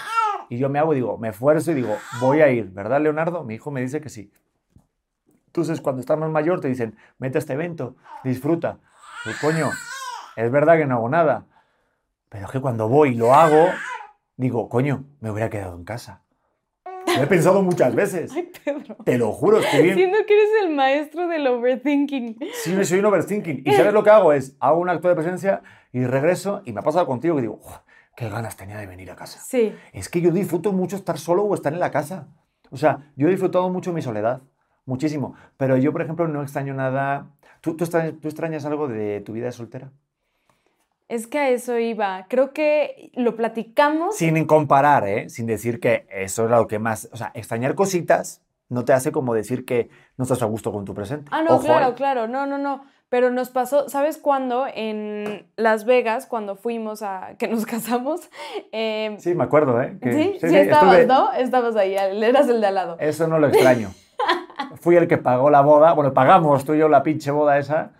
Y 0.49 0.58
yo 0.58 0.67
me 0.67 0.80
hago 0.80 0.93
digo, 0.93 1.17
me 1.17 1.30
esfuerzo 1.30 1.71
y 1.71 1.75
digo, 1.75 1.95
voy 2.19 2.41
a 2.41 2.49
ir, 2.49 2.71
¿verdad, 2.71 2.99
Leonardo? 2.99 3.43
Mi 3.43 3.56
hijo 3.56 3.71
me 3.71 3.82
dice 3.82 4.02
que 4.02 4.10
sí. 4.10 4.32
Entonces, 5.45 5.80
cuando 5.80 5.99
estás 5.99 6.17
más 6.17 6.30
mayor, 6.30 6.60
te 6.60 6.67
dicen, 6.67 6.97
mete 7.17 7.38
a 7.38 7.39
este 7.39 7.54
evento, 7.54 7.95
disfruta. 8.23 8.80
Y 9.25 9.34
coño, 9.41 9.69
es 10.45 10.52
verdad 10.52 10.78
que 10.78 10.86
no 10.86 10.95
hago 10.95 11.10
nada. 11.10 11.45
Pero 12.30 12.45
es 12.45 12.52
que 12.52 12.62
cuando 12.62 12.88
voy 12.88 13.10
y 13.10 13.15
lo 13.15 13.34
hago, 13.34 13.67
digo, 14.38 14.69
coño, 14.69 15.06
me 15.19 15.32
hubiera 15.32 15.49
quedado 15.49 15.75
en 15.75 15.84
casa. 15.84 16.23
Lo 17.15 17.23
he 17.23 17.28
pensado 17.28 17.62
muchas 17.62 17.95
veces. 17.95 18.32
Ay, 18.36 18.52
Pedro. 18.63 18.95
Te 19.04 19.17
lo 19.17 19.32
juro, 19.32 19.60
estoy 19.60 19.84
bien. 19.84 19.95
Siento 19.95 20.17
que 20.28 20.34
eres 20.34 20.49
el 20.63 20.75
maestro 20.75 21.28
del 21.28 21.47
overthinking. 21.47 22.38
Sí, 22.54 22.86
soy 22.86 22.99
un 22.99 23.06
overthinking. 23.06 23.63
Y 23.65 23.73
sabes 23.73 23.93
lo 23.93 24.04
que 24.04 24.12
hago 24.12 24.32
es, 24.32 24.56
hago 24.60 24.80
un 24.80 24.89
acto 24.89 25.08
de 25.08 25.15
presencia 25.15 25.62
y 25.91 26.06
regreso 26.06 26.62
y 26.65 26.73
me 26.73 26.82
ha 26.82 26.84
pasado 26.84 27.08
contigo 27.08 27.36
que 27.36 27.41
digo, 27.41 27.60
qué 28.15 28.30
ganas 28.30 28.56
tenía 28.56 28.78
de 28.78 28.86
venir 28.86 29.10
a 29.12 29.15
casa. 29.15 29.39
Sí. 29.39 29.73
Es 29.91 30.10
que 30.10 30.21
yo 30.21 30.32
disfruto 30.32 30.71
mucho 30.71 30.95
estar 30.95 31.17
solo 31.17 31.43
o 31.43 31.56
estar 31.56 31.73
en 31.73 31.80
la 31.80 31.91
casa. 31.91 32.28
O 32.69 32.78
sea, 32.78 33.12
yo 33.15 33.28
he 33.28 33.32
disfrutado 33.32 33.69
mucho 33.69 33.93
mi 33.93 34.02
soledad, 34.02 34.41
muchísimo. 34.86 35.36
Pero 35.58 35.78
yo, 35.78 35.91
por 35.91 36.02
ejemplo, 36.02 36.28
no 36.28 36.43
extraño 36.43 36.73
nada. 36.73 37.32
¿Tú, 37.62 37.75
tú, 37.75 37.84
extrañas, 37.84 38.65
algo 38.65 38.88
de 38.88 39.21
tu 39.21 39.34
vida 39.34 39.45
de 39.45 39.52
soltera? 39.52 39.91
Es 41.10 41.26
que 41.26 41.39
a 41.39 41.50
eso 41.50 41.80
iba. 41.80 42.28
Creo 42.30 42.54
que 42.54 43.12
lo 43.15 43.36
platicamos. 43.36 44.15
Sin 44.15 44.45
comparar, 44.45 45.08
¿eh? 45.08 45.28
Sin 45.30 45.48
decir 45.48 45.80
que 45.80 46.06
eso 46.12 46.45
es 46.45 46.52
lo 46.52 46.67
que 46.67 46.78
más. 46.78 47.10
O 47.12 47.17
sea, 47.17 47.32
extrañar 47.34 47.74
cositas 47.74 48.43
no 48.69 48.86
te 48.86 48.93
hace 48.93 49.12
como 49.12 49.34
decir 49.34 49.65
que 49.65 49.89
no 50.17 50.24
estás 50.24 50.43
a 50.43 50.45
gusto 50.45 50.72
con 50.72 50.86
tu 50.86 50.93
presente. 50.93 51.28
Ah, 51.32 51.41
no, 51.41 51.60
claro, 51.60 51.89
¿eh? 51.89 51.93
claro. 51.95 52.28
No, 52.28 52.45
no, 52.45 52.60
no. 52.60 52.84
Pero 53.10 53.32
nos 53.32 53.50
pasó, 53.50 53.89
¿sabes 53.89 54.19
cuándo? 54.19 54.67
En 54.72 55.48
Las 55.56 55.86
Vegas, 55.86 56.28
cuando 56.28 56.56
fuimos 56.56 57.02
a 57.02 57.32
que 57.39 57.48
nos 57.48 57.65
casamos. 57.65 58.30
Em, 58.72 59.17
sí, 59.17 59.34
me 59.34 59.45
acuerdo, 59.45 59.82
¿eh? 59.82 59.98
sí, 60.04 60.38
sí, 60.39 60.56
estabas, 60.56 61.08
¿no? 61.08 61.34
Estabas 61.34 61.76
ahí, 61.76 61.95
eras 61.95 62.48
el 62.48 62.62
de 62.62 62.67
al 62.67 62.76
lado. 62.76 62.98
Eso 63.00 63.28
no 63.28 63.39
lo 63.39 63.48
extraño. 63.48 63.89
Fui 64.76 64.95
el 64.95 65.08
que 65.08 65.17
pagó 65.17 65.50
la 65.50 65.62
boda, 65.62 65.93
bueno, 65.93 66.13
pagamos 66.13 66.65
tú 66.65 66.76
y 66.76 66.78
yo 66.78 66.88
la 66.88 67.02
pinche 67.02 67.32
boda 67.32 67.58
esa, 67.58 67.93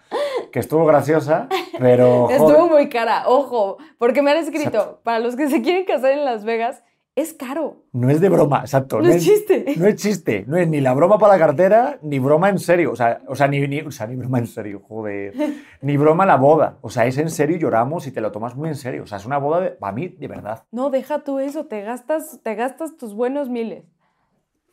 que 0.52 0.60
estuvo 0.60 0.86
graciosa, 0.86 1.48
pero... 1.80 2.30
Estuvo 2.32 2.68
muy 2.68 2.90
cara, 2.90 3.24
ojo, 3.28 3.78
porque 3.98 4.22
me 4.22 4.32
han 4.32 4.38
escrito, 4.38 5.02
para 5.04 5.20
los 5.20 5.36
que 5.36 5.50
se 5.50 5.62
quieren 5.62 5.86
casar 5.86 6.12
en 6.12 6.26
Las 6.26 6.44
Vegas, 6.44 6.84
es 7.16 7.34
caro. 7.34 7.84
No 7.92 8.10
es 8.10 8.22
de 8.22 8.30
broma, 8.30 8.62
exacto. 8.62 9.02
No, 9.02 9.10
es 9.10 9.24
chiste. 9.24 9.66
No 9.78 9.88
es 9.88 9.96
chiste. 9.96 10.46
No 10.48 10.58
es 10.58 10.68
ni 10.68 10.80
la 10.80 10.94
broma 10.94 11.18
para 11.18 11.34
la 11.34 11.40
cartera, 11.40 12.00
ni 12.02 12.18
broma 12.20 12.50
en 12.50 12.60
serio. 12.60 12.94
O 12.94 12.96
sea, 12.96 13.22
o 13.28 13.36
sea, 13.36 13.48
ni, 13.48 13.60
ni, 13.68 13.82
o 13.82 13.92
sea, 13.92 14.08
ni 14.08 14.16
broma 14.16 14.40
en 14.40 14.48
serio, 14.48 14.82
joder. 14.88 15.34
ni 15.82 15.98
broma 15.98 16.26
la 16.26 16.38
boda. 16.38 16.78
O 16.82 16.90
sea, 16.90 17.06
es 17.06 17.18
en 17.18 17.30
serio 17.30 17.58
lloramos 17.58 18.08
y 18.08 18.12
te 18.12 18.22
lo 18.22 18.32
tomas 18.32 18.56
muy 18.56 18.70
en 18.70 18.76
serio. 18.76 19.04
O 19.04 19.06
sea, 19.06 19.18
es 19.18 19.26
una 19.26 19.38
boda 19.38 19.60
de, 19.60 19.72
para 19.72 19.92
mí, 19.92 20.08
de 20.08 20.28
verdad. 20.28 20.64
No, 20.72 20.90
deja 20.90 21.20
tú 21.24 21.40
eso. 21.40 21.66
Te 21.66 21.82
gastas, 21.82 22.40
te 22.42 22.56
gastas 22.56 22.96
tus 22.96 23.14
buenos 23.14 23.50
miles. 23.50 23.84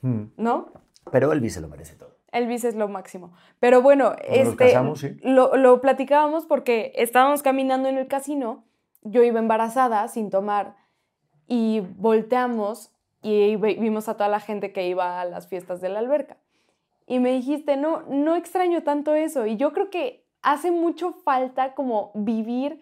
Hmm. 0.03 0.27
¿No? 0.37 0.73
Pero 1.11 1.33
Elvis 1.33 1.55
se 1.55 1.61
lo 1.61 1.69
merece 1.69 1.97
todo. 1.97 2.16
Elvis 2.37 2.65
es 2.65 2.75
lo 2.75 2.89
máximo. 2.89 3.33
Pero 3.61 3.83
bueno, 3.83 4.15
este, 4.25 4.75
lo, 5.23 5.57
lo 5.57 5.81
platicábamos 5.81 6.47
porque 6.47 6.93
estábamos 6.97 7.43
caminando 7.43 7.89
en 7.89 7.99
el 7.99 8.09
casino. 8.09 8.65
Yo 9.03 9.23
iba 9.23 9.39
embarazada 9.39 10.07
sin 10.09 10.31
tomar 10.31 10.77
y 11.47 11.81
volteamos 11.97 12.93
y 13.23 13.57
vimos 13.57 14.09
a 14.09 14.15
toda 14.15 14.29
la 14.29 14.41
gente 14.41 14.73
que 14.73 14.87
iba 14.87 15.21
a 15.21 15.25
las 15.25 15.49
fiestas 15.49 15.81
de 15.81 15.89
la 15.89 15.99
alberca. 15.99 16.37
Y 17.07 17.19
me 17.21 17.33
dijiste, 17.33 17.77
no, 17.77 18.03
no 18.09 18.37
extraño 18.37 18.83
tanto 18.83 19.15
eso. 19.15 19.47
Y 19.47 19.57
yo 19.57 19.73
creo 19.73 19.91
que 19.91 20.27
hace 20.43 20.71
mucho 20.71 21.13
falta 21.13 21.75
como 21.75 22.13
vivir 22.15 22.79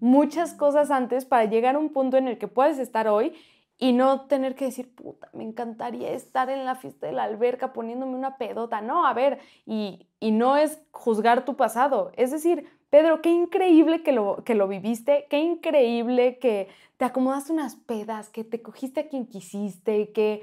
muchas 0.00 0.54
cosas 0.54 0.90
antes 0.90 1.24
para 1.24 1.44
llegar 1.44 1.76
a 1.76 1.78
un 1.78 1.90
punto 1.90 2.16
en 2.16 2.28
el 2.28 2.38
que 2.38 2.48
puedes 2.48 2.78
estar 2.78 3.08
hoy 3.08 3.34
y 3.78 3.92
no 3.92 4.26
tener 4.26 4.54
que 4.54 4.66
decir, 4.66 4.94
puta, 4.94 5.28
me 5.32 5.44
encantaría 5.44 6.10
estar 6.12 6.48
en 6.50 6.64
la 6.64 6.76
fiesta 6.76 7.06
de 7.06 7.12
la 7.12 7.24
alberca 7.24 7.72
poniéndome 7.72 8.14
una 8.14 8.38
pedota. 8.38 8.80
No, 8.80 9.06
a 9.06 9.12
ver, 9.12 9.38
y, 9.66 10.08
y 10.18 10.30
no 10.30 10.56
es 10.56 10.80
juzgar 10.92 11.44
tu 11.44 11.56
pasado. 11.56 12.10
Es 12.16 12.30
decir, 12.30 12.66
Pedro, 12.90 13.20
qué 13.20 13.30
increíble 13.30 14.02
que 14.02 14.12
lo, 14.12 14.44
que 14.44 14.54
lo 14.54 14.68
viviste, 14.68 15.26
qué 15.28 15.40
increíble 15.40 16.38
que 16.38 16.68
te 16.96 17.04
acomodaste 17.04 17.52
unas 17.52 17.76
pedas, 17.76 18.30
que 18.30 18.44
te 18.44 18.62
cogiste 18.62 19.00
a 19.00 19.08
quien 19.08 19.26
quisiste, 19.26 20.12
que, 20.12 20.42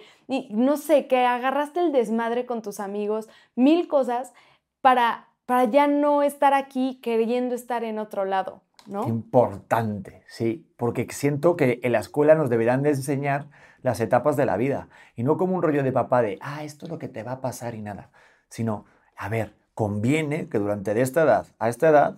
no 0.52 0.78
sé, 0.78 1.08
que 1.08 1.26
agarraste 1.26 1.80
el 1.80 1.92
desmadre 1.92 2.46
con 2.46 2.62
tus 2.62 2.80
amigos, 2.80 3.30
mil 3.56 3.88
cosas 3.88 4.34
para, 4.82 5.30
para 5.46 5.66
ya 5.66 5.88
no 5.88 6.22
estar 6.22 6.54
aquí 6.54 7.00
queriendo 7.02 7.56
estar 7.56 7.84
en 7.84 7.98
otro 7.98 8.26
lado, 8.26 8.62
¿no? 8.88 9.08
Importante, 9.08 10.24
sí, 10.28 10.68
porque 10.78 11.08
siento 11.12 11.56
que 11.56 11.80
en 11.84 11.92
la 11.92 12.00
escuela 12.00 12.36
nos 12.36 12.50
deberán 12.50 12.84
de 12.84 12.90
enseñar 12.90 13.48
las 13.82 14.00
etapas 14.00 14.36
de 14.36 14.46
la 14.46 14.58
vida 14.58 14.90
y 15.16 15.24
no 15.24 15.38
como 15.38 15.56
un 15.56 15.62
rollo 15.62 15.84
de 15.84 15.92
papá 15.92 16.22
de, 16.22 16.38
ah, 16.42 16.64
esto 16.64 16.86
es 16.86 16.92
lo 16.92 17.00
que 17.00 17.10
te 17.10 17.24
va 17.24 17.34
a 17.34 17.42
pasar 17.42 17.76
y 17.76 17.82
nada, 17.82 18.12
sino, 18.50 18.86
a 19.18 19.30
ver, 19.30 19.54
conviene 19.74 20.48
que 20.50 20.60
durante 20.60 20.94
de 20.94 21.02
esta 21.02 21.24
edad 21.24 21.48
a 21.60 21.70
esta 21.70 21.90
edad 21.90 22.18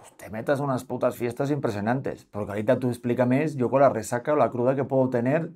pues 0.00 0.12
te 0.16 0.30
metas 0.30 0.60
unas 0.60 0.84
putas 0.84 1.16
fiestas 1.16 1.50
impresionantes. 1.50 2.24
Porque 2.24 2.52
ahorita 2.52 2.78
tú 2.78 2.88
explícame, 2.88 3.46
yo 3.48 3.70
con 3.70 3.82
la 3.82 3.90
resaca 3.90 4.32
o 4.32 4.36
la 4.36 4.50
cruda 4.50 4.74
que 4.74 4.84
puedo 4.84 5.10
tener 5.10 5.50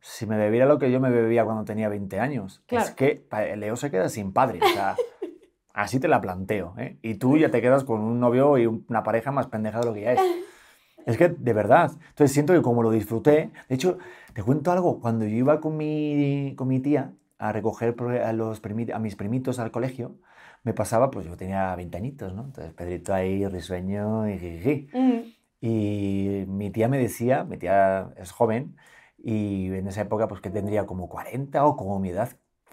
si 0.00 0.26
me 0.26 0.38
bebiera 0.38 0.64
lo 0.64 0.78
que 0.78 0.90
yo 0.90 0.98
me 1.00 1.10
bebía 1.10 1.44
cuando 1.44 1.64
tenía 1.64 1.88
20 1.90 2.18
años. 2.18 2.62
Es 2.68 2.90
que 2.92 3.26
Leo 3.56 3.76
se 3.76 3.90
queda 3.90 4.08
sin 4.08 4.32
padre. 4.32 4.60
O 4.62 4.68
sea, 4.68 4.96
así 5.74 6.00
te 6.00 6.08
la 6.08 6.20
planteo. 6.20 6.74
¿eh? 6.78 6.98
Y 7.02 7.14
tú 7.14 7.36
ya 7.36 7.50
te 7.50 7.60
quedas 7.60 7.84
con 7.84 8.00
un 8.00 8.20
novio 8.20 8.58
y 8.58 8.66
una 8.66 9.02
pareja 9.02 9.32
más 9.32 9.46
pendeja 9.46 9.80
de 9.80 9.86
lo 9.86 9.94
que 9.94 10.02
ya 10.02 10.12
es. 10.12 10.20
Es 11.06 11.16
que, 11.16 11.28
de 11.30 11.52
verdad. 11.54 11.92
Entonces 12.10 12.30
siento 12.30 12.52
que 12.52 12.60
como 12.60 12.82
lo 12.82 12.90
disfruté, 12.90 13.50
de 13.70 13.74
hecho, 13.74 13.96
te 14.34 14.42
cuento 14.42 14.70
algo, 14.70 15.00
cuando 15.00 15.24
yo 15.24 15.34
iba 15.34 15.58
con 15.58 15.78
mi, 15.78 16.54
con 16.56 16.68
mi 16.68 16.78
tía 16.78 17.14
a 17.38 17.52
recoger 17.52 17.94
a, 18.22 18.32
los 18.34 18.60
a 18.92 18.98
mis 18.98 19.16
primitos 19.16 19.58
al 19.58 19.70
colegio, 19.70 20.18
me 20.62 20.74
pasaba, 20.74 21.10
pues 21.10 21.26
yo 21.26 21.36
tenía 21.38 21.74
20 21.74 21.96
añitos, 21.96 22.34
¿no? 22.34 22.44
Entonces 22.44 22.74
Pedrito 22.74 23.14
ahí 23.14 23.46
risueño 23.46 24.28
y 24.28 24.38
jiji. 24.38 24.88
Mm. 24.92 25.20
Y 25.62 26.44
mi 26.48 26.70
tía 26.70 26.88
me 26.88 26.98
decía, 26.98 27.44
mi 27.44 27.56
tía 27.56 28.12
es 28.16 28.30
joven, 28.30 28.76
y 29.22 29.66
en 29.66 29.86
esa 29.86 30.02
época 30.02 30.28
pues 30.28 30.40
que 30.40 30.50
tendría 30.50 30.86
como 30.86 31.08
40 31.08 31.64
o 31.66 31.76
como 31.76 31.98
mi 31.98 32.10
edad. 32.10 32.30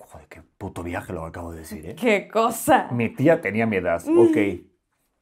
Joder, 0.10 0.28
qué 0.28 0.42
puto 0.58 0.84
viaje 0.84 1.12
lo 1.12 1.26
acabo 1.26 1.52
de 1.52 1.60
decir, 1.60 1.86
¿eh? 1.86 1.96
¡Qué 1.96 2.30
cosa! 2.30 2.88
Mi 2.92 3.10
tía 3.10 3.42
tenía 3.42 3.66
mi 3.66 3.76
edad, 3.76 4.02
ok. 4.08 4.38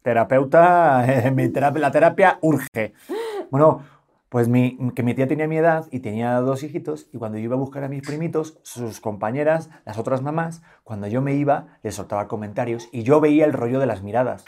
Terapeuta, 0.03 1.31
mi 1.33 1.49
terapia, 1.49 1.81
la 1.81 1.91
terapia 1.91 2.37
urge. 2.41 2.93
Bueno, 3.49 3.81
pues 4.29 4.47
mi, 4.47 4.77
que 4.93 5.01
mi 5.01 5.15
tía 5.15 5.27
tenía 5.27 5.47
mi 5.47 5.57
edad 5.57 5.87
y 5.91 6.01
tenía 6.01 6.35
dos 6.41 6.61
hijitos 6.61 7.07
y 7.11 7.17
cuando 7.17 7.39
yo 7.39 7.45
iba 7.45 7.55
a 7.55 7.59
buscar 7.59 7.83
a 7.83 7.89
mis 7.89 8.05
primitos, 8.05 8.59
sus 8.61 8.99
compañeras, 8.99 9.71
las 9.85 9.97
otras 9.97 10.21
mamás, 10.21 10.61
cuando 10.83 11.07
yo 11.07 11.21
me 11.21 11.33
iba, 11.33 11.79
les 11.81 11.95
soltaba 11.95 12.27
comentarios 12.27 12.87
y 12.91 13.01
yo 13.03 13.19
veía 13.19 13.45
el 13.45 13.53
rollo 13.53 13.79
de 13.79 13.87
las 13.87 14.03
miradas. 14.03 14.45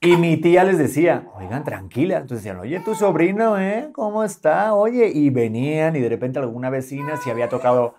Y 0.00 0.16
mi 0.16 0.36
tía 0.36 0.64
les 0.64 0.78
decía, 0.78 1.28
oigan, 1.34 1.64
tranquila. 1.64 2.16
Entonces 2.16 2.44
decían, 2.44 2.60
oye, 2.60 2.78
tu 2.80 2.94
sobrino, 2.94 3.58
¿eh? 3.58 3.88
¿Cómo 3.92 4.22
está? 4.22 4.74
Oye, 4.74 5.08
y 5.08 5.30
venían 5.30 5.96
y 5.96 6.00
de 6.00 6.08
repente 6.10 6.38
alguna 6.38 6.68
vecina 6.68 7.16
si 7.16 7.30
había 7.30 7.48
tocado, 7.48 7.94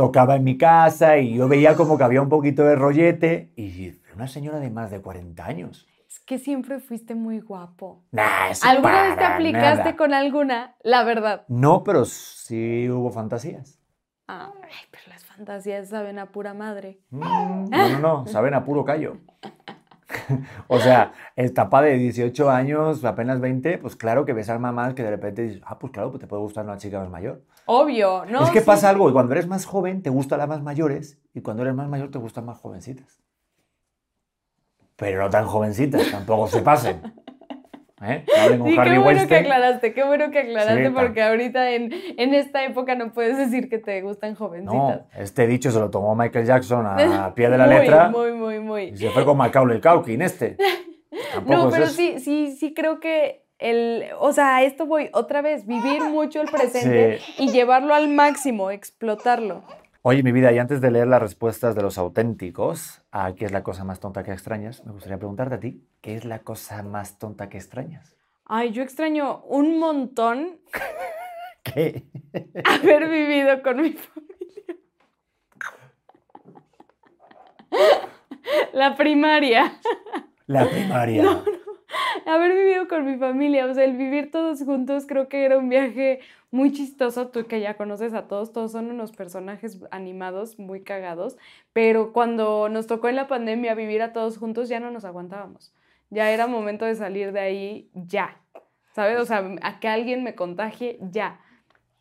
tocaba 0.00 0.36
en 0.36 0.44
mi 0.44 0.56
casa 0.56 1.18
y 1.18 1.34
yo 1.34 1.46
veía 1.46 1.76
como 1.76 1.98
que 1.98 2.04
había 2.04 2.22
un 2.22 2.30
poquito 2.30 2.64
de 2.64 2.74
rollete 2.74 3.52
y 3.54 3.92
una 4.14 4.28
señora 4.28 4.58
de 4.58 4.70
más 4.70 4.90
de 4.90 5.02
40 5.02 5.44
años. 5.44 5.86
Es 6.08 6.20
que 6.20 6.38
siempre 6.38 6.80
fuiste 6.80 7.14
muy 7.14 7.40
guapo. 7.40 8.02
Nah, 8.10 8.48
eso 8.50 8.66
¿Alguna 8.66 9.02
vez 9.02 9.18
te 9.18 9.24
aplicaste 9.24 9.76
nada. 9.76 9.96
con 9.96 10.14
alguna? 10.14 10.74
La 10.82 11.04
verdad. 11.04 11.44
No, 11.48 11.84
pero 11.84 12.06
sí 12.06 12.88
hubo 12.88 13.10
fantasías. 13.10 13.78
Ay, 14.26 14.48
pero 14.90 15.02
las 15.08 15.22
fantasías 15.22 15.90
saben 15.90 16.18
a 16.18 16.32
pura 16.32 16.54
madre. 16.54 17.00
Mm, 17.10 17.68
no, 17.68 17.88
no, 17.90 17.98
no, 17.98 18.26
saben 18.26 18.54
a 18.54 18.64
puro 18.64 18.86
callo. 18.86 19.18
o 20.68 20.78
sea, 20.80 21.12
etapa 21.36 21.82
de 21.82 21.94
18 21.98 22.50
años, 22.50 23.04
apenas 23.04 23.40
20, 23.40 23.78
pues 23.78 23.96
claro 23.96 24.24
que 24.24 24.32
besar 24.32 24.58
mamás 24.58 24.94
que 24.94 25.02
de 25.02 25.10
repente 25.10 25.42
dices, 25.42 25.62
ah, 25.66 25.78
pues 25.78 25.92
claro, 25.92 26.10
pues 26.10 26.20
te 26.20 26.26
puede 26.26 26.42
gustar 26.42 26.64
una 26.64 26.76
chica 26.78 26.98
más 27.00 27.10
mayor. 27.10 27.42
Obvio, 27.66 28.24
¿no? 28.26 28.42
es 28.44 28.50
que 28.50 28.60
Sí. 28.60 28.66
pasa 28.66 28.88
algo, 28.90 29.08
y 29.08 29.12
cuando 29.12 29.32
eres 29.32 29.46
más 29.46 29.64
joven 29.66 30.02
te 30.02 30.10
gustan 30.10 30.38
las 30.38 30.48
más 30.48 30.62
mayores 30.62 31.18
y 31.34 31.40
cuando 31.40 31.62
eres 31.62 31.74
más 31.74 31.88
mayor 31.88 32.10
te 32.10 32.18
gustan 32.18 32.44
más 32.46 32.58
jovencitas. 32.58 33.20
Pero 34.96 35.22
no 35.22 35.30
tan 35.30 35.46
jovencitas, 35.46 36.10
tampoco 36.10 36.46
se 36.48 36.60
pasen. 36.62 37.00
¿Eh? 38.02 38.24
No 38.26 38.42
hablen 38.42 38.58
con 38.60 38.68
Sí, 38.68 38.78
Harvey 38.78 38.92
qué 38.94 38.98
bueno 38.98 39.26
que 39.28 39.36
aclaraste, 39.36 39.92
qué 39.92 40.04
bueno 40.04 40.30
que 40.30 40.38
aclaraste, 40.38 40.86
Sí, 40.86 40.92
porque 40.94 41.22
ahorita 41.22 41.70
en, 41.72 41.92
en 42.16 42.34
esta 42.34 42.64
época 42.64 42.94
no 42.94 43.12
puedes 43.12 43.36
decir 43.36 43.68
que 43.68 43.78
te 43.78 44.00
gustan 44.00 44.34
jovencitas. 44.34 44.72
No, 45.02 45.06
este 45.18 45.46
dicho 45.46 45.70
se 45.70 45.78
lo 45.78 45.90
tomó 45.90 46.14
Michael 46.14 46.46
Jackson 46.46 46.86
a 46.86 46.96
pie 47.34 47.50
de 47.50 47.58
la 47.58 47.66
Muy, 47.66 47.74
letra 47.74 48.08
Muy, 48.08 48.32
muy, 48.32 48.54
y 48.56 48.60
muy. 48.60 48.96
se 48.96 49.10
fue 49.10 49.24
con 49.24 49.36
Macaulay 49.36 49.80
Culkin 49.80 50.22
este. 50.22 50.56
No, 51.46 51.70
pero 51.70 51.86
sí, 51.86 52.18
sí, 52.20 52.56
sí 52.58 52.72
creo 52.72 52.98
que 53.00 53.44
el, 53.58 54.04
o 54.18 54.32
sea, 54.32 54.56
a 54.56 54.62
esto 54.62 54.86
voy 54.86 55.10
otra 55.12 55.42
vez, 55.42 55.66
vivir 55.66 56.02
mucho 56.04 56.40
el 56.40 56.48
presente 56.48 57.20
y 57.38 57.50
llevarlo 57.50 57.94
al 57.94 58.08
máximo, 58.08 58.70
explotarlo. 58.70 59.62
Oye, 60.02 60.22
mi 60.22 60.32
vida, 60.32 60.50
y 60.50 60.58
antes 60.58 60.80
de 60.80 60.90
leer 60.90 61.08
las 61.08 61.20
respuestas 61.20 61.74
de 61.74 61.82
los 61.82 61.98
auténticos 61.98 63.02
a 63.12 63.34
qué 63.34 63.44
es 63.44 63.52
la 63.52 63.62
cosa 63.62 63.84
más 63.84 64.00
tonta 64.00 64.22
que 64.22 64.32
extrañas, 64.32 64.82
me 64.86 64.92
gustaría 64.92 65.18
preguntarte 65.18 65.56
a 65.56 65.60
ti, 65.60 65.84
¿qué 66.00 66.16
es 66.16 66.24
la 66.24 66.38
cosa 66.38 66.82
más 66.82 67.18
tonta 67.18 67.50
que 67.50 67.58
extrañas? 67.58 68.16
Ay, 68.46 68.72
yo 68.72 68.82
extraño 68.82 69.42
un 69.42 69.78
montón 69.78 70.58
¿Qué? 71.62 72.06
haber 72.64 73.10
vivido 73.10 73.62
con 73.62 73.82
mi 73.82 73.92
familia. 73.92 74.76
La 78.72 78.96
primaria. 78.96 79.78
La 80.46 80.66
primaria. 80.66 81.42
Haber 82.26 82.54
vivido 82.54 82.88
con 82.88 83.04
mi 83.04 83.16
familia, 83.16 83.66
o 83.66 83.74
sea, 83.74 83.84
el 83.84 83.96
vivir 83.96 84.30
todos 84.30 84.62
juntos 84.62 85.06
creo 85.06 85.28
que 85.28 85.44
era 85.44 85.58
un 85.58 85.68
viaje 85.68 86.20
muy 86.50 86.72
chistoso, 86.72 87.28
tú 87.28 87.46
que 87.46 87.60
ya 87.60 87.76
conoces 87.76 88.14
a 88.14 88.26
todos, 88.26 88.52
todos 88.52 88.72
son 88.72 88.90
unos 88.90 89.12
personajes 89.12 89.80
animados 89.90 90.58
muy 90.58 90.82
cagados, 90.82 91.36
pero 91.72 92.12
cuando 92.12 92.68
nos 92.68 92.86
tocó 92.86 93.08
en 93.08 93.16
la 93.16 93.28
pandemia 93.28 93.74
vivir 93.74 94.02
a 94.02 94.12
todos 94.12 94.38
juntos 94.38 94.68
ya 94.68 94.80
no 94.80 94.90
nos 94.90 95.04
aguantábamos, 95.04 95.72
ya 96.10 96.30
era 96.30 96.46
momento 96.46 96.84
de 96.84 96.94
salir 96.94 97.32
de 97.32 97.40
ahí 97.40 97.90
ya, 97.94 98.40
¿sabes? 98.92 99.18
O 99.20 99.24
sea, 99.24 99.48
a 99.62 99.80
que 99.80 99.88
alguien 99.88 100.24
me 100.24 100.34
contagie 100.34 100.98
ya, 101.00 101.40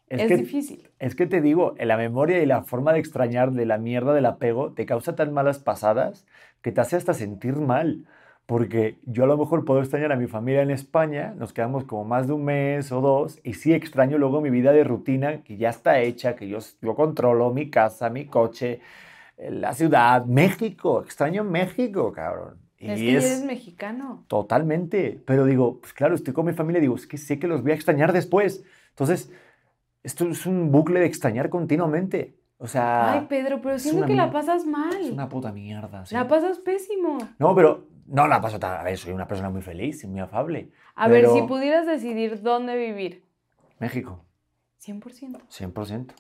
es, 0.10 0.28
que, 0.28 0.38
difícil. 0.38 0.90
es 0.98 1.16
que 1.16 1.28
te 1.28 1.40
digo, 1.40 1.76
la 1.80 1.98
memoria 1.98 2.42
y 2.42 2.46
la 2.48 2.64
forma 2.64 2.94
de 2.94 3.00
extrañar 3.00 3.52
de 3.52 3.68
la 3.68 3.78
mierda 3.78 4.14
del 4.14 4.26
apego 4.26 4.74
te 4.74 4.88
causa 4.88 5.16
tan 5.16 5.32
malas 5.34 5.60
pasadas 5.60 6.26
que 6.62 6.72
te 6.72 6.82
hace 6.82 6.96
hasta 6.96 7.14
sentir 7.14 7.56
mal. 7.58 8.06
Porque 8.50 8.98
yo 9.06 9.26
a 9.26 9.28
lo 9.28 9.38
mejor 9.38 9.64
puedo 9.64 9.80
extrañar 9.80 10.12
a 10.12 10.16
mi 10.16 10.26
familia 10.26 10.64
en 10.64 10.72
España, 10.72 11.36
nos 11.38 11.54
quedamos 11.54 11.84
como 11.84 12.04
más 12.04 12.26
de 12.26 12.34
un 12.34 12.46
mes 12.46 12.92
o 12.92 13.00
dos, 13.00 13.40
y 13.44 13.54
sí 13.54 13.74
extraño 13.76 14.18
luego 14.18 14.42
mi 14.42 14.50
vida 14.50 14.72
de 14.72 14.84
rutina 14.84 15.44
que 15.44 15.58
ya 15.58 15.70
está 15.70 16.00
hecha, 16.00 16.36
que 16.36 16.48
yo, 16.48 16.58
yo 16.82 16.96
controlo 16.96 17.54
mi 17.54 17.70
casa, 17.70 18.10
mi 18.10 18.26
coche, 18.26 18.82
eh, 19.38 19.52
la 19.52 19.76
ciudad, 19.76 20.26
México, 20.26 21.04
extraño 21.04 21.44
México, 21.44 22.12
cabrón. 22.12 22.58
Y 22.80 22.90
Es 22.90 23.00
que 23.00 23.12
eres 23.12 23.46
mexicano. 23.46 24.26
Totalmente. 24.28 25.22
Pero 25.28 25.46
digo, 25.46 25.80
pues 25.80 25.94
claro, 25.94 26.16
estoy 26.16 26.34
con 26.34 26.48
mi 26.48 26.54
familia, 26.54 26.82
digo, 26.82 26.96
es 26.96 27.06
que 27.06 27.20
sé 27.20 27.38
que 27.38 27.46
los 27.46 27.62
voy 27.62 27.74
a 27.74 27.76
extrañar 27.76 28.14
después. 28.14 28.64
Entonces, 28.90 29.32
esto 30.02 30.28
es 30.28 30.48
un 30.48 30.72
bucle 30.72 31.00
de 31.00 31.06
extrañar 31.06 31.50
continuamente. 31.50 32.40
O 32.58 32.66
sea, 32.66 33.14
Ay, 33.14 33.28
Pedro, 33.30 33.62
pero 33.62 33.76
es 33.76 33.84
siento 33.84 34.08
que 34.08 34.16
la 34.16 34.32
pasas 34.32 34.66
mal. 34.66 35.00
es 35.00 35.12
una 35.12 35.30
puta 35.30 35.52
mierda. 35.52 36.04
sí. 36.08 36.16
La 36.16 36.28
pasas 36.28 36.58
pésimo. 36.58 37.20
No, 37.38 37.54
pero 37.54 37.88
no 38.10 38.28
la 38.28 38.42
paso 38.42 38.60
tan... 38.60 38.80
A 38.80 38.84
ver, 38.84 38.98
soy 38.98 39.14
una 39.14 39.28
persona 39.28 39.50
muy 39.50 39.62
feliz 39.62 40.04
y 40.04 40.08
muy 40.08 40.20
afable. 40.20 40.72
A 40.96 41.08
ver, 41.08 41.28
si 41.28 41.42
pudieras 41.44 41.86
decidir 41.86 42.42
dónde 42.42 42.76
vivir, 42.76 43.26
México, 43.80 44.26
100%. 44.80 45.40
100%. 45.50 46.14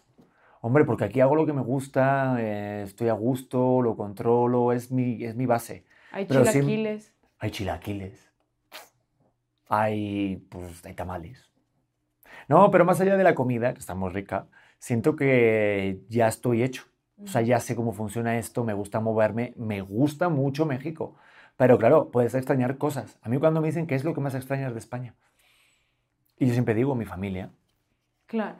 Hombre, 0.61 0.83
porque 0.85 1.05
aquí 1.05 1.21
hago 1.21 1.35
lo 1.35 1.45
que 1.45 1.53
me 1.53 1.61
gusta, 1.61 2.35
eh, 2.39 2.83
estoy 2.85 3.07
a 3.09 3.13
gusto, 3.13 3.81
lo 3.81 3.95
controlo, 3.95 4.71
es 4.73 4.91
mi, 4.91 5.23
es 5.23 5.35
mi 5.35 5.45
base. 5.45 5.85
Hay 6.11 6.25
Pero 6.25 6.43
sí- 6.45 6.51
chilaquiles. 6.51 7.13
Hay 7.39 7.51
chilaquiles. 7.51 8.29
Hay, 9.67 10.37
pues, 10.49 10.85
hay 10.85 10.93
tamales. 10.95 11.49
No, 12.47 12.71
pero 12.71 12.85
más 12.85 12.99
allá 12.99 13.15
de 13.17 13.23
la 13.23 13.35
comida, 13.35 13.73
que 13.73 13.79
está 13.79 13.93
muy 13.93 14.09
rica, 14.09 14.47
siento 14.79 15.15
que 15.15 16.01
ya 16.09 16.27
estoy 16.27 16.63
hecho. 16.63 16.83
O 17.21 17.27
sea, 17.27 17.41
ya 17.41 17.59
sé 17.59 17.75
cómo 17.75 17.91
funciona 17.91 18.37
esto, 18.37 18.63
me 18.63 18.73
gusta 18.73 19.01
moverme, 19.01 19.53
me 19.57 19.81
gusta 19.81 20.29
mucho 20.29 20.65
México. 20.65 21.15
Pero 21.59 21.77
claro, 21.77 22.09
puedes 22.09 22.35
extrañar 22.35 22.77
cosas. 22.77 23.19
A 23.21 23.27
mí 23.27 23.37
cuando 23.37 23.59
me 23.59 23.67
dicen 23.67 23.85
qué 23.85 23.95
es 23.95 24.05
lo 24.05 24.13
que 24.13 24.21
más 24.21 24.33
extrañas 24.33 24.71
de 24.71 24.79
España, 24.79 25.13
y 26.37 26.47
yo 26.47 26.53
siempre 26.53 26.73
digo 26.73 26.95
mi 26.95 27.03
familia. 27.03 27.49
Claro. 28.27 28.59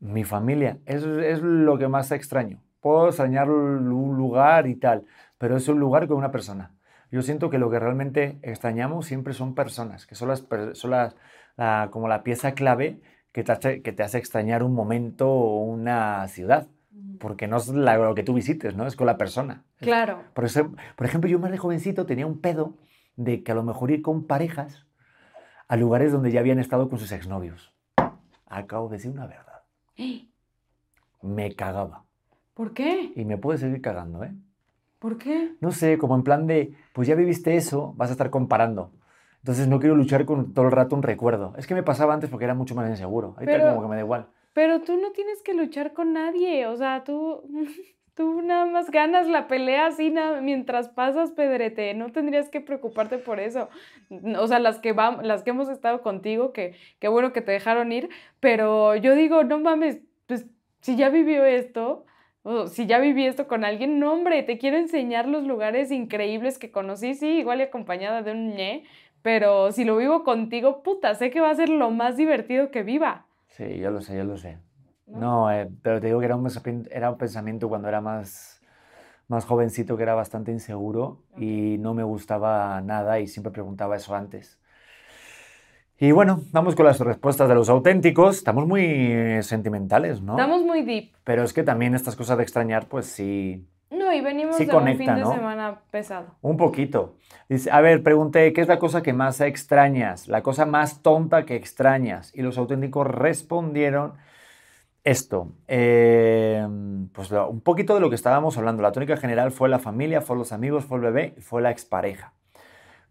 Mi 0.00 0.24
familia 0.24 0.78
es, 0.86 1.04
es 1.04 1.42
lo 1.42 1.76
que 1.76 1.86
más 1.86 2.10
extraño. 2.12 2.62
Puedo 2.80 3.08
extrañar 3.08 3.50
un 3.50 4.16
lugar 4.16 4.66
y 4.66 4.74
tal, 4.74 5.04
pero 5.36 5.58
es 5.58 5.68
un 5.68 5.78
lugar 5.78 6.08
con 6.08 6.16
una 6.16 6.30
persona. 6.30 6.70
Yo 7.10 7.20
siento 7.20 7.50
que 7.50 7.58
lo 7.58 7.68
que 7.70 7.78
realmente 7.78 8.38
extrañamos 8.40 9.04
siempre 9.04 9.34
son 9.34 9.54
personas, 9.54 10.06
que 10.06 10.14
son, 10.14 10.28
las, 10.28 10.46
son 10.72 10.92
las- 10.92 11.14
la- 11.58 11.88
como 11.92 12.08
la 12.08 12.22
pieza 12.22 12.52
clave 12.52 13.02
que 13.32 13.44
te, 13.44 13.52
hace, 13.52 13.82
que 13.82 13.92
te 13.92 14.02
hace 14.02 14.16
extrañar 14.16 14.62
un 14.62 14.72
momento 14.72 15.28
o 15.30 15.62
una 15.62 16.26
ciudad, 16.28 16.68
porque 17.18 17.46
no 17.48 17.56
es 17.56 17.68
la- 17.68 17.96
lo 17.96 18.14
que 18.14 18.22
tú 18.22 18.34
visites, 18.34 18.74
¿no? 18.76 18.86
Es 18.86 18.96
con 18.96 19.06
la 19.06 19.16
persona. 19.16 19.64
Claro. 19.78 20.22
Por, 20.34 20.44
eso- 20.44 20.72
por 20.96 21.06
ejemplo, 21.06 21.28
yo 21.30 21.38
más 21.38 21.50
de 21.50 21.58
jovencito 21.58 22.06
tenía 22.06 22.26
un 22.26 22.40
pedo 22.40 22.74
de 23.16 23.42
que 23.42 23.52
a 23.52 23.54
lo 23.54 23.62
mejor 23.62 23.90
ir 23.90 24.02
con 24.02 24.26
parejas 24.26 24.86
a 25.68 25.76
lugares 25.76 26.12
donde 26.12 26.30
ya 26.32 26.40
habían 26.40 26.58
estado 26.58 26.88
con 26.88 26.98
sus 26.98 27.12
exnovios. 27.12 27.72
Acabo 28.46 28.88
de 28.88 28.96
decir 28.96 29.10
una 29.10 29.26
verdad. 29.26 29.62
Me 31.22 31.54
cagaba. 31.54 32.04
¿Por 32.54 32.72
qué? 32.74 33.12
Y 33.16 33.24
me 33.24 33.36
puede 33.38 33.58
seguir 33.58 33.80
cagando, 33.80 34.22
¿eh? 34.22 34.32
¿Por 34.98 35.18
qué? 35.18 35.52
No 35.60 35.72
sé, 35.72 35.98
como 35.98 36.14
en 36.14 36.22
plan 36.22 36.46
de, 36.46 36.74
pues 36.92 37.08
ya 37.08 37.14
viviste 37.14 37.56
eso, 37.56 37.94
vas 37.96 38.10
a 38.10 38.12
estar 38.12 38.30
comparando. 38.30 38.92
Entonces 39.38 39.66
no 39.68 39.80
quiero 39.80 39.96
luchar 39.96 40.24
con 40.24 40.54
todo 40.54 40.66
el 40.66 40.70
rato 40.70 40.94
un 40.96 41.02
recuerdo. 41.02 41.52
Es 41.58 41.66
que 41.66 41.74
me 41.74 41.82
pasaba 41.82 42.14
antes 42.14 42.30
porque 42.30 42.44
era 42.44 42.54
mucho 42.54 42.74
más 42.74 42.88
inseguro. 42.88 43.34
Ahorita 43.36 43.52
Pero- 43.52 43.68
como 43.70 43.82
que 43.82 43.88
me 43.88 43.96
da 43.96 44.02
igual. 44.02 44.28
Pero 44.54 44.80
tú 44.82 44.96
no 44.96 45.12
tienes 45.12 45.42
que 45.42 45.54
luchar 45.54 45.92
con 45.94 46.14
nadie. 46.14 46.66
O 46.66 46.76
sea, 46.76 47.04
tú, 47.04 47.42
tú 48.14 48.42
nada 48.42 48.66
más 48.66 48.90
ganas 48.90 49.26
la 49.28 49.48
pelea 49.48 49.86
así 49.86 50.10
na- 50.10 50.40
mientras 50.40 50.88
pasas, 50.88 51.32
Pedrete. 51.32 51.94
No 51.94 52.12
tendrías 52.12 52.48
que 52.50 52.60
preocuparte 52.62 53.18
por 53.18 53.40
eso. 53.40 53.68
O 54.38 54.46
sea, 54.46 54.58
las 54.60 54.78
que, 54.78 54.94
vam- 54.94 55.22
las 55.22 55.42
que 55.42 55.50
hemos 55.50 55.68
estado 55.68 56.02
contigo, 56.02 56.52
que 56.52 56.76
qué 57.00 57.08
bueno 57.08 57.32
que 57.32 57.42
te 57.42 57.52
dejaron 57.52 57.92
ir. 57.92 58.08
Pero 58.40 58.96
yo 58.96 59.14
digo, 59.16 59.44
no 59.44 59.58
mames, 59.58 60.00
pues 60.26 60.46
si 60.80 60.96
ya 60.96 61.08
vivió 61.10 61.44
esto, 61.44 62.06
o 62.42 62.66
si 62.68 62.86
ya 62.86 62.98
viví 63.00 63.26
esto 63.26 63.48
con 63.48 63.64
alguien, 63.64 63.98
no, 63.98 64.12
hombre, 64.12 64.42
te 64.42 64.58
quiero 64.58 64.76
enseñar 64.76 65.26
los 65.26 65.44
lugares 65.44 65.90
increíbles 65.90 66.58
que 66.58 66.70
conocí, 66.70 67.14
sí, 67.14 67.38
igual 67.38 67.60
y 67.60 67.62
acompañada 67.64 68.22
de 68.22 68.32
un 68.32 68.54
ñe. 68.54 68.84
Pero 69.22 69.72
si 69.72 69.84
lo 69.84 69.96
vivo 69.96 70.22
contigo, 70.24 70.82
puta, 70.82 71.14
sé 71.14 71.30
que 71.30 71.40
va 71.40 71.50
a 71.50 71.54
ser 71.54 71.70
lo 71.70 71.90
más 71.90 72.16
divertido 72.16 72.70
que 72.70 72.82
viva. 72.82 73.26
Sí, 73.56 73.78
yo 73.78 73.90
lo 73.92 74.00
sé, 74.00 74.16
yo 74.16 74.24
lo 74.24 74.36
sé. 74.36 74.58
¿no? 75.06 75.18
No, 75.20 75.52
eh, 75.52 75.70
pero 75.82 76.00
te 76.00 76.08
digo 76.08 76.18
que 76.18 76.26
era 76.26 76.34
un 76.34 76.42
pensamiento, 76.42 76.90
era 76.90 77.10
un 77.10 77.18
pensamiento 77.18 77.68
cuando 77.68 77.88
era 77.88 78.00
más, 78.00 78.60
más 79.28 79.44
jovencito 79.44 79.96
que 79.96 80.02
era 80.02 80.14
bastante 80.14 80.50
inseguro 80.50 81.22
y 81.36 81.76
no 81.78 81.94
me 81.94 82.02
gustaba 82.02 82.80
nada 82.80 83.20
y 83.20 83.28
siempre 83.28 83.52
preguntaba 83.52 83.94
eso 83.94 84.14
antes. 84.14 84.58
Y 86.00 86.10
bueno, 86.10 86.42
vamos 86.50 86.74
con 86.74 86.86
las 86.86 86.98
respuestas 86.98 87.48
de 87.48 87.54
los 87.54 87.68
auténticos. 87.68 88.38
Estamos 88.38 88.66
muy 88.66 88.82
eh, 88.84 89.42
sentimentales, 89.44 90.20
¿no? 90.20 90.32
Estamos 90.32 90.62
muy 90.62 90.82
deep. 90.82 91.12
Pero 91.22 91.44
es 91.44 91.52
que 91.52 91.62
también 91.62 91.94
estas 91.94 92.16
cosas 92.16 92.36
de 92.36 92.42
extrañar, 92.42 92.88
pues 92.88 93.06
sí. 93.06 93.64
Y 94.14 94.20
venimos 94.20 94.56
Sí 94.56 94.64
de 94.66 94.72
un 94.72 94.78
conecta, 94.80 95.04
fin 95.04 95.14
de 95.14 95.20
¿no? 95.22 95.32
semana 95.32 95.80
pesado. 95.90 96.26
Un 96.40 96.56
poquito. 96.56 97.16
Dice, 97.48 97.70
a 97.70 97.80
ver, 97.80 98.02
pregunté, 98.02 98.52
¿qué 98.52 98.60
es 98.60 98.68
la 98.68 98.78
cosa 98.78 99.02
que 99.02 99.12
más 99.12 99.40
extrañas? 99.40 100.28
La 100.28 100.42
cosa 100.42 100.66
más 100.66 101.02
tonta 101.02 101.44
que 101.44 101.56
extrañas. 101.56 102.32
Y 102.34 102.42
los 102.42 102.58
auténticos 102.58 103.06
respondieron 103.06 104.14
esto. 105.04 105.52
eh, 105.68 106.66
pues 107.12 107.30
un 107.30 107.60
poquito 107.60 107.94
de 107.94 108.00
lo 108.00 108.08
que 108.08 108.16
estábamos 108.16 108.56
hablando. 108.56 108.82
La 108.82 108.92
tónica 108.92 109.16
general 109.16 109.52
fue 109.52 109.68
la 109.68 109.78
familia, 109.78 110.20
fue 110.20 110.36
los 110.36 110.52
amigos, 110.52 110.84
fue 110.84 110.98
el 110.98 111.04
bebé 111.04 111.34
y 111.36 111.40
fue 111.40 111.62
la 111.62 111.70
expareja. 111.70 112.32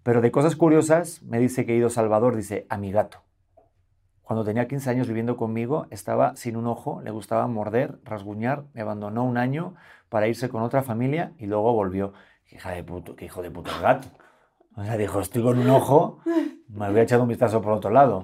Pero 0.04 0.22
de 0.22 0.32
cosas 0.32 0.56
curiosas, 0.56 1.22
me 1.24 1.40
dice 1.40 1.66
querido 1.66 1.90
Salvador, 1.90 2.36
dice, 2.36 2.66
a 2.70 2.78
mi 2.78 2.92
gato. 2.92 3.22
Cuando 4.24 4.44
tenía 4.46 4.68
15 4.68 4.90
años 4.90 5.08
viviendo 5.08 5.38
conmigo, 5.38 5.86
estaba 5.92 6.36
sin 6.36 6.56
un 6.56 6.66
ojo, 6.68 7.02
le 7.02 7.12
gustaba 7.12 7.46
morder, 7.48 8.00
rasguñar, 8.04 8.64
me 8.74 8.82
abandonó 8.82 9.24
un 9.24 9.38
año 9.38 9.76
para 10.14 10.28
irse 10.28 10.48
con 10.48 10.62
otra 10.62 10.84
familia 10.84 11.32
y 11.40 11.48
luego 11.48 11.74
volvió. 11.74 12.14
Hija 12.52 12.70
de 12.70 12.84
puto, 12.84 13.16
qué 13.16 13.26
hijo 13.26 13.42
de 13.42 13.50
puto 13.50 13.72
el 13.76 13.82
gato. 13.82 14.10
O 14.76 14.84
sea, 14.84 14.96
dijo, 14.96 15.20
estoy 15.20 15.42
con 15.42 15.58
un 15.58 15.68
ojo, 15.72 16.20
me 16.70 16.86
había 16.86 17.02
echado 17.02 17.24
un 17.24 17.30
vistazo 17.30 17.64
por 17.64 17.74
otro 17.74 17.90
lado. 17.90 18.22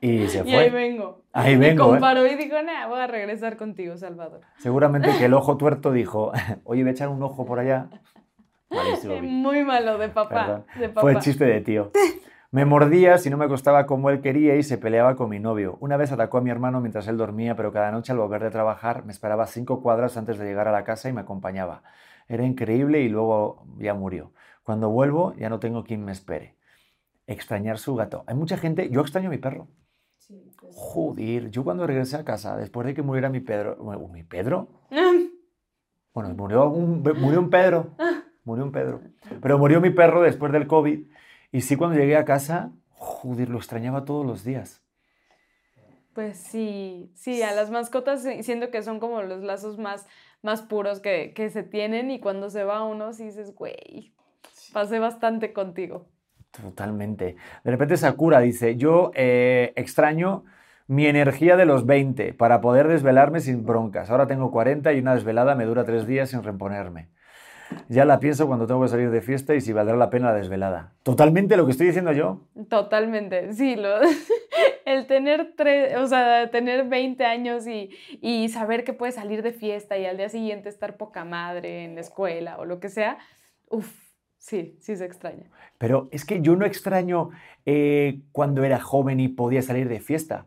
Y 0.00 0.26
se 0.26 0.38
Y 0.38 0.52
ahí 0.56 0.70
fue. 0.70 0.80
vengo. 0.88 1.22
Ahí 1.32 1.52
Y 1.52 1.56
vengo, 1.56 1.84
¿eh? 1.84 1.90
comparó 1.90 2.26
y 2.26 2.34
dijo, 2.34 2.60
nah, 2.62 2.88
voy 2.88 2.98
a 2.98 3.06
regresar 3.06 3.56
contigo, 3.56 3.96
Salvador. 3.96 4.40
Seguramente 4.58 5.16
que 5.18 5.26
el 5.26 5.34
ojo 5.34 5.56
tuerto 5.56 5.92
dijo, 5.92 6.32
oye, 6.64 6.82
voy 6.82 6.88
a 6.88 6.92
echar 6.92 7.08
un 7.10 7.22
ojo 7.22 7.46
por 7.46 7.60
allá. 7.60 7.86
Malísimo. 8.70 9.22
Muy 9.22 9.62
malo 9.64 9.98
de 9.98 10.08
papá. 10.08 10.46
Perdón. 10.46 10.64
De 10.80 10.88
papá. 10.88 11.00
Fue 11.02 11.12
el 11.12 11.18
chiste 11.20 11.44
de 11.44 11.60
tío. 11.60 11.92
Me 12.52 12.64
mordía 12.64 13.16
si 13.18 13.30
no 13.30 13.36
me 13.36 13.44
acostaba 13.44 13.86
como 13.86 14.10
él 14.10 14.20
quería 14.20 14.56
y 14.56 14.64
se 14.64 14.76
peleaba 14.76 15.14
con 15.14 15.30
mi 15.30 15.38
novio. 15.38 15.76
Una 15.80 15.96
vez 15.96 16.10
atacó 16.10 16.38
a 16.38 16.40
mi 16.40 16.50
hermano 16.50 16.80
mientras 16.80 17.06
él 17.06 17.16
dormía, 17.16 17.54
pero 17.54 17.72
cada 17.72 17.92
noche 17.92 18.10
al 18.10 18.18
volver 18.18 18.42
de 18.42 18.50
trabajar 18.50 19.04
me 19.04 19.12
esperaba 19.12 19.46
cinco 19.46 19.82
cuadras 19.82 20.16
antes 20.16 20.36
de 20.36 20.46
llegar 20.46 20.66
a 20.66 20.72
la 20.72 20.82
casa 20.82 21.08
y 21.08 21.12
me 21.12 21.20
acompañaba. 21.20 21.84
Era 22.26 22.44
increíble 22.44 23.02
y 23.02 23.08
luego 23.08 23.64
ya 23.78 23.94
murió. 23.94 24.32
Cuando 24.64 24.90
vuelvo 24.90 25.32
ya 25.34 25.48
no 25.48 25.60
tengo 25.60 25.84
quien 25.84 26.04
me 26.04 26.10
espere. 26.10 26.56
Extrañar 27.28 27.78
su 27.78 27.94
gato. 27.94 28.24
Hay 28.26 28.34
mucha 28.34 28.56
gente, 28.56 28.90
yo 28.90 29.00
extraño 29.02 29.28
a 29.28 29.30
mi 29.30 29.38
perro. 29.38 29.68
Sí, 30.18 30.52
pues. 30.58 30.74
Joder, 30.74 31.50
yo 31.52 31.62
cuando 31.62 31.86
regresé 31.86 32.16
a 32.16 32.24
casa, 32.24 32.56
después 32.56 32.84
de 32.84 32.94
que 32.94 33.02
muriera 33.02 33.28
mi 33.28 33.38
Pedro, 33.38 33.76
¿mi 34.12 34.24
Pedro? 34.24 34.68
Bueno, 36.12 36.30
murió 36.34 36.68
un, 36.68 37.04
murió 37.20 37.38
un 37.38 37.50
Pedro, 37.50 37.92
murió 38.42 38.64
un 38.64 38.72
Pedro. 38.72 39.00
Pero 39.40 39.58
murió 39.58 39.80
mi 39.80 39.90
perro 39.90 40.20
después 40.22 40.50
del 40.50 40.66
COVID. 40.66 41.06
Y 41.52 41.62
sí, 41.62 41.76
cuando 41.76 41.98
llegué 41.98 42.16
a 42.16 42.24
casa, 42.24 42.72
joder, 42.90 43.48
lo 43.48 43.58
extrañaba 43.58 44.04
todos 44.04 44.24
los 44.24 44.44
días. 44.44 44.82
Pues 46.12 46.38
sí, 46.38 47.10
sí, 47.14 47.42
a 47.42 47.52
las 47.52 47.70
mascotas 47.70 48.26
siento 48.42 48.70
que 48.70 48.82
son 48.82 48.98
como 48.98 49.22
los 49.22 49.42
lazos 49.42 49.78
más, 49.78 50.06
más 50.42 50.62
puros 50.62 51.00
que, 51.00 51.32
que 51.34 51.50
se 51.50 51.62
tienen 51.62 52.10
y 52.10 52.20
cuando 52.20 52.50
se 52.50 52.64
va 52.64 52.84
uno 52.84 53.12
sí 53.12 53.24
dices, 53.24 53.54
güey, 53.54 54.12
pasé 54.72 54.98
bastante 54.98 55.52
contigo. 55.52 56.08
Totalmente. 56.50 57.36
De 57.62 57.70
repente 57.70 57.96
Sakura 57.96 58.40
dice, 58.40 58.76
yo 58.76 59.12
eh, 59.14 59.72
extraño 59.76 60.44
mi 60.88 61.06
energía 61.06 61.56
de 61.56 61.64
los 61.64 61.86
20 61.86 62.34
para 62.34 62.60
poder 62.60 62.88
desvelarme 62.88 63.38
sin 63.40 63.64
broncas. 63.64 64.10
Ahora 64.10 64.26
tengo 64.26 64.50
40 64.50 64.92
y 64.92 64.98
una 64.98 65.14
desvelada 65.14 65.54
me 65.54 65.64
dura 65.64 65.84
tres 65.84 66.06
días 66.06 66.30
sin 66.30 66.42
reponerme. 66.42 67.08
Ya 67.88 68.04
la 68.04 68.20
pienso 68.20 68.46
cuando 68.46 68.66
tengo 68.66 68.82
que 68.82 68.88
salir 68.88 69.10
de 69.10 69.20
fiesta 69.20 69.54
y 69.54 69.60
si 69.60 69.72
valdrá 69.72 69.96
la 69.96 70.10
pena 70.10 70.28
la 70.32 70.34
desvelada. 70.36 70.92
Totalmente 71.02 71.56
lo 71.56 71.64
que 71.66 71.72
estoy 71.72 71.86
diciendo 71.88 72.12
yo. 72.12 72.40
Totalmente, 72.68 73.52
sí, 73.52 73.76
lo, 73.76 73.88
el 74.84 75.06
tener, 75.06 75.54
tre- 75.56 75.96
o 75.96 76.06
sea, 76.06 76.50
tener 76.50 76.86
20 76.88 77.24
años 77.24 77.66
y, 77.66 77.90
y 78.20 78.48
saber 78.48 78.84
que 78.84 78.92
puedes 78.92 79.16
salir 79.16 79.42
de 79.42 79.52
fiesta 79.52 79.98
y 79.98 80.06
al 80.06 80.16
día 80.16 80.28
siguiente 80.28 80.68
estar 80.68 80.96
poca 80.96 81.24
madre 81.24 81.84
en 81.84 81.94
la 81.94 82.00
escuela 82.00 82.58
o 82.58 82.64
lo 82.64 82.80
que 82.80 82.88
sea, 82.88 83.18
uff, 83.68 83.90
sí, 84.38 84.76
sí 84.80 84.96
se 84.96 85.04
extraña. 85.04 85.50
Pero 85.78 86.08
es 86.12 86.24
que 86.24 86.40
yo 86.40 86.56
no 86.56 86.64
extraño 86.66 87.30
eh, 87.66 88.20
cuando 88.32 88.64
era 88.64 88.80
joven 88.80 89.20
y 89.20 89.28
podía 89.28 89.62
salir 89.62 89.88
de 89.88 90.00
fiesta, 90.00 90.46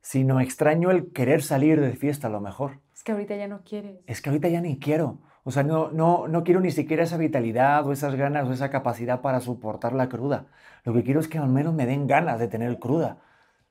sino 0.00 0.40
extraño 0.40 0.90
el 0.90 1.12
querer 1.12 1.42
salir 1.42 1.80
de 1.80 1.92
fiesta 1.92 2.28
a 2.28 2.30
lo 2.30 2.40
mejor. 2.40 2.80
Es 2.94 3.04
que 3.04 3.12
ahorita 3.12 3.36
ya 3.36 3.46
no 3.48 3.62
quieres. 3.62 3.98
Es 4.06 4.20
que 4.22 4.30
ahorita 4.30 4.48
ya 4.48 4.60
ni 4.60 4.78
quiero. 4.78 5.18
O 5.48 5.50
sea, 5.50 5.62
no, 5.62 5.90
no, 5.90 6.28
no 6.28 6.44
quiero 6.44 6.60
ni 6.60 6.70
siquiera 6.70 7.04
esa 7.04 7.16
vitalidad 7.16 7.86
o 7.86 7.92
esas 7.92 8.14
ganas 8.16 8.46
o 8.46 8.52
esa 8.52 8.68
capacidad 8.68 9.22
para 9.22 9.40
soportar 9.40 9.94
la 9.94 10.10
cruda. 10.10 10.44
Lo 10.84 10.92
que 10.92 11.02
quiero 11.02 11.20
es 11.20 11.26
que 11.26 11.38
al 11.38 11.48
menos 11.48 11.72
me 11.72 11.86
den 11.86 12.06
ganas 12.06 12.38
de 12.38 12.48
tener 12.48 12.78
cruda. 12.78 13.16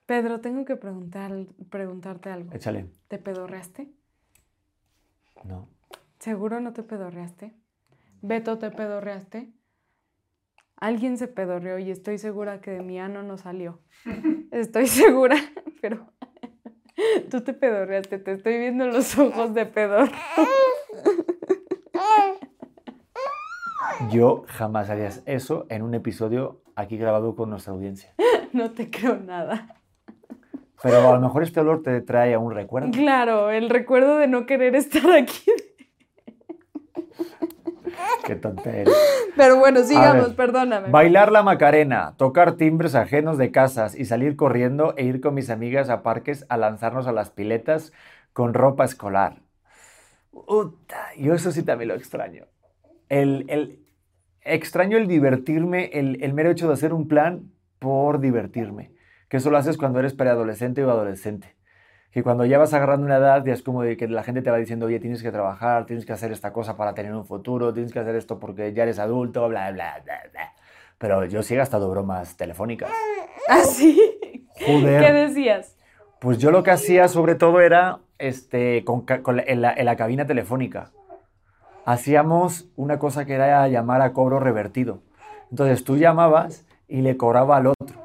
Pedro, 0.08 0.42
tengo 0.42 0.66
que 0.66 0.76
preguntar, 0.76 1.32
preguntarte 1.70 2.32
algo. 2.32 2.52
Échale. 2.52 2.90
¿Te 3.08 3.20
pedorreaste? 3.20 3.92
No. 5.44 5.70
¿Seguro 6.18 6.60
no 6.62 6.74
te 6.74 6.82
pedorreaste? 6.82 7.54
¿Beto 8.24 8.58
te 8.58 8.72
pedorreaste? 8.72 9.54
Alguien 10.78 11.20
se 11.20 11.28
pedorreó 11.28 11.78
y 11.78 11.92
estoy 11.92 12.18
segura 12.18 12.60
que 12.60 12.72
de 12.72 12.82
mi 12.82 13.00
ano 13.00 13.22
no 13.22 13.38
salió. 13.38 13.82
Estoy 14.52 14.88
segura, 14.88 15.36
pero 15.80 16.12
tú 17.30 17.42
te 17.42 17.54
pedorreaste, 17.54 18.18
te 18.18 18.32
estoy 18.32 18.58
viendo 18.58 18.88
los 18.88 19.16
ojos 19.20 19.54
de 19.54 19.68
pedor. 19.68 20.10
Yo 24.10 24.44
jamás 24.48 24.90
harías 24.90 25.24
eso 25.26 25.66
en 25.70 25.82
un 25.82 25.94
episodio 25.96 26.62
aquí 26.76 26.98
grabado 26.98 27.36
con 27.36 27.50
nuestra 27.50 27.74
audiencia. 27.74 28.14
No 28.54 28.72
te 28.72 28.90
creo 28.90 29.18
nada. 29.18 29.76
Pero 30.82 31.10
a 31.10 31.14
lo 31.14 31.20
mejor 31.20 31.44
este 31.44 31.60
olor 31.60 31.84
te 31.84 32.00
trae 32.02 32.34
a 32.34 32.40
un 32.40 32.54
recuerdo. 32.54 32.92
Claro, 32.92 33.52
el 33.52 33.70
recuerdo 33.70 34.18
de 34.18 34.28
no 34.28 34.46
querer 34.46 34.74
estar 34.74 35.12
aquí. 35.12 35.44
Qué 38.26 38.36
tonta 38.38 38.72
eres. 38.72 38.96
Pero 39.36 39.58
bueno, 39.58 39.84
sigamos, 39.84 40.28
ver. 40.28 40.36
perdóname. 40.36 40.90
Bailar 40.90 41.32
la 41.34 41.44
macarena, 41.44 42.16
tocar 42.18 42.54
timbres 42.54 42.96
ajenos 42.96 43.38
de 43.38 43.52
casas 43.52 43.96
y 43.96 44.06
salir 44.06 44.38
corriendo 44.38 44.94
e 44.98 45.04
ir 45.04 45.20
con 45.20 45.34
mis 45.34 45.50
amigas 45.50 45.90
a 45.90 46.02
parques 46.02 46.46
a 46.48 46.56
lanzarnos 46.58 47.06
a 47.06 47.12
las 47.12 47.30
piletas 47.30 47.92
con 48.32 48.54
ropa 48.54 48.86
escolar. 48.86 49.42
Uta, 50.32 51.10
yo 51.18 51.34
eso 51.34 51.52
sí 51.52 51.64
también 51.64 51.90
lo 51.90 51.96
extraño. 51.96 52.46
El, 53.10 53.46
el- 53.50 53.80
extraño 54.54 54.98
el 54.98 55.08
divertirme, 55.08 55.90
el, 55.94 56.24
el 56.24 56.34
mero 56.34 56.50
hecho 56.50 56.68
de 56.68 56.74
hacer 56.74 56.94
un 56.94 57.08
plan 57.08 57.52
por 57.80 58.20
divertirme. 58.20 58.92
Que 59.30 59.38
eso 59.38 59.50
lo 59.50 59.58
haces 59.58 59.78
cuando 59.78 60.00
eres 60.00 60.14
preadolescente 60.14 60.84
o 60.86 60.90
adolescente. 60.92 61.56
Que 62.12 62.24
cuando 62.24 62.46
ya 62.46 62.58
vas 62.58 62.74
agarrando 62.74 63.06
una 63.06 63.18
edad, 63.18 63.44
ya 63.46 63.54
es 63.54 63.62
como 63.62 63.84
de 63.84 63.98
que 63.98 64.08
la 64.08 64.24
gente 64.24 64.42
te 64.42 64.50
va 64.50 64.58
diciendo, 64.58 64.86
oye, 64.86 65.00
tienes 65.00 65.22
que 65.22 65.32
trabajar, 65.32 65.86
tienes 65.86 66.06
que 66.06 66.14
hacer 66.14 66.32
esta 66.32 66.54
cosa 66.54 66.78
para 66.78 66.94
tener 66.94 67.14
un 67.14 67.26
futuro, 67.26 67.74
tienes 67.74 67.92
que 67.92 68.00
hacer 68.00 68.16
esto 68.16 68.40
porque 68.40 68.74
ya 68.74 68.84
eres 68.84 68.98
adulto, 69.00 69.48
bla, 69.50 69.72
bla, 69.72 70.02
bla, 70.04 70.20
bla. 70.32 70.54
Pero 70.98 71.26
yo 71.26 71.44
sí 71.44 71.54
he 71.54 71.58
gastado 71.58 71.90
bromas 71.92 72.38
telefónicas. 72.38 72.90
¿Ah, 73.50 73.62
sí? 73.64 74.48
Joder. 74.66 75.02
¿Qué 75.06 75.12
decías? 75.14 75.76
Pues 76.20 76.40
yo 76.40 76.50
lo 76.50 76.64
que 76.64 76.72
hacía 76.72 77.08
sobre 77.10 77.36
todo 77.36 77.62
era 77.62 78.00
este, 78.18 78.84
con 78.84 79.02
ca- 79.06 79.22
con 79.22 79.36
la- 79.38 79.44
en, 79.46 79.62
la, 79.62 79.74
en 79.74 79.86
la 79.86 79.96
cabina 79.96 80.26
telefónica. 80.26 80.92
Hacíamos 81.88 82.68
una 82.76 83.00
cosa 83.00 83.24
que 83.24 83.36
era 83.36 83.66
llamar 83.70 84.02
a 84.02 84.12
cobro 84.12 84.42
revertido. 84.42 85.00
Entonces 85.52 85.86
tú 85.86 85.96
llamabas 85.96 86.66
y 86.90 87.00
le 87.00 87.16
cobraba 87.16 87.56
al 87.56 87.68
otro. 87.68 87.98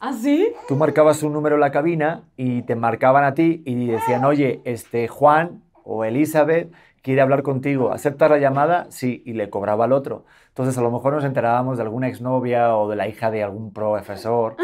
¿Ah, 0.00 0.12
sí? 0.12 0.52
Tú 0.66 0.74
marcabas 0.74 1.22
un 1.22 1.32
número 1.32 1.54
en 1.54 1.60
la 1.60 1.70
cabina 1.70 2.24
y 2.36 2.62
te 2.62 2.74
marcaban 2.74 3.22
a 3.22 3.34
ti 3.34 3.62
y 3.64 3.86
decían, 3.86 4.24
oye, 4.24 4.60
este 4.64 5.06
Juan 5.06 5.62
o 5.84 6.04
Elizabeth 6.04 6.72
quiere 7.00 7.20
hablar 7.20 7.44
contigo, 7.44 7.92
¿aceptas 7.92 8.32
la 8.32 8.38
llamada? 8.38 8.88
Sí, 8.90 9.22
y 9.24 9.34
le 9.34 9.48
cobraba 9.48 9.84
al 9.84 9.92
otro. 9.92 10.24
Entonces 10.48 10.76
a 10.76 10.82
lo 10.82 10.90
mejor 10.90 11.12
nos 11.12 11.24
enterábamos 11.24 11.76
de 11.76 11.84
alguna 11.84 12.08
exnovia 12.08 12.76
o 12.76 12.90
de 12.90 12.96
la 12.96 13.06
hija 13.06 13.30
de 13.30 13.44
algún 13.44 13.72
profesor 13.72 14.56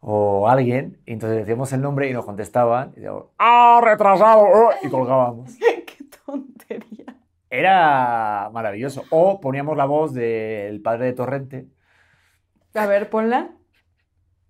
o 0.00 0.48
alguien, 0.48 0.98
y 1.04 1.14
entonces 1.14 1.38
decíamos 1.38 1.72
el 1.72 1.80
nombre 1.80 2.08
y 2.08 2.12
nos 2.12 2.24
contestaban, 2.24 2.90
y 2.92 3.00
decíamos, 3.00 3.24
¡ah, 3.40 3.80
retrasado! 3.82 4.42
oh", 4.42 4.70
y 4.84 4.88
colgábamos. 4.88 5.50
Qué 5.58 6.04
tontería. 6.24 6.95
Era 7.56 8.50
maravilloso. 8.52 9.04
O 9.08 9.40
poníamos 9.40 9.78
la 9.78 9.86
voz 9.86 10.12
del 10.12 10.82
padre 10.82 11.06
de 11.06 11.12
Torrente. 11.14 11.66
A 12.74 12.86
ver, 12.86 13.08
ponla. 13.08 13.48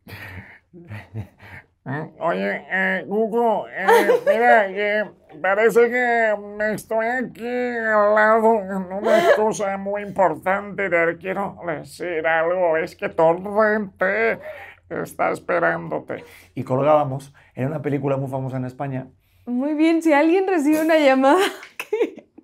Oye, 2.18 2.66
eh, 2.68 3.04
Google, 3.06 3.72
eh, 3.72 4.08
mira, 4.26 4.68
eh, 4.68 5.04
parece 5.40 5.88
que 5.88 6.34
me 6.58 6.74
estoy 6.74 7.06
aquí 7.06 7.46
al 7.46 8.12
lado 8.12 8.56
en 8.56 8.92
una 8.92 9.20
cosa 9.36 9.78
muy 9.78 10.02
importante. 10.02 10.90
Te 10.90 11.16
quiero 11.18 11.60
decir 11.64 12.26
algo. 12.26 12.76
Es 12.76 12.96
que 12.96 13.08
Torrente 13.08 14.40
está 14.90 15.30
esperándote. 15.30 16.24
Y 16.56 16.64
colgábamos. 16.64 17.32
Era 17.54 17.68
una 17.68 17.82
película 17.82 18.16
muy 18.16 18.28
famosa 18.28 18.56
en 18.56 18.64
España. 18.64 19.06
Muy 19.46 19.74
bien, 19.74 20.02
si 20.02 20.12
alguien 20.12 20.48
recibe 20.48 20.80
una 20.80 20.98
llamada 20.98 21.38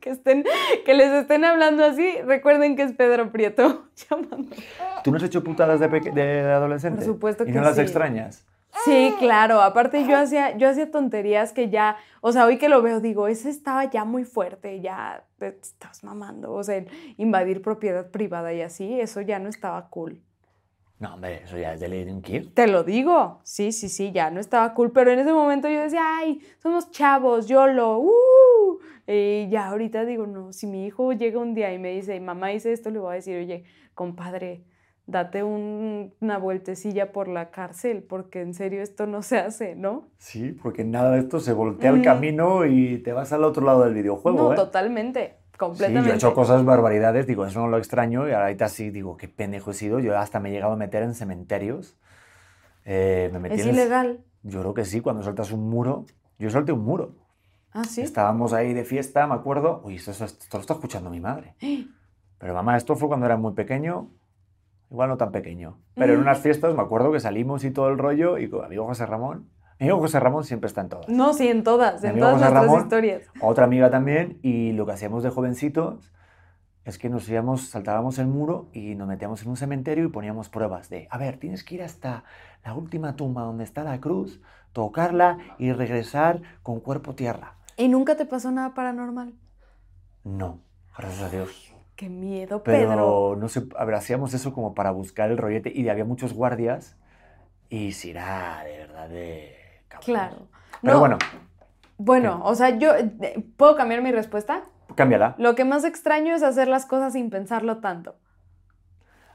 que, 0.02 0.10
estén, 0.10 0.44
que 0.84 0.92
les 0.94 1.10
estén 1.12 1.44
hablando 1.44 1.84
así, 1.84 2.20
recuerden 2.26 2.76
que 2.76 2.82
es 2.82 2.92
Pedro 2.92 3.32
Prieto 3.32 3.86
llamando. 4.10 4.54
¿Tú 5.02 5.10
no 5.10 5.16
has 5.16 5.22
hecho 5.22 5.42
putadas 5.42 5.80
de, 5.80 5.88
de 5.88 6.40
adolescente? 6.42 6.98
Por 6.98 7.06
supuesto 7.06 7.44
¿Y 7.44 7.46
que 7.46 7.52
no 7.52 7.62
las 7.62 7.76
sí. 7.76 7.82
extrañas? 7.82 8.44
Sí, 8.84 9.14
claro. 9.18 9.60
Aparte 9.60 10.04
yo 10.06 10.16
hacía, 10.16 10.56
yo 10.56 10.68
hacía 10.68 10.90
tonterías 10.90 11.52
que 11.52 11.68
ya, 11.68 11.96
o 12.20 12.32
sea, 12.32 12.46
hoy 12.46 12.58
que 12.58 12.68
lo 12.68 12.82
veo 12.82 13.00
digo, 13.00 13.28
ese 13.28 13.50
estaba 13.50 13.84
ya 13.84 14.04
muy 14.04 14.24
fuerte, 14.24 14.80
ya 14.80 15.24
te 15.38 15.48
estás 15.48 16.02
mamando. 16.02 16.52
O 16.52 16.64
sea, 16.64 16.82
invadir 17.16 17.62
propiedad 17.62 18.10
privada 18.10 18.52
y 18.52 18.62
así, 18.62 19.00
eso 19.00 19.20
ya 19.20 19.38
no 19.38 19.48
estaba 19.48 19.88
cool. 19.88 20.20
No, 21.02 21.14
hombre, 21.14 21.42
eso 21.42 21.58
ya 21.58 21.72
es 21.74 21.80
de 21.80 21.88
delinquir. 21.88 22.54
Te 22.54 22.68
lo 22.68 22.84
digo, 22.84 23.40
sí, 23.42 23.72
sí, 23.72 23.88
sí, 23.88 24.12
ya 24.12 24.30
no 24.30 24.38
estaba 24.38 24.72
cool, 24.72 24.92
pero 24.92 25.10
en 25.10 25.18
ese 25.18 25.32
momento 25.32 25.68
yo 25.68 25.80
decía, 25.80 26.00
ay, 26.18 26.40
somos 26.62 26.92
chavos, 26.92 27.48
YOLO, 27.48 27.98
uh. 27.98 28.78
Y 29.08 29.48
ya 29.48 29.66
ahorita 29.66 30.04
digo, 30.04 30.28
no, 30.28 30.52
si 30.52 30.68
mi 30.68 30.86
hijo 30.86 31.12
llega 31.12 31.40
un 31.40 31.54
día 31.54 31.74
y 31.74 31.78
me 31.80 31.90
dice, 31.90 32.20
mamá 32.20 32.52
hice 32.52 32.72
esto, 32.72 32.88
le 32.90 33.00
voy 33.00 33.10
a 33.10 33.14
decir, 33.16 33.36
oye, 33.36 33.64
compadre, 33.94 34.62
date 35.06 35.42
un- 35.42 36.14
una 36.20 36.38
vueltecilla 36.38 37.10
por 37.10 37.26
la 37.26 37.50
cárcel, 37.50 38.04
porque 38.04 38.40
en 38.40 38.54
serio 38.54 38.80
esto 38.80 39.08
no 39.08 39.22
se 39.22 39.38
hace, 39.38 39.74
¿no? 39.74 40.06
Sí, 40.18 40.52
porque 40.52 40.84
nada 40.84 41.10
de 41.10 41.18
esto 41.18 41.40
se 41.40 41.52
voltea 41.52 41.90
el 41.90 41.98
Mm. 41.98 42.04
camino 42.04 42.64
y 42.64 42.98
te 42.98 43.12
vas 43.12 43.32
al 43.32 43.42
otro 43.42 43.66
lado 43.66 43.82
del 43.82 43.94
videojuego, 43.94 44.38
no, 44.38 44.52
¿eh? 44.52 44.54
totalmente, 44.56 45.34
Sí, 45.64 45.70
completamente. 45.70 46.08
yo 46.08 46.12
he 46.14 46.16
hecho 46.16 46.34
cosas 46.34 46.64
barbaridades, 46.64 47.26
digo, 47.26 47.46
eso 47.46 47.60
no 47.60 47.68
lo 47.68 47.78
extraño, 47.78 48.28
y 48.28 48.32
ahorita 48.32 48.68
sí 48.68 48.90
digo, 48.90 49.16
qué 49.16 49.28
pendejo 49.28 49.70
he 49.70 49.74
sido. 49.74 49.98
Yo 50.00 50.18
hasta 50.18 50.40
me 50.40 50.48
he 50.50 50.52
llegado 50.52 50.72
a 50.72 50.76
meter 50.76 51.02
en 51.02 51.14
cementerios. 51.14 51.96
Eh, 52.84 53.30
me 53.32 53.38
metí 53.38 53.60
es 53.60 53.66
en 53.66 53.74
ilegal. 53.74 54.20
Yo 54.42 54.60
creo 54.60 54.74
que 54.74 54.84
sí, 54.84 55.00
cuando 55.00 55.22
saltas 55.22 55.52
un 55.52 55.68
muro. 55.70 56.04
Yo 56.38 56.50
salté 56.50 56.72
un 56.72 56.84
muro. 56.84 57.14
Ah, 57.72 57.84
sí. 57.84 58.00
Estábamos 58.02 58.52
ahí 58.52 58.74
de 58.74 58.84
fiesta, 58.84 59.26
me 59.26 59.34
acuerdo. 59.34 59.80
Uy, 59.84 59.96
esto, 59.96 60.10
esto- 60.10 60.24
esto 60.24 60.56
lo 60.56 60.60
está 60.60 60.74
escuchando 60.74 61.08
mi 61.10 61.20
madre. 61.20 61.54
Pero 62.38 62.54
mamá, 62.54 62.76
esto 62.76 62.96
fue 62.96 63.08
cuando 63.08 63.26
era 63.26 63.36
muy 63.36 63.52
pequeño. 63.52 64.10
Igual 64.90 65.08
no 65.08 65.16
tan 65.16 65.30
pequeño. 65.32 65.78
Pero 65.94 66.12
en 66.14 66.18
Mm. 66.18 66.22
unas 66.22 66.40
fiestas 66.40 66.74
me 66.74 66.82
acuerdo 66.82 67.12
que 67.12 67.20
salimos 67.20 67.64
y 67.64 67.70
todo 67.70 67.88
el 67.88 67.96
rollo. 67.98 68.36
Y 68.36 68.50
con 68.50 68.60
mi 68.60 68.66
amigo 68.66 68.84
José 68.86 69.06
Ramón. 69.06 69.48
Mi 69.82 69.88
amigo 69.88 70.00
José 70.00 70.20
Ramón 70.20 70.44
siempre 70.44 70.68
está 70.68 70.80
en 70.82 70.88
todas. 70.90 71.08
No, 71.08 71.34
sí, 71.34 71.48
en 71.48 71.64
todas, 71.64 72.02
Mi 72.02 72.10
en 72.10 72.18
todas 72.20 72.34
José 72.34 72.44
nuestras 72.44 72.64
Ramón. 72.66 72.80
historias. 72.82 73.22
Otra 73.40 73.64
amiga 73.64 73.90
también. 73.90 74.38
Y 74.40 74.72
lo 74.72 74.86
que 74.86 74.92
hacíamos 74.92 75.24
de 75.24 75.30
jovencitos 75.30 76.12
es 76.84 76.98
que 76.98 77.08
nos 77.08 77.28
íbamos, 77.28 77.68
saltábamos 77.68 78.18
el 78.20 78.28
muro 78.28 78.68
y 78.72 78.94
nos 78.94 79.08
metíamos 79.08 79.42
en 79.42 79.48
un 79.48 79.56
cementerio 79.56 80.04
y 80.04 80.08
poníamos 80.08 80.48
pruebas 80.48 80.88
de, 80.88 81.08
a 81.10 81.18
ver, 81.18 81.38
tienes 81.38 81.64
que 81.64 81.74
ir 81.74 81.82
hasta 81.82 82.22
la 82.64 82.74
última 82.74 83.16
tumba 83.16 83.42
donde 83.42 83.64
está 83.64 83.82
la 83.82 84.00
cruz, 84.00 84.40
tocarla 84.72 85.38
y 85.58 85.72
regresar 85.72 86.42
con 86.62 86.78
cuerpo 86.78 87.14
tierra. 87.16 87.54
¿Y 87.76 87.88
nunca 87.88 88.16
te 88.16 88.24
pasó 88.24 88.52
nada 88.52 88.74
paranormal? 88.74 89.34
No, 90.22 90.60
gracias 90.96 91.22
a 91.22 91.28
Dios. 91.28 91.74
Qué 91.96 92.08
miedo, 92.08 92.62
Pero 92.62 92.88
Pedro. 92.88 93.36
no 93.36 93.48
sé, 93.48 93.64
a 93.76 93.84
ver, 93.84 93.96
hacíamos 93.96 94.32
eso 94.32 94.52
como 94.52 94.74
para 94.74 94.92
buscar 94.92 95.30
el 95.32 95.38
rollete 95.38 95.72
y 95.74 95.88
había 95.88 96.04
muchos 96.04 96.32
guardias 96.34 96.96
y 97.68 97.92
si 97.92 98.10
era 98.10 98.62
de 98.64 98.78
verdad 98.78 99.08
de 99.08 99.56
cabrones. 99.92 100.04
Claro. 100.06 100.36
Pero 100.80 100.94
No, 100.94 101.00
bueno, 101.00 101.18
Bueno, 101.98 102.40
o 102.44 102.54
sea, 102.54 102.70
yo 102.70 102.94
eh, 102.96 103.44
puedo 103.56 103.76
cambiar 103.76 104.02
mi 104.02 104.10
respuesta. 104.12 104.62
cámbiala. 104.96 105.34
Lo 105.38 105.54
que 105.54 105.64
más 105.64 105.84
extraño 105.84 106.34
es 106.34 106.42
hacer 106.42 106.66
las 106.68 106.86
cosas 106.86 107.12
sin 107.12 107.30
pensarlo 107.30 107.78
tanto. 107.78 108.16